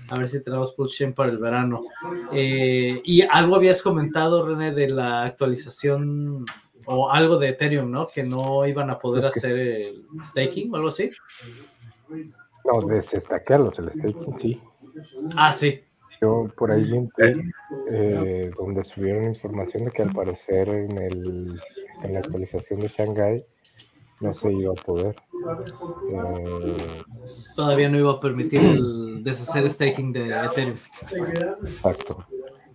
A 0.09 0.18
ver 0.18 0.28
si 0.28 0.42
tenemos 0.42 0.74
Chain 0.88 1.12
para 1.12 1.30
el 1.30 1.38
verano. 1.38 1.84
Eh, 2.32 3.00
y 3.05 3.22
algo 3.22 3.57
habías 3.57 3.82
comentado, 3.82 4.46
René, 4.46 4.72
de 4.72 4.88
la 4.88 5.24
actualización 5.24 6.44
o 6.86 7.11
algo 7.11 7.38
de 7.38 7.50
Ethereum, 7.50 7.90
¿no? 7.90 8.07
Que 8.07 8.22
no 8.24 8.66
iban 8.66 8.90
a 8.90 8.98
poder 8.98 9.26
hacer 9.26 9.57
el 9.57 10.07
staking 10.22 10.72
o 10.72 10.76
algo 10.76 10.88
así. 10.88 11.11
No, 12.64 12.80
desestaquearlos, 12.86 13.78
el 13.78 13.90
staking, 13.90 14.40
sí. 14.40 14.61
Ah, 15.36 15.53
sí. 15.53 15.80
Yo 16.20 16.46
por 16.57 16.70
ahí 16.70 16.84
vi 16.84 17.09
eh, 17.90 18.50
donde 18.57 18.84
subieron 18.84 19.24
información 19.24 19.86
de 19.86 19.90
que 19.90 20.03
al 20.03 20.12
parecer 20.12 20.68
en, 20.68 20.96
el, 20.98 21.61
en 22.03 22.12
la 22.12 22.20
actualización 22.20 22.80
de 22.80 22.88
Shanghai 22.88 23.44
no 24.22 24.34
se 24.34 24.52
iba 24.52 24.72
a 24.72 24.84
poder. 24.84 25.16
Eh, 26.10 27.02
Todavía 27.56 27.88
no 27.88 27.98
iba 27.98 28.12
a 28.12 28.20
permitir 28.20 28.60
el 28.60 29.22
deshacer 29.24 29.68
staking 29.70 30.12
de 30.12 30.30
Ethereum. 30.30 30.76
Exacto. 31.64 32.26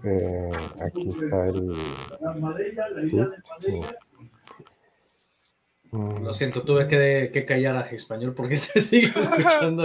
Eh, 0.04 0.52
aquí 0.86 1.08
está 1.08 1.48
el. 1.48 1.78
Mm. 5.98 6.24
Lo 6.24 6.32
siento, 6.32 6.62
tuve 6.62 6.88
que, 6.88 7.46
callar 7.46 7.76
a 7.76 7.82
español 7.82 8.36
porque 8.36 8.58
se 8.58 8.84
sigue 8.84 9.08
escuchando 9.08 9.84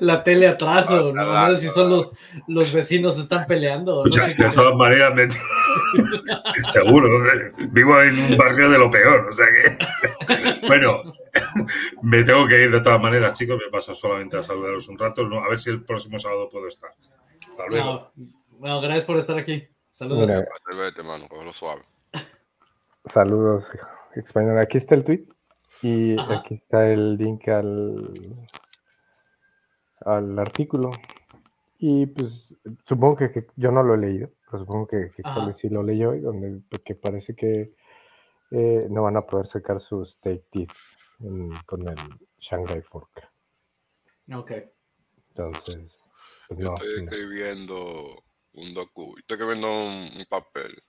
la 0.00 0.22
tele 0.22 0.46
atrás 0.46 0.90
o 0.90 1.10
no, 1.10 1.48
sé 1.48 1.56
si 1.56 1.68
son 1.68 1.88
los, 1.88 2.10
los 2.46 2.70
vecinos 2.70 3.18
están 3.18 3.46
peleando. 3.46 4.02
de 4.04 4.50
todas 4.54 4.74
maneras, 4.76 5.34
seguro, 6.70 7.08
vivo 7.70 8.02
en 8.02 8.18
un 8.18 8.36
barrio 8.36 8.68
de 8.68 8.78
lo 8.78 8.90
peor, 8.90 9.26
o 9.26 9.32
sea 9.32 9.46
que, 9.46 10.66
bueno, 10.66 11.14
me 12.02 12.22
tengo 12.24 12.46
que 12.46 12.64
ir 12.64 12.70
de 12.70 12.82
todas 12.82 13.00
maneras, 13.00 13.38
chicos, 13.38 13.58
me 13.64 13.70
pasa 13.70 13.94
solamente 13.94 14.36
a 14.36 14.42
saludaros 14.42 14.86
un 14.88 14.98
rato, 14.98 15.22
a 15.22 15.48
ver 15.48 15.58
si 15.58 15.70
el 15.70 15.82
próximo 15.82 16.18
sábado 16.18 16.50
puedo 16.50 16.66
estar. 16.68 16.90
Hasta 17.50 17.66
luego. 17.68 18.12
Bueno, 18.58 18.82
gracias 18.82 19.06
por 19.06 19.16
estar 19.16 19.38
aquí. 19.38 19.66
Saludos. 19.90 20.30
Saludos, 23.10 23.64
español. 24.14 24.58
Aquí 24.58 24.76
está 24.76 24.94
el 24.94 25.04
tweet 25.04 25.37
y 25.82 26.18
aquí 26.18 26.54
está 26.54 26.90
el 26.90 27.16
link 27.16 27.48
al, 27.48 28.34
al 30.00 30.38
artículo. 30.38 30.90
Y 31.78 32.06
pues 32.06 32.54
supongo 32.86 33.16
que, 33.16 33.46
yo 33.56 33.70
no 33.70 33.82
lo 33.82 33.94
he 33.94 33.98
leído, 33.98 34.30
pero 34.46 34.58
supongo 34.58 34.88
que, 34.88 35.10
que 35.14 35.22
sí 35.54 35.68
lo 35.68 35.82
leyó 35.82 36.14
y 36.14 36.20
donde 36.20 36.60
porque 36.68 36.94
parece 36.94 37.34
que 37.34 37.72
eh, 38.50 38.86
no 38.90 39.02
van 39.02 39.16
a 39.16 39.22
poder 39.22 39.46
sacar 39.46 39.80
sus 39.80 40.12
stake 40.12 40.44
teeth 40.50 40.72
con 41.66 41.88
el 41.88 41.96
Shanghai 42.38 42.82
Fork. 42.82 43.28
Ok. 44.34 44.52
Entonces, 45.30 45.96
pues 46.48 46.60
yo 46.60 46.74
estoy 46.74 47.04
escribiendo 47.04 48.22
un 48.54 48.72
docu, 48.72 49.14
estoy 49.18 49.36
escribiendo 49.36 49.68
un, 49.68 50.24
papel 50.28 50.82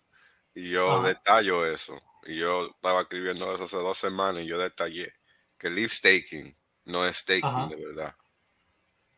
y 0.60 0.72
yo 0.72 1.02
detallo 1.04 1.66
eso. 1.66 1.98
Y 2.26 2.38
yo 2.38 2.68
estaba 2.68 3.02
escribiendo 3.02 3.54
eso 3.54 3.64
hace 3.64 3.78
dos 3.78 3.98
semanas 3.98 4.44
y 4.44 4.48
yo 4.48 4.60
detallé 4.60 5.14
que 5.58 5.70
leaf 5.70 5.92
staking 5.92 6.56
no 6.86 7.06
es 7.06 7.18
staking 7.18 7.70
de 7.70 7.76
verdad. 7.78 8.16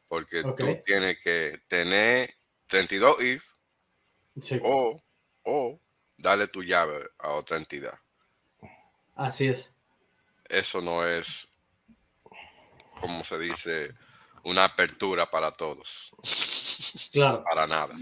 Porque 0.07 0.43
tú 0.43 0.81
tienes 0.85 1.17
que 1.23 1.61
tener 1.67 2.35
32 2.67 3.23
if 3.23 3.45
o, 4.63 5.01
o 5.43 5.79
darle 6.17 6.47
tu 6.47 6.63
llave 6.63 7.09
a 7.17 7.29
otra 7.31 7.57
entidad. 7.57 7.97
Así 9.15 9.47
es. 9.47 9.73
Eso 10.47 10.81
no 10.81 11.07
es, 11.07 11.49
como 12.99 13.23
se 13.23 13.39
dice, 13.39 13.95
una 14.43 14.65
apertura 14.65 15.29
para 15.29 15.51
todos. 15.51 16.11
Claro. 17.11 17.43
para 17.43 17.67
nada. 17.67 17.95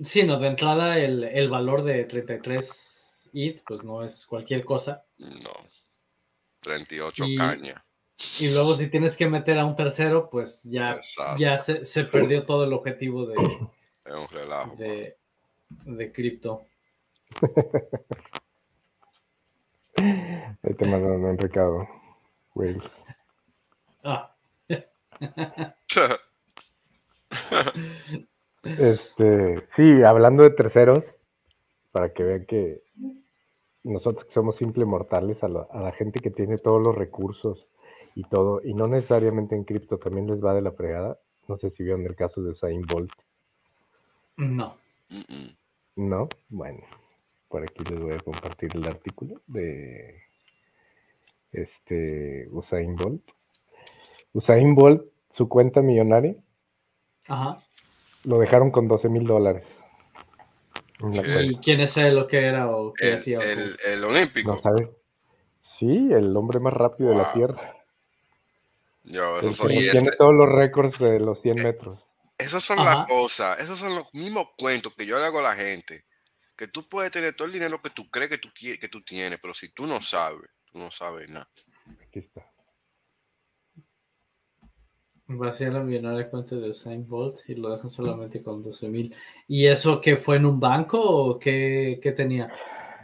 Sí, 0.00 0.24
no, 0.24 0.38
de 0.38 0.48
entrada 0.48 0.98
el, 0.98 1.48
valor 1.48 1.84
de 1.84 2.04
33 2.04 3.30
ETH, 3.32 3.62
pues 3.66 3.84
no 3.84 4.02
es 4.02 4.26
cualquier 4.26 4.64
cosa. 4.64 5.04
No. 5.18 5.52
38 6.60 7.24
caña. 7.36 7.84
Y 8.40 8.52
luego 8.52 8.74
si 8.74 8.88
tienes 8.88 9.16
que 9.16 9.28
meter 9.28 9.58
a 9.58 9.64
un 9.64 9.76
tercero, 9.76 10.28
pues 10.30 10.64
ya, 10.64 10.98
ya 11.38 11.58
se, 11.58 12.04
perdió 12.04 12.44
todo 12.44 12.64
el 12.64 12.72
objetivo 12.72 13.26
de, 13.26 13.36
un 13.36 14.28
relajo, 14.30 14.74
de, 14.76 15.16
de 15.68 16.12
cripto. 16.12 16.64
Ahí 19.96 20.74
te 20.76 20.86
mandaron 20.86 21.24
un 21.24 21.38
recado, 21.38 21.88
güey. 22.54 22.76
Ah. 24.02 24.34
Este, 28.64 29.66
sí, 29.76 30.02
hablando 30.02 30.42
de 30.42 30.50
terceros, 30.50 31.04
para 31.92 32.12
que 32.12 32.22
vean 32.22 32.46
que 32.46 32.82
nosotros 33.82 34.24
que 34.24 34.32
somos 34.32 34.56
simples 34.56 34.86
mortales, 34.86 35.42
a 35.42 35.48
la, 35.48 35.92
gente 35.92 36.20
que 36.20 36.30
tiene 36.30 36.56
todos 36.56 36.84
los 36.84 36.94
recursos 36.94 37.68
y 38.14 38.24
todo, 38.24 38.62
y 38.64 38.74
no 38.74 38.88
necesariamente 38.88 39.54
en 39.54 39.64
cripto, 39.64 39.98
también 39.98 40.26
les 40.26 40.42
va 40.42 40.54
de 40.54 40.62
la 40.62 40.72
fregada. 40.72 41.18
No 41.46 41.58
sé 41.58 41.70
si 41.70 41.82
vieron 41.82 42.06
el 42.06 42.16
caso 42.16 42.42
de 42.42 42.50
Usain 42.52 42.82
Bolt. 42.82 43.12
No. 44.36 44.76
No, 45.96 46.28
bueno, 46.48 46.80
por 47.48 47.62
aquí 47.62 47.84
les 47.84 48.00
voy 48.00 48.14
a 48.14 48.20
compartir 48.20 48.70
el 48.74 48.86
artículo 48.86 49.42
de 49.46 50.22
este 51.52 52.48
Usain 52.50 52.96
Bolt. 52.96 53.22
Usain 54.32 54.74
Bolt, 54.74 55.04
su 55.32 55.48
cuenta 55.48 55.82
millonaria, 55.82 56.34
Ajá 57.28 57.56
lo 58.24 58.38
dejaron 58.38 58.70
con 58.70 58.88
12 58.88 59.08
mil 59.08 59.26
dólares. 59.26 59.64
¿Y 61.42 61.56
quién 61.56 61.80
es 61.80 61.96
él 61.96 62.18
o 62.18 62.26
qué 62.26 62.38
era 62.38 62.70
o 62.70 62.92
qué 62.92 63.08
el, 63.08 63.14
hacía? 63.16 63.38
El, 63.86 64.04
olímpico. 64.04 64.54
No 64.54 64.58
sabes. 64.58 64.88
Sí, 65.78 66.08
el 66.12 66.36
hombre 66.36 66.60
más 66.60 66.72
rápido 66.72 67.10
de 67.10 67.16
la 67.16 67.32
Tierra. 67.32 67.76
Yo, 69.04 69.40
eso 69.40 69.66
tiene 69.66 70.10
todos 70.16 70.32
los 70.32 70.48
récords 70.48 70.98
de 70.98 71.20
los 71.20 71.40
100 71.42 71.62
metros. 71.62 72.00
Esas 72.38 72.64
son 72.64 72.84
las 72.84 73.06
cosas, 73.06 73.60
esos 73.60 73.78
son 73.78 73.94
los 73.94 74.12
mismos 74.14 74.48
cuentos 74.56 74.94
que 74.94 75.06
yo 75.06 75.18
le 75.18 75.24
hago 75.24 75.40
a 75.40 75.42
la 75.42 75.54
gente. 75.54 76.04
Que 76.56 76.68
tú 76.68 76.88
puedes 76.88 77.10
tener 77.10 77.34
todo 77.34 77.46
el 77.46 77.52
dinero 77.52 77.82
que 77.82 77.90
tú 77.90 78.08
crees 78.08 78.30
que 78.30 78.38
tú, 78.38 78.48
que 78.54 78.88
tú 78.88 79.02
tienes, 79.02 79.38
pero 79.40 79.52
si 79.52 79.70
tú 79.70 79.86
no 79.86 80.00
sabes, 80.00 80.48
tú 80.72 80.78
no 80.78 80.90
sabes 80.90 81.28
nada. 81.28 81.48
Aquí 82.00 82.20
está. 82.20 82.48
Vacía 85.26 85.70
la 85.70 85.80
millonaria 85.80 86.28
cuenta 86.28 86.54
de 86.56 86.68
Usain 86.68 87.06
Bolt 87.08 87.38
y 87.48 87.54
lo 87.54 87.70
dejan 87.70 87.88
solamente 87.88 88.42
con 88.42 88.62
12 88.62 88.88
mil. 88.88 89.14
¿Y 89.48 89.66
eso 89.66 90.00
que 90.00 90.16
fue 90.16 90.36
en 90.36 90.44
un 90.44 90.60
banco 90.60 91.00
o 91.00 91.38
qué, 91.38 91.98
tenía? 92.14 92.52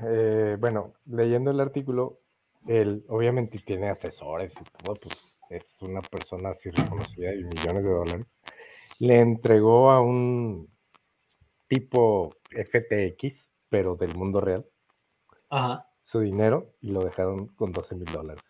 Eh, 0.02 0.56
bueno, 0.60 0.94
leyendo 1.06 1.50
el 1.50 1.60
artículo, 1.60 2.20
él 2.66 3.04
obviamente 3.08 3.58
tiene 3.64 3.88
asesores 3.88 4.52
y 4.52 4.84
todo, 4.84 4.96
pues 4.96 5.40
es 5.48 5.64
una 5.80 6.02
persona 6.02 6.50
así 6.50 6.68
reconocida 6.70 7.34
y 7.34 7.42
millones 7.42 7.84
de 7.84 7.90
dólares. 7.90 8.26
Le 8.98 9.18
entregó 9.18 9.90
a 9.90 10.02
un 10.02 10.68
tipo 11.68 12.36
FTX, 12.50 13.34
pero 13.70 13.96
del 13.96 14.14
mundo 14.14 14.42
real, 14.42 14.66
su 16.04 16.20
dinero 16.20 16.74
y 16.82 16.90
lo 16.90 17.02
dejaron 17.02 17.46
con 17.48 17.72
12 17.72 17.94
mil 17.94 18.12
dólares. 18.12 18.49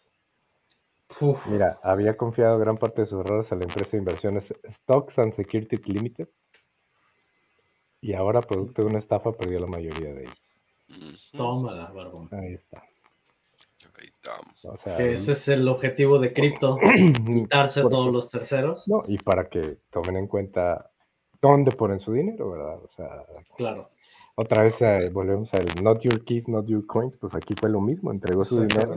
Mira, 1.50 1.78
había 1.82 2.16
confiado 2.16 2.58
gran 2.58 2.76
parte 2.76 3.02
de 3.02 3.06
sus 3.06 3.20
errores 3.20 3.50
a 3.52 3.56
la 3.56 3.64
empresa 3.64 3.90
de 3.92 3.98
inversiones 3.98 4.44
Stocks 4.82 5.18
and 5.18 5.34
Securities 5.34 5.86
Limited 5.86 6.28
y 8.00 8.14
ahora, 8.14 8.40
producto 8.40 8.82
de 8.82 8.88
una 8.88 8.98
estafa, 8.98 9.32
perdió 9.32 9.60
la 9.60 9.66
mayoría 9.66 10.14
de 10.14 10.22
ellos. 10.22 11.30
Tómala, 11.32 11.90
barbón. 11.90 12.28
Ahí 12.32 12.54
está. 12.54 12.82
Ahí 13.98 14.08
estamos. 14.08 14.98
ese 14.98 15.32
es 15.32 15.48
el 15.48 15.68
objetivo 15.68 16.18
de 16.18 16.32
cripto, 16.32 16.78
quitarse 17.26 17.82
todos 17.82 18.12
los 18.12 18.30
terceros. 18.30 18.88
No, 18.88 19.02
y 19.06 19.18
para 19.18 19.48
que 19.48 19.78
tomen 19.90 20.16
en 20.16 20.26
cuenta 20.26 20.90
dónde 21.40 21.72
ponen 21.72 22.00
su 22.00 22.12
dinero, 22.12 22.50
¿verdad? 22.50 22.82
O 22.82 22.88
sea, 22.96 23.24
claro. 23.56 23.90
Otra 24.34 24.62
vez 24.62 24.74
eh, 24.80 25.10
volvemos 25.12 25.52
al 25.52 25.66
not 25.82 26.00
your 26.00 26.24
keys, 26.24 26.48
not 26.48 26.66
your 26.66 26.86
coins, 26.86 27.16
pues 27.18 27.34
aquí 27.34 27.54
fue 27.58 27.68
lo 27.68 27.80
mismo, 27.80 28.10
entregó 28.10 28.44
su 28.44 28.62
dinero, 28.62 28.96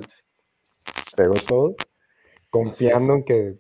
entregó 1.09 1.34
todo 1.45 1.76
confiando 2.54 3.16
en 3.16 3.24
que 3.24 3.56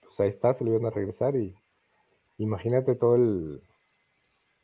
pues 0.00 0.18
ahí 0.18 0.30
está, 0.30 0.54
se 0.54 0.64
lo 0.64 0.70
iban 0.70 0.86
a 0.86 0.90
regresar 0.90 1.36
y 1.36 1.54
imagínate 2.38 2.94
todo 2.94 3.16
el, 3.16 3.60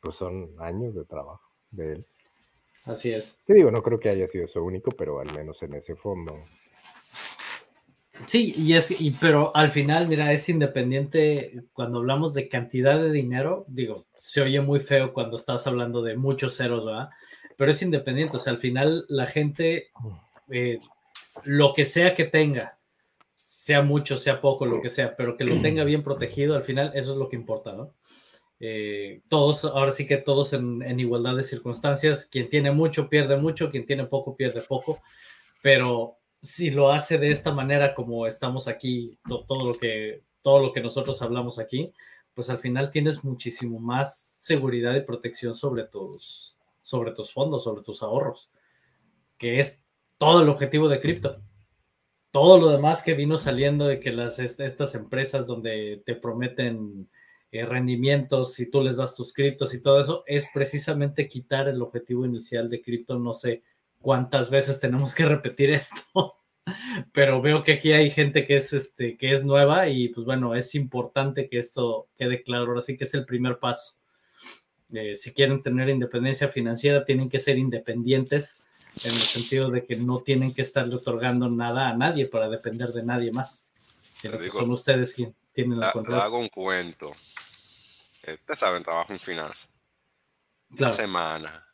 pues 0.01 0.15
son 0.15 0.55
años 0.57 0.95
de 0.95 1.05
trabajo 1.05 1.43
de 1.69 1.93
él. 1.93 2.05
Así 2.85 3.11
es. 3.11 3.37
Te 3.45 3.53
digo, 3.53 3.69
no 3.69 3.83
creo 3.83 3.99
que 3.99 4.09
haya 4.09 4.27
sido 4.29 4.47
su 4.47 4.63
único, 4.63 4.89
pero 4.91 5.19
al 5.19 5.31
menos 5.31 5.61
en 5.61 5.75
ese 5.75 5.95
fondo. 5.95 6.43
Sí, 8.25 8.55
y 8.57 8.73
es, 8.73 8.99
y, 8.99 9.11
pero 9.11 9.55
al 9.55 9.69
final, 9.69 10.07
mira, 10.07 10.33
es 10.33 10.49
independiente 10.49 11.65
cuando 11.73 11.99
hablamos 11.99 12.33
de 12.33 12.49
cantidad 12.49 12.99
de 12.99 13.11
dinero, 13.11 13.63
digo, 13.67 14.07
se 14.15 14.41
oye 14.41 14.59
muy 14.59 14.79
feo 14.79 15.13
cuando 15.13 15.35
estás 15.35 15.67
hablando 15.67 16.01
de 16.01 16.17
muchos 16.17 16.57
ceros, 16.57 16.83
¿verdad? 16.83 17.09
Pero 17.55 17.69
es 17.69 17.79
independiente, 17.83 18.37
o 18.37 18.39
sea, 18.39 18.53
al 18.53 18.59
final 18.59 19.05
la 19.07 19.27
gente, 19.27 19.91
eh, 20.49 20.79
lo 21.43 21.75
que 21.75 21.85
sea 21.85 22.15
que 22.15 22.23
tenga, 22.23 22.76
sea 23.47 23.81
mucho, 23.81 24.17
sea 24.17 24.41
poco, 24.41 24.65
lo 24.65 24.81
que 24.81 24.89
sea, 24.89 25.15
pero 25.15 25.37
que 25.37 25.45
lo 25.45 25.61
tenga 25.61 25.85
bien 25.85 26.03
protegido, 26.03 26.53
al 26.53 26.63
final 26.63 26.91
eso 26.95 27.13
es 27.13 27.17
lo 27.17 27.29
que 27.29 27.37
importa, 27.37 27.71
¿no? 27.71 27.93
Eh, 28.59 29.21
todos, 29.29 29.63
ahora 29.63 29.93
sí 29.93 30.05
que 30.05 30.17
todos 30.17 30.51
en, 30.51 30.83
en 30.83 30.99
igualdad 30.99 31.33
de 31.37 31.43
circunstancias, 31.43 32.27
quien 32.29 32.49
tiene 32.49 32.73
mucho 32.73 33.07
pierde 33.07 33.37
mucho, 33.37 33.71
quien 33.71 33.85
tiene 33.85 34.03
poco 34.03 34.35
pierde 34.35 34.59
poco, 34.59 35.01
pero 35.61 36.17
si 36.41 36.71
lo 36.71 36.91
hace 36.91 37.17
de 37.19 37.31
esta 37.31 37.53
manera 37.53 37.95
como 37.95 38.27
estamos 38.27 38.67
aquí, 38.67 39.11
todo, 39.25 39.65
lo 39.65 39.79
que, 39.79 40.23
todo 40.41 40.59
lo 40.61 40.73
que 40.73 40.81
nosotros 40.81 41.21
hablamos 41.21 41.57
aquí, 41.57 41.93
pues 42.33 42.49
al 42.49 42.59
final 42.59 42.89
tienes 42.89 43.23
muchísimo 43.23 43.79
más 43.79 44.19
seguridad 44.19 44.93
y 44.93 45.01
protección 45.03 45.55
sobre 45.55 45.85
tus, 45.85 46.57
sobre 46.81 47.13
tus 47.13 47.31
fondos, 47.31 47.63
sobre 47.63 47.81
tus 47.81 48.03
ahorros, 48.03 48.51
que 49.37 49.61
es 49.61 49.85
todo 50.17 50.41
el 50.41 50.49
objetivo 50.49 50.89
de 50.89 50.99
cripto. 50.99 51.41
Todo 52.37 52.59
lo 52.59 52.69
demás 52.69 53.01
que 53.01 53.15
vino 53.15 53.39
saliendo 53.39 53.87
de 53.87 53.99
que 53.99 54.11
las, 54.11 54.37
estas 54.37 54.93
empresas 54.93 55.47
donde 55.47 56.03
te 56.05 56.13
prometen 56.13 57.09
eh, 57.51 57.65
rendimientos, 57.65 58.53
si 58.53 58.69
tú 58.69 58.83
les 58.83 58.97
das 58.97 59.15
tus 59.15 59.33
criptos 59.33 59.73
y 59.73 59.81
todo 59.81 59.99
eso, 59.99 60.23
es 60.27 60.47
precisamente 60.53 61.27
quitar 61.27 61.67
el 61.67 61.81
objetivo 61.81 62.27
inicial 62.27 62.69
de 62.69 62.83
cripto, 62.83 63.17
no 63.17 63.33
sé, 63.33 63.63
cuántas 63.99 64.51
veces 64.51 64.79
tenemos 64.79 65.15
que 65.15 65.25
repetir 65.25 65.71
esto, 65.71 66.35
pero 67.11 67.41
veo 67.41 67.63
que 67.63 67.71
aquí 67.71 67.91
hay 67.93 68.11
gente 68.11 68.45
que 68.45 68.57
es, 68.57 68.71
este, 68.71 69.17
que 69.17 69.31
es 69.31 69.43
nueva 69.43 69.89
y 69.89 70.09
pues 70.09 70.23
bueno, 70.23 70.53
es 70.53 70.75
importante 70.75 71.49
que 71.49 71.57
esto 71.57 72.07
quede 72.19 72.43
claro, 72.43 72.67
ahora 72.67 72.81
sí 72.81 72.95
que 72.95 73.05
es 73.05 73.15
el 73.15 73.25
primer 73.25 73.57
paso. 73.57 73.95
Eh, 74.93 75.15
si 75.15 75.33
quieren 75.33 75.63
tener 75.63 75.89
independencia 75.89 76.49
financiera, 76.49 77.03
tienen 77.03 77.29
que 77.29 77.39
ser 77.39 77.57
independientes 77.57 78.61
en 79.03 79.11
el 79.11 79.21
sentido 79.21 79.69
de 79.69 79.85
que 79.85 79.95
no 79.95 80.19
tienen 80.19 80.53
que 80.53 80.61
estarle 80.61 80.95
otorgando 80.95 81.49
nada 81.49 81.89
a 81.89 81.93
nadie 81.93 82.25
para 82.25 82.49
depender 82.49 82.89
de 82.89 83.03
nadie 83.03 83.31
más. 83.31 83.67
son 84.51 84.71
ustedes 84.71 85.13
quienes 85.13 85.35
tienen 85.53 85.79
la, 85.79 85.91
control. 85.91 86.19
hago 86.19 86.39
un 86.39 86.49
cuento. 86.49 87.09
Ustedes 87.09 88.59
saben, 88.59 88.83
trabajo 88.83 89.13
en 89.13 89.19
finanzas. 89.19 89.69
Una 90.69 90.89
semana 90.89 91.67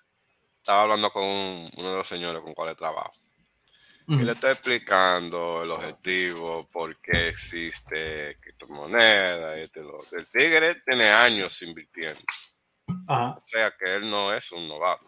estaba 0.57 0.83
hablando 0.83 1.11
con 1.11 1.23
uno 1.23 1.91
de 1.91 1.97
los 1.97 2.07
señores 2.07 2.41
con 2.41 2.53
cuales 2.53 2.77
trabajo. 2.77 3.13
Y 4.07 4.17
le 4.17 4.33
estoy 4.33 4.51
explicando 4.51 5.63
el 5.63 5.71
objetivo, 5.71 6.67
por 6.71 6.97
qué 6.99 7.29
existe 7.29 8.37
criptomoneda. 8.41 9.57
Este, 9.57 9.79
el 9.79 10.29
tigre 10.29 10.75
tiene 10.85 11.05
años 11.09 11.61
invirtiendo. 11.61 12.21
O 13.07 13.37
sea 13.39 13.71
que 13.71 13.95
él 13.95 14.09
no 14.09 14.33
es 14.33 14.51
un 14.51 14.67
novato. 14.67 15.05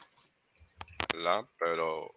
¿Verdad? 1.13 1.45
Pero 1.59 2.15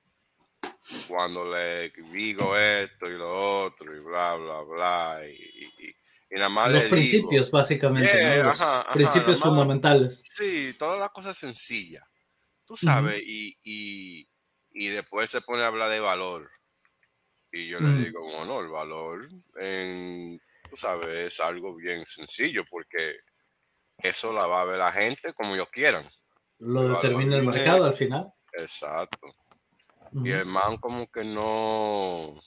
cuando 1.06 1.44
le 1.44 1.90
digo 2.12 2.56
esto 2.56 3.06
y 3.06 3.18
lo 3.18 3.64
otro 3.64 3.94
y 3.94 4.00
bla, 4.00 4.34
bla, 4.34 4.62
bla, 4.62 5.20
y, 5.26 5.94
nada 6.30 6.48
más 6.48 6.70
Los 6.70 6.84
principios, 6.84 7.50
básicamente. 7.50 8.42
Los 8.42 8.58
principios 8.92 9.40
fundamentales. 9.40 10.22
Sí, 10.22 10.74
todas 10.78 10.98
las 10.98 11.10
cosas 11.10 11.36
sencillas 11.36 12.04
tú 12.68 12.76
sabes, 12.76 13.22
y, 13.24 13.56
y, 14.74 14.88
después 14.90 15.30
se 15.30 15.40
pone 15.40 15.64
a 15.64 15.68
hablar 15.68 15.88
de 15.90 16.00
valor. 16.00 16.50
Y 17.50 17.66
yo 17.70 17.80
le 17.80 17.88
mm. 17.88 18.04
digo, 18.04 18.22
bueno, 18.22 18.60
el 18.60 18.68
valor, 18.68 19.26
en, 19.58 20.38
tú 20.68 20.76
sabes, 20.76 21.08
es 21.08 21.40
algo 21.40 21.74
bien 21.74 22.04
sencillo 22.04 22.62
porque 22.68 23.16
eso 24.02 24.34
la 24.34 24.46
va 24.46 24.60
a 24.60 24.64
ver 24.66 24.76
la 24.76 24.92
gente 24.92 25.32
como 25.32 25.54
ellos 25.54 25.70
quieran. 25.72 26.04
Lo 26.58 26.86
determina 26.90 27.38
el 27.38 27.46
mercado 27.46 27.86
al 27.86 27.94
final. 27.94 28.34
Exacto. 28.58 29.34
Y 30.12 30.30
el 30.30 30.46
man 30.46 30.78
como 30.78 31.10
que 31.10 31.24
no... 31.24 32.40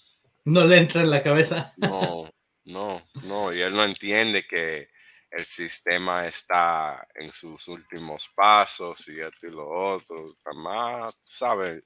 No 0.46 0.66
le 0.66 0.78
entra 0.78 1.02
en 1.02 1.12
la 1.12 1.22
cabeza. 1.22 1.74
No, 1.78 2.30
no, 2.66 3.04
no. 3.24 3.54
Y 3.54 3.62
él 3.62 3.76
no 3.76 3.84
entiende 3.84 4.46
que 4.48 4.90
el 5.30 5.46
sistema 5.46 6.28
está 6.28 7.08
en 7.16 7.32
sus 7.32 7.68
últimos 7.68 8.28
pasos 8.36 9.08
y 9.08 9.20
esto 9.20 9.48
y 9.48 9.52
lo 9.52 9.70
otro. 9.70 10.18
Además, 10.46 11.18
¿sabes? 11.24 11.84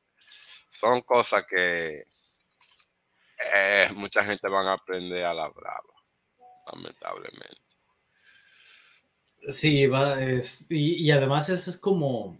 Son 0.70 1.02
cosas 1.02 1.46
que 1.46 2.06
eh, 3.54 3.88
mucha 3.96 4.24
gente 4.24 4.48
van 4.50 4.68
a 4.68 4.74
aprender 4.74 5.26
a 5.26 5.34
la 5.34 5.48
brava, 5.50 5.94
lamentablemente. 6.72 7.62
Sí, 9.50 9.86
va, 9.86 10.22
es, 10.24 10.66
y, 10.70 11.12
además 11.12 11.50
eso 11.50 11.70
es 11.70 11.78
como, 11.78 12.40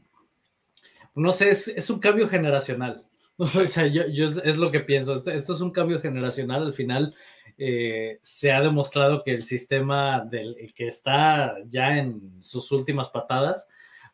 no 1.16 1.32
sé, 1.32 1.50
es, 1.50 1.90
un 1.90 2.00
cambio 2.00 2.28
generacional. 2.28 3.08
O 3.38 3.46
sea, 3.46 3.86
yo, 3.88 4.04
es 4.04 4.56
lo 4.56 4.72
que 4.72 4.80
pienso, 4.80 5.14
esto, 5.14 5.30
esto, 5.30 5.54
es 5.54 5.60
un 5.60 5.72
cambio 5.72 6.00
generacional, 6.00 6.68
al 6.68 6.74
final 6.74 7.14
eh, 7.58 8.18
se 8.22 8.54
ha 8.54 8.62
demostrado 8.62 9.24
que 9.24 9.32
el 9.32 9.44
sistema 9.44 10.22
del, 10.22 10.56
que 10.74 10.88
está 10.88 11.58
ya 11.66 11.98
en 11.98 12.42
sus 12.42 12.72
últimas 12.72 13.10
patadas, 13.10 13.68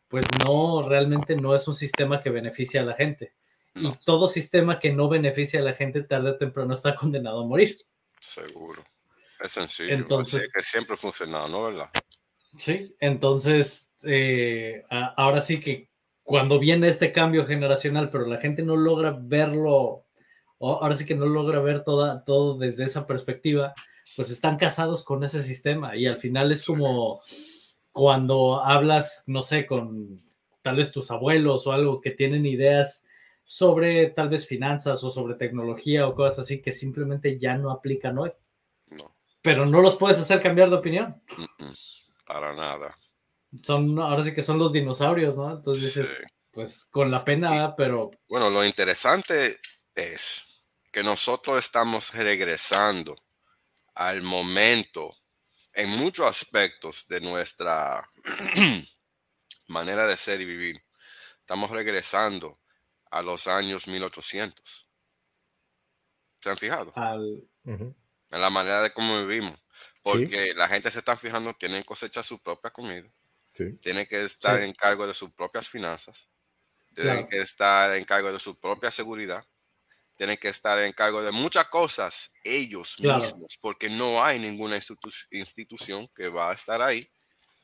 pues 0.08 0.26
no, 0.44 0.82
realmente 0.82 1.36
no 1.36 1.54
es 1.54 1.68
un 1.68 1.74
sistema 1.74 2.20
que 2.20 2.30
beneficia 2.30 2.80
a 2.80 2.84
la 2.84 2.94
gente. 2.94 3.32
Y 3.76 3.92
todo 4.04 4.26
sistema 4.26 4.80
que 4.80 4.92
no 4.92 5.08
beneficia 5.08 5.60
a 5.60 5.62
la 5.62 5.72
gente 5.72 6.02
tarde 6.02 6.30
o 6.30 6.36
temprano 6.36 6.74
está 6.74 6.96
condenado 6.96 7.42
a 7.42 7.46
morir. 7.46 7.78
Seguro. 8.20 8.84
Es 9.40 9.52
sencillo. 9.52 9.94
Entonces, 9.94 10.50
que 10.52 10.62
siempre 10.62 10.94
ha 10.94 10.96
funcionado, 10.96 11.46
¿no? 11.46 11.62
¿Verdad? 11.62 11.90
Sí, 12.58 12.94
entonces, 12.98 13.92
eh, 14.02 14.84
ahora 14.90 15.40
sí 15.40 15.60
que 15.60 15.91
cuando 16.22 16.58
viene 16.58 16.88
este 16.88 17.12
cambio 17.12 17.46
generacional, 17.46 18.10
pero 18.10 18.26
la 18.26 18.40
gente 18.40 18.62
no 18.62 18.76
logra 18.76 19.16
verlo 19.20 20.04
ahora 20.62 20.94
sí 20.94 21.04
que 21.04 21.14
no 21.14 21.26
logra 21.26 21.60
ver 21.60 21.82
toda, 21.82 22.24
todo 22.24 22.56
desde 22.56 22.84
esa 22.84 23.06
perspectiva, 23.06 23.74
pues 24.16 24.30
están 24.30 24.56
casados 24.56 25.04
con 25.04 25.24
ese 25.24 25.42
sistema 25.42 25.96
y 25.96 26.06
al 26.06 26.18
final 26.18 26.52
es 26.52 26.64
como 26.66 27.20
cuando 27.90 28.62
hablas, 28.62 29.24
no 29.26 29.42
sé, 29.42 29.66
con 29.66 30.18
tal 30.62 30.76
vez 30.76 30.92
tus 30.92 31.10
abuelos 31.10 31.66
o 31.66 31.72
algo 31.72 32.00
que 32.00 32.10
tienen 32.12 32.46
ideas 32.46 33.04
sobre 33.44 34.06
tal 34.10 34.28
vez 34.28 34.46
finanzas 34.46 35.02
o 35.02 35.10
sobre 35.10 35.34
tecnología 35.34 36.06
o 36.06 36.14
cosas 36.14 36.40
así 36.40 36.62
que 36.62 36.70
simplemente 36.70 37.38
ya 37.38 37.56
no 37.56 37.70
aplican 37.70 38.18
hoy. 38.18 38.32
No. 38.88 39.16
Pero 39.42 39.66
no 39.66 39.80
los 39.80 39.96
puedes 39.96 40.18
hacer 40.18 40.40
cambiar 40.40 40.70
de 40.70 40.76
opinión. 40.76 41.20
para 42.26 42.54
nada. 42.54 42.96
Son, 43.62 43.98
ahora 43.98 44.24
sí 44.24 44.32
que 44.32 44.42
son 44.42 44.58
los 44.58 44.72
dinosaurios, 44.72 45.36
¿no? 45.36 45.50
Entonces 45.50 46.08
pues 46.52 46.84
con 46.84 47.10
la 47.10 47.24
pena, 47.24 47.74
pero... 47.74 48.10
Bueno, 48.28 48.50
lo 48.50 48.64
interesante 48.64 49.58
es 49.94 50.44
que 50.92 51.02
nosotros 51.02 51.58
estamos 51.58 52.12
regresando 52.14 53.16
al 53.94 54.22
momento 54.22 55.16
en 55.72 55.88
muchos 55.88 56.26
aspectos 56.26 57.08
de 57.08 57.22
nuestra 57.22 58.06
manera 59.68 60.06
de 60.06 60.16
ser 60.16 60.42
y 60.42 60.44
vivir. 60.44 60.84
Estamos 61.40 61.70
regresando 61.70 62.60
a 63.10 63.22
los 63.22 63.46
años 63.46 63.88
1800. 63.88 64.88
¿Se 66.40 66.50
han 66.50 66.58
fijado? 66.58 66.92
En 67.64 67.94
la 68.30 68.50
manera 68.50 68.82
de 68.82 68.92
cómo 68.92 69.18
vivimos. 69.24 69.58
Porque 70.02 70.52
la 70.54 70.68
gente 70.68 70.90
se 70.90 70.98
está 70.98 71.16
fijando, 71.16 71.54
tienen 71.54 71.82
que 71.82 71.86
cosechar 71.86 72.24
su 72.24 72.42
propia 72.42 72.70
comida. 72.70 73.08
Tienen 73.80 74.06
que 74.06 74.22
estar 74.22 74.60
en 74.60 74.72
cargo 74.72 75.06
de 75.06 75.14
sus 75.14 75.32
propias 75.32 75.68
finanzas. 75.68 76.28
Tienen 76.94 77.26
que 77.26 77.40
estar 77.40 77.94
en 77.96 78.04
cargo 78.04 78.32
de 78.32 78.38
su 78.38 78.58
propia 78.58 78.90
seguridad 78.90 79.44
tienen 80.16 80.36
que 80.36 80.48
estar 80.48 80.78
en 80.78 80.92
cargo 80.92 81.22
de 81.22 81.32
muchas 81.32 81.64
cosas 81.66 82.32
ellos 82.44 83.00
mismos, 83.00 83.58
porque 83.60 83.90
no 83.90 84.22
hay 84.22 84.38
ninguna 84.38 84.78
institución 85.30 86.08
que 86.14 86.28
va 86.28 86.50
a 86.50 86.54
estar 86.54 86.80
ahí 86.82 87.08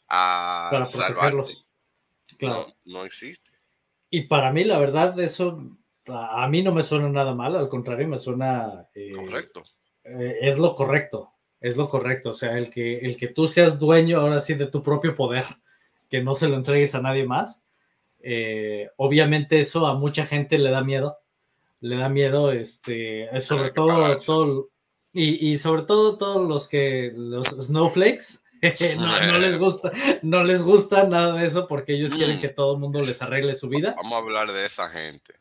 a 0.08 0.82
salvarte. 0.84 1.52
Claro. 2.38 2.74
No, 2.84 3.04
existe. 3.04 3.52
Y 4.10 4.22
para 4.22 4.52
mí, 4.52 4.64
la 4.64 4.78
verdad, 4.78 5.18
eso 5.20 5.60
a 6.06 6.48
mí 6.48 6.62
no 6.62 6.72
me 6.72 6.82
suena 6.82 7.08
nada 7.08 7.34
mal, 7.34 7.54
al 7.56 7.68
contrario, 7.68 8.08
me 8.08 8.18
suena... 8.18 8.88
Eh, 8.94 9.12
correcto. 9.12 9.62
Eh, 10.02 10.38
es 10.40 10.58
lo 10.58 10.74
correcto, 10.74 11.34
es 11.60 11.76
lo 11.76 11.86
correcto. 11.86 12.30
O 12.30 12.34
sea, 12.34 12.56
el 12.56 12.70
que, 12.70 12.98
el 12.98 13.16
que 13.16 13.28
tú 13.28 13.46
seas 13.46 13.78
dueño 13.78 14.18
ahora 14.18 14.40
sí 14.40 14.54
de 14.54 14.66
tu 14.66 14.82
propio 14.82 15.14
poder, 15.14 15.44
que 16.08 16.22
no 16.22 16.34
se 16.34 16.48
lo 16.48 16.56
entregues 16.56 16.94
a 16.94 17.02
nadie 17.02 17.24
más. 17.24 17.62
Eh, 18.20 18.90
obviamente 18.96 19.58
eso 19.58 19.86
a 19.86 19.94
mucha 19.94 20.26
gente 20.26 20.58
le 20.58 20.70
da 20.70 20.82
miedo 20.82 21.18
le 21.80 21.96
da 21.96 22.08
miedo, 22.08 22.52
este, 22.52 23.28
sobre 23.40 23.70
todo, 23.70 24.16
todo 24.18 24.70
y, 25.12 25.56
sobre 25.58 25.82
todo 25.82 26.18
todos 26.18 26.48
los 26.48 26.68
que, 26.68 27.12
los 27.14 27.46
snowflakes, 27.46 28.42
no, 28.98 29.38
les 29.38 29.58
gusta, 29.58 29.92
no 30.22 30.44
les 30.44 30.62
gusta 30.62 31.04
nada 31.04 31.34
de 31.34 31.46
eso 31.46 31.66
porque 31.68 31.94
ellos 31.94 32.12
quieren 32.12 32.38
mm. 32.38 32.40
que 32.40 32.48
todo 32.48 32.74
el 32.74 32.80
mundo 32.80 33.00
les 33.00 33.22
arregle 33.22 33.54
su 33.54 33.68
vida. 33.68 33.94
Vamos 33.96 34.14
a 34.14 34.18
hablar 34.18 34.52
de 34.52 34.64
esa 34.64 34.88
gente. 34.88 35.34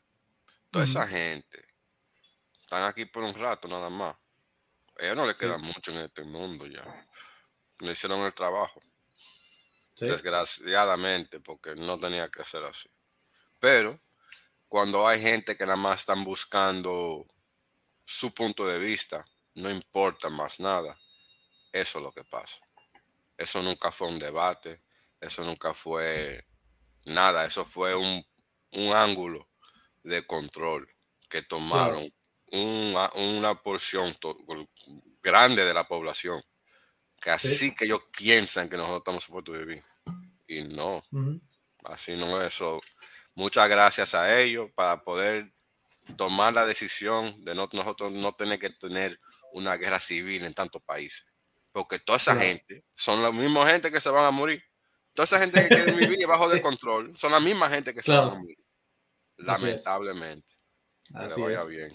Toda 0.69 0.85
esa 0.85 1.07
gente. 1.07 1.65
Están 2.61 2.83
aquí 2.83 3.05
por 3.05 3.23
un 3.23 3.33
rato 3.33 3.67
nada 3.67 3.89
más. 3.89 4.15
ellos 4.99 5.15
no 5.15 5.25
le 5.25 5.35
queda 5.35 5.57
mucho 5.57 5.91
en 5.91 5.97
este 5.97 6.23
mundo 6.23 6.67
ya. 6.67 6.83
Le 7.79 7.91
hicieron 7.91 8.21
el 8.21 8.33
trabajo. 8.33 8.81
Desgraciadamente, 9.99 11.39
porque 11.39 11.75
no 11.75 11.99
tenía 11.99 12.29
que 12.29 12.43
ser 12.43 12.63
así. 12.63 12.89
Pero 13.59 13.99
cuando 14.67 15.07
hay 15.07 15.21
gente 15.21 15.55
que 15.55 15.65
nada 15.65 15.77
más 15.77 16.01
están 16.01 16.23
buscando 16.23 17.25
su 18.05 18.33
punto 18.33 18.65
de 18.67 18.79
vista, 18.79 19.25
no 19.55 19.69
importa 19.69 20.29
más 20.29 20.59
nada, 20.59 20.97
eso 21.71 21.99
es 21.99 22.03
lo 22.03 22.11
que 22.11 22.23
pasa. 22.23 22.59
Eso 23.37 23.61
nunca 23.61 23.91
fue 23.91 24.07
un 24.07 24.19
debate, 24.19 24.81
eso 25.19 25.43
nunca 25.43 25.73
fue 25.73 26.45
nada, 27.05 27.45
eso 27.45 27.65
fue 27.65 27.95
un, 27.95 28.25
ángulo 28.93 29.49
de 30.03 30.25
control 30.27 30.87
que 31.29 31.41
tomaron 31.41 32.11
una, 32.51 33.55
porción 33.63 34.15
grande 35.21 35.65
de 35.65 35.73
la 35.73 35.87
población, 35.87 36.43
que 37.21 37.29
así 37.29 37.73
que 37.73 37.85
ellos 37.85 38.01
piensan 38.15 38.69
que 38.69 38.77
nosotros 38.77 38.99
estamos 38.99 39.23
supuestos 39.23 39.55
a 39.55 39.59
vivir. 39.59 39.83
Y 40.47 40.63
no, 40.63 41.03
así 41.83 42.15
no 42.15 42.41
es 42.41 42.53
eso. 42.53 42.81
Muchas 43.35 43.69
gracias 43.69 44.15
a 44.15 44.39
ellos 44.39 44.69
para 44.75 45.03
poder 45.03 45.53
tomar 46.15 46.53
la 46.53 46.65
decisión 46.65 47.43
de 47.43 47.53
no, 47.53 47.69
nosotros 47.73 48.11
no 48.11 48.33
tener 48.33 48.59
que 48.59 48.69
tener 48.69 49.19
una 49.51 49.75
guerra 49.75 49.99
civil 49.99 50.45
en 50.45 50.53
tantos 50.53 50.81
países. 50.83 51.27
Porque 51.71 51.99
toda 51.99 52.17
esa 52.17 52.35
gente 52.35 52.85
son 52.95 53.21
la 53.21 53.31
misma 53.31 53.69
gente 53.69 53.91
que 53.91 53.99
se 53.99 54.09
van 54.09 54.25
a 54.25 54.31
morir. 54.31 54.63
Toda 55.13 55.25
esa 55.25 55.39
gente 55.39 55.61
que 55.61 55.67
quiere 55.67 55.91
vivir 55.91 56.25
bajo 56.27 56.49
de 56.49 56.61
control 56.61 57.17
son 57.17 57.31
la 57.31 57.39
misma 57.39 57.69
gente 57.69 57.93
que 57.93 58.01
se 58.01 58.11
van 58.11 58.29
a 58.29 58.35
morir. 58.35 58.57
Lamentablemente. 59.37 60.53
Así 61.13 61.41
vaya 61.41 61.63
bien. 61.63 61.93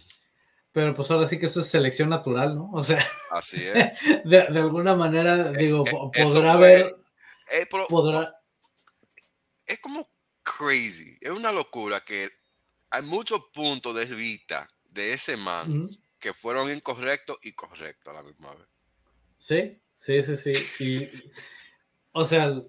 Pero 0.72 0.94
pues 0.94 1.10
ahora 1.10 1.26
sí 1.26 1.38
que 1.38 1.46
eso 1.46 1.60
es 1.60 1.68
selección 1.68 2.08
natural, 2.08 2.56
¿no? 2.56 2.70
O 2.72 2.82
sea, 2.82 3.06
así 3.30 3.62
es. 3.62 3.92
De, 4.24 4.40
alguna 4.40 4.94
manera, 4.94 5.50
eh, 5.50 5.56
digo, 5.56 5.84
eh, 5.86 6.24
podrá 6.24 6.54
haber. 6.54 6.86
Eh, 7.52 7.66
es 9.66 9.78
como 9.80 10.08
crazy. 10.42 11.18
Es 11.20 11.30
una 11.30 11.52
locura 11.52 12.00
que 12.00 12.30
hay 12.90 13.02
muchos 13.02 13.44
puntos 13.52 13.94
de 13.94 14.14
vista 14.14 14.68
de 14.84 15.12
ese 15.12 15.36
man 15.36 15.90
que 16.18 16.32
fueron 16.32 16.70
incorrectos 16.70 17.38
y 17.42 17.52
correctos 17.52 18.12
a 18.12 18.16
la 18.16 18.22
misma 18.22 18.54
vez. 18.54 18.66
Sí, 19.38 19.78
sí, 19.94 20.22
sí, 20.22 20.36
sí. 20.36 20.84
Y, 20.84 21.08
o 22.12 22.24
sea, 22.24 22.62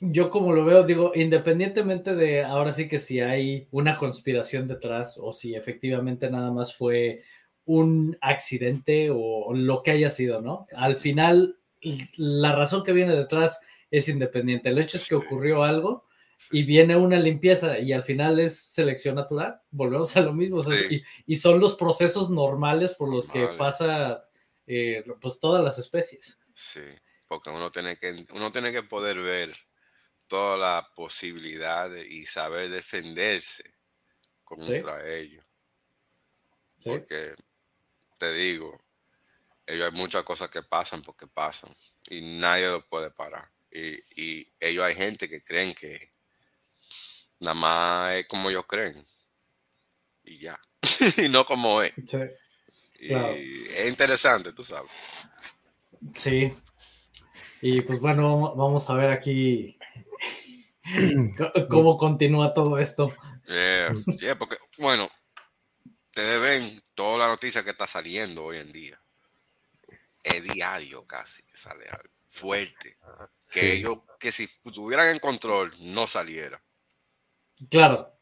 yo 0.00 0.30
como 0.30 0.52
lo 0.52 0.64
veo, 0.64 0.84
digo, 0.84 1.12
independientemente 1.14 2.14
de 2.14 2.44
ahora 2.44 2.72
sí 2.72 2.88
que 2.88 2.98
si 2.98 3.20
hay 3.20 3.66
una 3.70 3.96
conspiración 3.96 4.68
detrás 4.68 5.18
o 5.20 5.32
si 5.32 5.54
efectivamente 5.54 6.30
nada 6.30 6.52
más 6.52 6.74
fue 6.74 7.22
un 7.68 8.16
accidente 8.22 9.10
o 9.12 9.52
lo 9.52 9.82
que 9.82 9.90
haya 9.90 10.08
sido, 10.08 10.40
¿no? 10.40 10.66
Al 10.74 10.96
final, 10.96 11.58
la 12.16 12.52
razón 12.52 12.82
que 12.82 12.92
viene 12.92 13.14
detrás 13.14 13.60
es 13.90 14.08
independiente. 14.08 14.70
El 14.70 14.78
hecho 14.78 14.96
es 14.96 15.06
que 15.06 15.14
ocurrió 15.14 15.62
algo 15.62 16.06
y 16.50 16.62
viene 16.62 16.96
una 16.96 17.18
limpieza 17.18 17.78
y 17.78 17.92
al 17.92 18.04
final 18.04 18.40
es 18.40 18.58
selección 18.58 19.16
natural. 19.16 19.60
Volvemos 19.70 20.16
a 20.16 20.22
lo 20.22 20.32
mismo. 20.32 20.62
y, 21.26 21.36
son 21.36 21.60
los 21.60 21.74
procesos 21.74 22.30
normales 22.30 22.94
por 22.94 23.12
los 23.12 23.28
que 23.28 23.46
pasa 23.58 24.24
eh, 24.66 25.04
pues 25.20 25.38
todas 25.38 25.62
las 25.62 25.78
especies. 25.78 26.40
Sí, 26.54 26.80
porque 27.26 27.50
uno 27.50 27.70
tiene 27.70 27.98
que, 27.98 28.24
uno 28.32 28.50
tiene 28.50 28.72
que 28.72 28.82
poder 28.82 29.18
ver 29.18 29.54
todas 30.26 30.58
las 30.58 30.88
posibilidades 30.96 32.10
y 32.10 32.24
saber 32.24 32.70
defenderse 32.70 33.74
contra 34.42 35.06
ellos. 35.06 35.44
Porque 36.82 37.34
te 38.18 38.32
digo, 38.32 38.80
ellos 39.66 39.90
hay 39.90 39.96
muchas 39.96 40.22
cosas 40.24 40.50
que 40.50 40.62
pasan 40.62 41.02
porque 41.02 41.26
pasan 41.26 41.74
y 42.08 42.20
nadie 42.20 42.68
lo 42.68 42.86
puede 42.86 43.10
parar. 43.10 43.50
Y, 43.70 43.98
y 44.20 44.52
ellos 44.60 44.84
hay 44.84 44.94
gente 44.94 45.28
que 45.28 45.42
creen 45.42 45.74
que 45.74 46.12
nada 47.40 47.54
más 47.54 48.14
es 48.14 48.26
como 48.26 48.50
ellos 48.50 48.64
creen 48.66 49.04
y 50.24 50.38
ya, 50.38 50.60
y 51.24 51.28
no 51.28 51.44
como 51.44 51.82
es. 51.82 51.92
Y 53.00 53.14
es 53.14 53.88
interesante, 53.88 54.52
tú 54.52 54.64
sabes. 54.64 54.90
Sí. 56.16 56.52
Y 57.60 57.80
pues 57.82 58.00
bueno, 58.00 58.54
vamos 58.54 58.88
a 58.90 58.94
ver 58.94 59.10
aquí 59.10 59.78
cómo 61.70 61.96
continúa 61.96 62.54
todo 62.54 62.78
esto. 62.78 63.12
porque, 64.38 64.56
bueno, 64.78 65.08
ustedes 66.18 66.40
ven 66.42 66.82
toda 66.94 67.18
la 67.18 67.28
noticia 67.28 67.62
que 67.62 67.70
está 67.70 67.86
saliendo 67.86 68.44
hoy 68.44 68.58
en 68.58 68.72
día. 68.72 69.00
Es 70.24 70.42
diario 70.42 71.06
casi 71.06 71.44
que 71.44 71.56
sale 71.56 71.84
algo 71.88 72.12
fuerte. 72.28 72.96
Que 73.48 73.74
ellos, 73.74 73.98
que 74.18 74.32
si 74.32 74.48
estuvieran 74.64 75.10
en 75.10 75.18
control, 75.18 75.72
no 75.80 76.08
saliera. 76.08 76.60
Claro. 77.70 78.12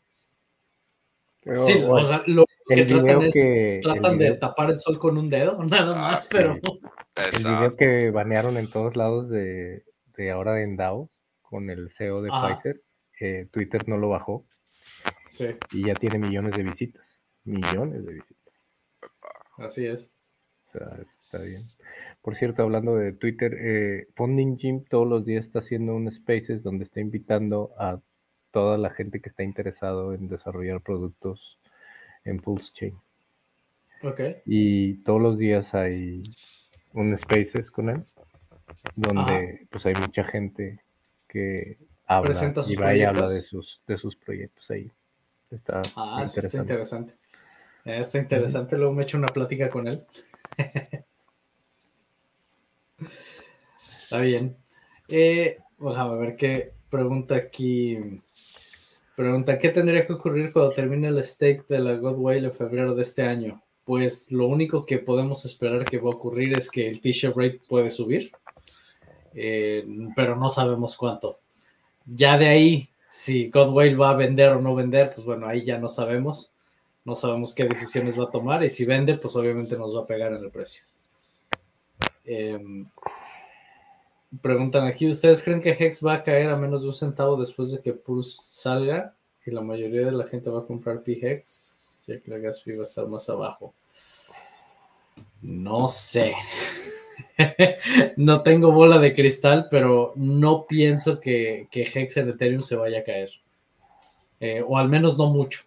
sí, 1.63 1.83
o 1.87 2.05
sea, 2.05 2.23
lo 2.27 2.45
que 2.67 2.85
tratan, 2.85 3.23
es, 3.23 3.81
tratan 3.83 4.19
de 4.19 4.35
tapar 4.35 4.71
el 4.71 4.79
sol 4.79 4.99
con 4.99 5.17
un 5.17 5.29
dedo, 5.29 5.63
nada 5.65 5.95
más, 5.95 6.27
pero. 6.27 6.55
El 6.55 7.49
video 7.49 7.77
que 7.77 8.11
banearon 8.11 8.59
en 8.59 8.71
todos 8.71 8.95
lados 8.95 9.31
de, 9.31 9.85
de 10.19 10.31
ahora 10.31 10.63
en 10.63 10.77
DAO 10.77 11.09
con 11.41 11.71
el 11.71 11.91
CEO 11.97 12.21
de 12.21 12.31
Pfizer, 12.31 12.83
eh, 13.21 13.49
Twitter 13.51 13.89
no 13.89 13.97
lo 13.97 14.11
bajó. 14.11 14.45
Sí. 15.29 15.57
Y 15.73 15.87
ya 15.87 15.95
tiene 15.95 16.19
millones 16.19 16.55
de 16.57 16.63
visitas. 16.63 17.06
Millones 17.47 18.05
de 18.05 18.13
visitas. 18.15 18.55
Así 19.59 19.87
es. 19.87 20.11
está 21.23 21.39
bien. 21.39 21.67
Por 22.23 22.37
cierto, 22.37 22.63
hablando 22.63 22.97
de 22.97 23.13
Twitter, 23.13 23.57
eh, 23.59 24.09
Funding 24.17 24.59
Jim 24.59 24.85
todos 24.85 25.07
los 25.07 25.25
días 25.25 25.47
está 25.47 25.61
haciendo 25.61 25.95
un 25.95 26.11
Spaces 26.13 26.63
donde 26.63 26.85
está 26.85 27.01
invitando 27.01 27.73
a 27.79 28.01
toda 28.51 28.77
la 28.79 28.91
gente 28.91 29.21
que 29.21 29.29
está 29.29 29.45
interesado 29.45 30.13
en 30.13 30.29
desarrollar 30.29 30.81
productos 30.81 31.59
en 32.25 32.39
Pulse 32.39 32.73
Chain. 32.73 32.95
Ok. 34.03 34.21
Y 34.45 34.95
todos 35.05 35.23
los 35.23 35.39
días 35.39 35.73
hay 35.75 36.23
un 36.93 37.17
Spaces 37.17 37.71
con 37.71 37.91
él, 37.91 38.05
donde 38.97 39.67
pues 39.71 39.87
hay 39.87 39.95
mucha 39.95 40.25
gente 40.25 40.81
que 41.29 41.79
habla 42.07 42.33
y 42.67 42.77
va 42.77 42.97
y 42.97 43.03
habla 43.03 43.29
de 43.29 43.43
sus, 43.43 43.81
de 43.87 43.99
sus 43.99 44.17
proyectos 44.17 44.71
ahí. 44.71 44.91
Está 45.51 45.81
ah, 45.97 46.25
interesante. 46.25 46.47
está 46.47 46.59
interesante. 46.59 47.15
Está 47.87 48.19
interesante, 48.19 48.77
luego 48.77 48.93
me 48.93 49.05
echo 49.05 49.17
una 49.17 49.29
plática 49.29 49.71
con 49.71 49.87
él. 49.87 50.05
está 54.03 54.19
bien. 54.19 54.57
Eh, 55.09 55.57
a 55.81 56.09
ver 56.09 56.35
qué 56.37 56.73
pregunta 56.91 57.37
aquí. 57.37 57.97
Pregunta, 59.15 59.61
¿qué 59.61 59.69
tendría 59.69 60.05
que 60.05 60.15
ocurrir 60.15 60.53
cuando 60.53 60.73
termine 60.73 61.07
el 61.07 61.23
stake 61.23 61.65
de 61.69 61.79
la 61.79 61.95
God 61.95 62.19
Whale 62.19 62.49
en 62.49 62.53
febrero 62.53 62.97
de 62.97 63.03
este 63.03 63.23
año? 63.23 63.63
Pues 63.85 64.33
lo 64.33 64.49
único 64.49 64.85
que 64.85 64.99
podemos 64.99 65.45
esperar 65.45 65.85
que 65.85 65.99
va 65.99 66.11
a 66.11 66.17
ocurrir 66.17 66.59
es 66.59 66.69
que 66.73 66.89
el 66.89 67.01
t-shirt 67.01 67.37
rate 67.37 67.61
puede 67.69 67.89
subir, 67.91 68.33
eh, 69.33 69.87
pero 70.17 70.35
no 70.35 70.51
sabemos 70.51 70.97
cuánto. 70.97 71.39
Ya 72.05 72.37
de 72.37 72.49
ahí, 72.49 72.89
si 73.09 73.49
God 73.49 73.71
Whale 73.73 73.95
va 73.95 74.11
a 74.11 74.17
vender 74.17 74.51
o 74.55 74.61
no 74.61 74.75
vender, 74.75 75.13
pues 75.15 75.25
bueno, 75.25 75.47
ahí 75.47 75.65
ya 75.65 75.79
no 75.79 75.87
sabemos. 75.87 76.53
No 77.07 77.15
sabemos 77.15 77.55
qué 77.55 77.65
decisiones 77.65 78.19
va 78.19 78.25
a 78.25 78.31
tomar 78.31 78.63
y 78.63 78.69
si 78.69 78.85
vende, 78.85 79.17
pues 79.17 79.35
obviamente 79.37 79.79
nos 79.79 79.97
va 79.97 80.03
a 80.03 80.07
pegar 80.07 80.35
en 80.35 80.45
el 80.45 80.51
precio. 80.51 80.85
Em, 82.25 82.87
Preguntan 84.43 84.87
aquí, 84.87 85.09
¿ustedes 85.09 85.43
creen 85.43 85.61
que 85.61 85.71
Hex 85.71 86.05
va 86.05 86.15
a 86.15 86.25
caer 86.25 86.51
a 86.51 86.57
menos 86.57 86.83
de 86.83 86.89
un 86.89 86.95
centavo 86.95 87.37
después 87.37 87.71
de 87.71 87.81
que 87.81 87.93
Pulse 87.93 88.41
salga? 88.43 89.15
Y 89.45 89.51
la 89.51 89.61
mayoría 89.61 90.05
de 90.05 90.13
la 90.13 90.27
gente 90.27 90.51
va 90.51 90.61
a 90.61 90.67
comprar 90.67 91.03
P-Hex, 91.03 92.01
ya 92.07 92.21
que 92.21 92.31
la 92.31 92.39
gas 92.39 92.63
fee 92.63 92.75
va 92.75 92.83
a 92.83 92.87
estar 92.87 93.07
más 93.07 93.29
abajo. 93.31 93.73
No 95.41 95.87
sé. 95.87 96.35
no 98.17 98.43
tengo 98.43 98.73
bola 98.73 98.99
de 98.99 99.15
cristal, 99.15 99.69
pero 99.71 100.13
no 100.17 100.67
pienso 100.67 101.21
que, 101.21 101.69
que 101.71 101.83
Hex 101.83 102.17
en 102.17 102.31
Ethereum 102.31 102.63
se 102.63 102.75
vaya 102.75 103.01
a 103.01 103.05
caer. 103.05 103.31
Eh, 104.41 104.63
o 104.67 104.77
al 104.77 104.89
menos 104.89 105.17
no 105.17 105.29
mucho. 105.29 105.63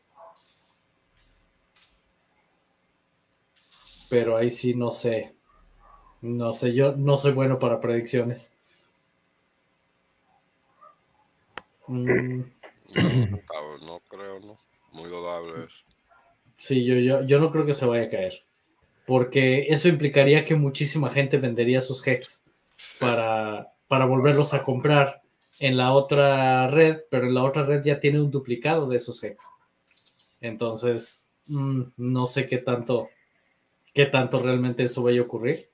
Pero 4.10 4.38
ahí 4.38 4.50
sí 4.50 4.74
no 4.74 4.92
sé. 4.92 5.34
No 6.22 6.54
sé, 6.54 6.74
yo 6.74 6.96
no 6.96 7.16
soy 7.16 7.32
bueno 7.32 7.60
para 7.60 7.80
predicciones. 7.80 8.54
Mm. 11.88 12.42
No, 13.82 14.02
creo, 14.10 14.40
¿no? 14.40 14.58
Muy 14.92 15.10
dudable 15.10 15.66
eso. 15.66 15.84
Sí, 16.58 16.86
yo, 16.86 16.96
yo, 16.96 17.24
yo 17.24 17.40
no 17.40 17.52
creo 17.52 17.66
que 17.66 17.74
se 17.74 17.86
vaya 17.86 18.04
a 18.04 18.10
caer. 18.10 18.44
Porque 19.06 19.68
eso 19.70 19.88
implicaría 19.88 20.46
que 20.46 20.56
muchísima 20.56 21.10
gente 21.10 21.38
vendería 21.38 21.82
sus 21.82 22.06
hex 22.06 22.44
para, 23.00 23.74
para 23.88 24.06
volverlos 24.06 24.54
a 24.54 24.64
comprar 24.64 25.22
en 25.60 25.78
la 25.78 25.94
otra 25.94 26.68
red, 26.68 27.02
pero 27.10 27.28
en 27.28 27.34
la 27.34 27.44
otra 27.44 27.64
red 27.64 27.84
ya 27.84 28.00
tiene 28.00 28.20
un 28.20 28.32
duplicado 28.32 28.88
de 28.88 28.98
esos 28.98 29.24
hex. 29.24 29.46
Entonces, 30.42 31.28
mm, 31.48 31.82
no 31.98 32.26
sé 32.26 32.46
qué 32.46 32.58
tanto, 32.58 33.10
qué 33.94 34.06
tanto 34.06 34.42
realmente 34.42 34.84
eso 34.84 35.04
vaya 35.04 35.22
a 35.22 35.24
ocurrir. 35.24 35.70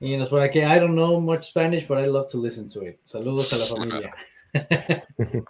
Y 0.00 0.16
nos 0.16 0.30
pone 0.30 0.46
aquí, 0.46 0.58
I 0.58 0.80
don't 0.80 0.94
know 0.94 1.20
much 1.20 1.44
Spanish, 1.44 1.86
but 1.86 1.98
I 1.98 2.06
love 2.06 2.28
to 2.32 2.42
listen 2.42 2.68
to 2.70 2.82
it. 2.82 2.98
Saludos 3.04 3.52
a 3.52 3.56
la 3.56 3.64
familia. 3.66 4.14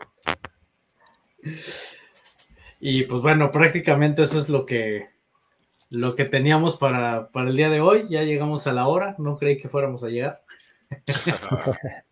y 2.80 3.04
pues 3.04 3.22
bueno, 3.22 3.50
prácticamente 3.50 4.22
eso 4.22 4.38
es 4.38 4.50
lo 4.50 4.66
que, 4.66 5.08
lo 5.88 6.14
que 6.14 6.26
teníamos 6.26 6.76
para, 6.76 7.28
para 7.28 7.48
el 7.48 7.56
día 7.56 7.70
de 7.70 7.80
hoy. 7.80 8.02
Ya 8.10 8.24
llegamos 8.24 8.66
a 8.66 8.74
la 8.74 8.86
hora, 8.88 9.14
no 9.18 9.38
creí 9.38 9.56
que 9.56 9.70
fuéramos 9.70 10.04
a 10.04 10.08
llegar. 10.08 10.42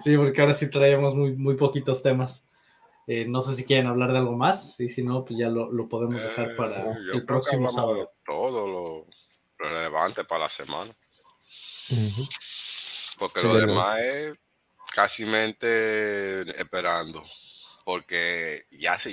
sí, 0.00 0.16
porque 0.16 0.40
ahora 0.40 0.52
sí 0.52 0.70
traíamos 0.70 1.16
muy, 1.16 1.34
muy 1.34 1.56
poquitos 1.56 2.02
temas. 2.04 2.44
Eh, 3.06 3.26
no 3.28 3.40
sé 3.42 3.54
si 3.54 3.64
quieren 3.66 3.86
hablar 3.86 4.12
de 4.12 4.18
algo 4.18 4.36
más, 4.36 4.80
y 4.80 4.88
si 4.88 5.02
no, 5.02 5.24
pues 5.24 5.38
ya 5.38 5.48
lo, 5.48 5.70
lo 5.70 5.88
podemos 5.88 6.22
dejar 6.22 6.52
Eh, 6.52 6.54
para 6.56 6.84
yo 6.84 6.90
el 7.00 7.10
creo 7.10 7.26
próximo 7.26 7.68
sábado. 7.68 7.96
de 7.96 8.08
Todo 8.24 8.66
lo 8.68 9.06
relevante 9.58 10.24
para 10.24 10.44
la 10.44 10.48
semana. 10.48 10.94
Porque 13.18 13.40
Sí, 13.40 13.46
lo 13.46 13.54
demás 13.54 14.00
es 14.00 14.34
casi 14.94 15.26
esperando. 16.56 17.22
Porque 17.84 18.66
ya 18.70 18.98
sé 18.98 19.12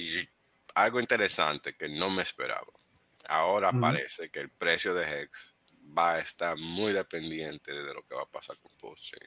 algo 0.75 0.99
interesante 0.99 1.75
que 1.75 1.89
no 1.89 2.09
me 2.09 2.21
esperaba. 2.23 2.71
Ahora 3.27 3.71
parece 3.73 4.29
que 4.31 4.39
el 4.39 4.49
precio 4.49 4.93
de 4.93 5.03
Hex 5.23 5.53
va 5.97 6.13
a 6.13 6.19
estar 6.19 6.57
muy 6.57 6.93
dependiente 6.93 7.71
de 7.71 7.93
lo 7.93 8.03
que 8.03 8.15
va 8.15 8.23
a 8.23 8.29
pasar 8.31 8.57
con 8.59 8.71
Postchain. 8.77 9.21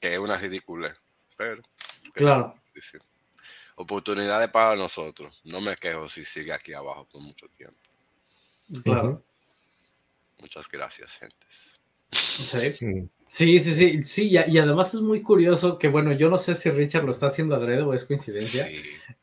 Que 0.00 0.14
es 0.14 0.18
una 0.18 0.36
ridiculez. 0.36 0.96
Pero, 1.36 1.62
¿qué 2.14 2.20
se 2.20 2.24
Claro. 2.24 2.54
decir? 2.74 3.00
Oportunidades 3.80 4.50
para 4.50 4.76
nosotros. 4.76 5.40
No 5.44 5.62
me 5.62 5.74
quejo 5.74 6.06
si 6.06 6.22
sigue 6.26 6.52
aquí 6.52 6.74
abajo 6.74 7.08
por 7.10 7.22
mucho 7.22 7.48
tiempo. 7.48 7.78
Claro. 8.84 9.24
Muchas 10.38 10.68
gracias, 10.68 11.16
gentes. 11.18 11.80
Sí. 12.12 13.08
Sí, 13.28 13.58
sí, 13.60 13.72
sí, 13.72 14.02
sí, 14.02 14.28
y, 14.28 14.36
y 14.52 14.58
además 14.58 14.92
es 14.92 15.00
muy 15.00 15.22
curioso 15.22 15.78
que, 15.78 15.88
bueno, 15.88 16.12
yo 16.12 16.28
no 16.28 16.36
sé 16.36 16.54
si 16.54 16.68
Richard 16.70 17.04
lo 17.04 17.12
está 17.12 17.28
haciendo 17.28 17.54
adrede 17.54 17.82
o 17.82 17.94
es 17.94 18.04
coincidencia, 18.04 18.64
Sí, 18.64 18.82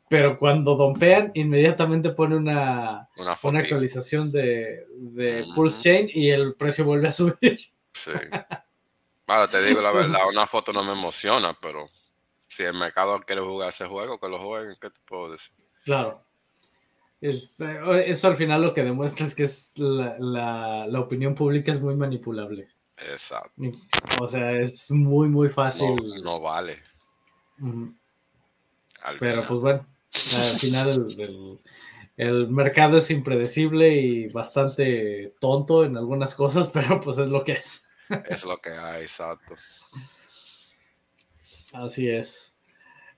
pero 0.10 0.40
cuando 0.40 0.76
dompean, 0.76 1.32
inmediatamente 1.36 2.10
pone 2.12 2.36
una, 2.36 3.10
una 3.18 3.38
una 3.44 3.60
actualización 3.60 4.32
de, 4.32 4.88
de 4.96 5.44
Ujú. 5.44 5.54
Pulse 5.54 5.82
Chain 5.82 6.10
y 6.12 6.30
el 6.30 6.56
precio 6.56 6.84
vuelve 6.84 7.10
a 7.10 7.12
subir. 7.12 7.60
Sí. 7.94 8.12
Ahora 9.28 9.48
te 9.50 9.62
digo 9.62 9.82
la 9.82 9.92
verdad, 9.94 10.22
una 10.30 10.48
foto 10.48 10.74
no 10.74 10.84
me 10.84 10.94
emociona, 10.94 11.56
pero 11.62 11.90
si 12.48 12.64
el 12.64 12.74
mercado 12.74 13.20
quiere 13.20 13.42
jugar 13.42 13.70
ese 13.70 13.86
juego, 13.86 14.20
que 14.20 14.28
lo 14.28 14.40
jueguen, 14.40 14.76
¿qué 14.82 14.90
te 14.90 15.00
puedo 15.06 15.32
decir? 15.32 15.54
Claro. 15.84 16.24
Es, 17.20 17.60
eh, 17.62 18.04
eso 18.06 18.28
al 18.28 18.38
final 18.38 18.62
lo 18.62 18.74
que 18.74 18.84
demuestra 18.84 19.26
es 19.26 19.34
que 19.34 19.44
es 19.44 19.74
la, 19.78 20.16
la- 20.20 20.88
la 20.88 21.00
opinión 21.00 21.34
pública 21.36 21.72
es 21.72 21.82
muy 21.82 21.96
manipulable. 21.96 22.68
Exacto. 23.12 23.62
O 24.22 24.28
sea, 24.28 24.52
es 24.54 24.90
muy, 24.92 25.28
muy 25.30 25.50
fácil. 25.50 25.96
No, 25.96 26.24
no 26.24 26.40
vale. 26.40 26.78
Pero 29.20 29.44
final. 29.44 29.48
pues 29.48 29.60
bueno, 29.60 29.88
al 30.36 30.60
final 30.60 30.90
el, 30.90 31.22
el- 31.22 31.60
el 32.18 32.50
mercado 32.50 32.98
es 32.98 33.12
impredecible 33.12 33.94
y 33.94 34.28
bastante 34.30 35.36
tonto 35.40 35.86
en 35.86 35.98
algunas 35.98 36.34
cosas, 36.34 36.68
pero 36.74 37.00
pues 37.00 37.18
es 37.20 37.28
lo 37.30 37.44
que 37.44 37.54
es. 37.54 37.86
Es 38.28 38.44
lo 38.46 38.58
que 38.58 38.72
hay, 38.72 39.04
exacto. 39.04 39.56
Así 41.84 42.10
es. 42.10 42.58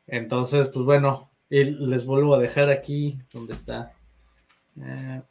Entonces, 0.05 0.67
pues 0.67 0.85
bueno, 0.85 1.29
y 1.49 1.63
les 1.63 2.05
vuelvo 2.05 2.35
a 2.35 2.39
dejar 2.39 2.69
aquí 2.69 3.17
donde 3.31 3.53
está. 3.53 3.93
Eh, 4.81 5.21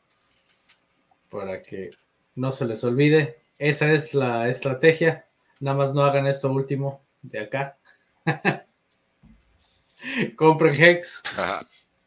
para 1.29 1.62
que 1.62 1.91
no 2.35 2.51
se 2.51 2.66
les 2.66 2.83
olvide. 2.85 3.43
Esa 3.59 3.93
es 3.93 4.14
la 4.14 4.49
estrategia. 4.49 5.26
Nada 5.61 5.76
más 5.76 5.95
no 5.95 6.05
hagan 6.05 6.26
esto 6.26 6.51
último 6.51 7.03
de 7.22 7.41
acá. 7.41 7.76
Compren 10.37 10.74
Hex. 10.74 11.22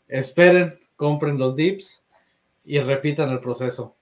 esperen, 0.07 0.79
compren 0.95 1.37
los 1.37 1.55
dips 1.55 2.03
y 2.63 2.79
repitan 2.79 3.29
el 3.29 3.39
proceso. 3.39 3.95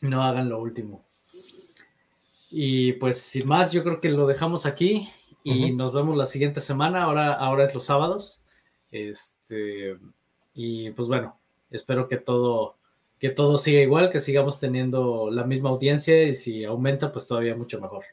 No 0.00 0.22
hagan 0.22 0.48
lo 0.48 0.58
último. 0.58 1.03
Y 2.56 2.92
pues 2.94 3.20
sin 3.20 3.48
más, 3.48 3.72
yo 3.72 3.82
creo 3.82 4.00
que 4.00 4.10
lo 4.10 4.28
dejamos 4.28 4.64
aquí 4.64 5.10
y 5.42 5.72
nos 5.72 5.92
vemos 5.92 6.16
la 6.16 6.26
siguiente 6.26 6.60
semana. 6.60 7.02
Ahora, 7.02 7.32
ahora 7.34 7.64
es 7.64 7.74
los 7.74 7.84
sábados. 7.84 8.44
Este, 8.92 9.98
y 10.54 10.90
pues 10.92 11.08
bueno, 11.08 11.36
espero 11.72 12.06
que 12.06 12.16
todo, 12.16 12.76
que 13.18 13.30
todo 13.30 13.58
siga 13.58 13.80
igual, 13.80 14.08
que 14.10 14.20
sigamos 14.20 14.60
teniendo 14.60 15.30
la 15.32 15.42
misma 15.42 15.70
audiencia 15.70 16.22
y 16.22 16.30
si 16.32 16.64
aumenta, 16.64 17.10
pues 17.10 17.26
todavía 17.26 17.56
mucho 17.56 17.80
mejor. 17.80 18.04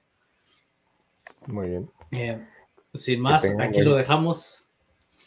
Muy 1.46 1.70
bien. 2.10 2.50
Sin 2.96 3.22
más, 3.22 3.46
aquí 3.46 3.74
buen- 3.74 3.86
lo 3.86 3.96
dejamos. 3.96 4.68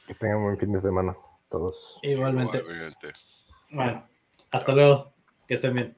Que 0.09 0.15
tengan 0.15 0.43
buen 0.43 0.59
fin 0.59 0.73
de 0.73 0.81
semana 0.81 1.17
todos. 1.49 1.99
Igualmente. 2.03 2.59
Igualmente. 2.59 3.12
Bueno, 3.71 4.05
hasta 4.51 4.75
luego. 4.75 5.12
Que 5.47 5.55
estén 5.55 5.75
bien. 5.75 5.95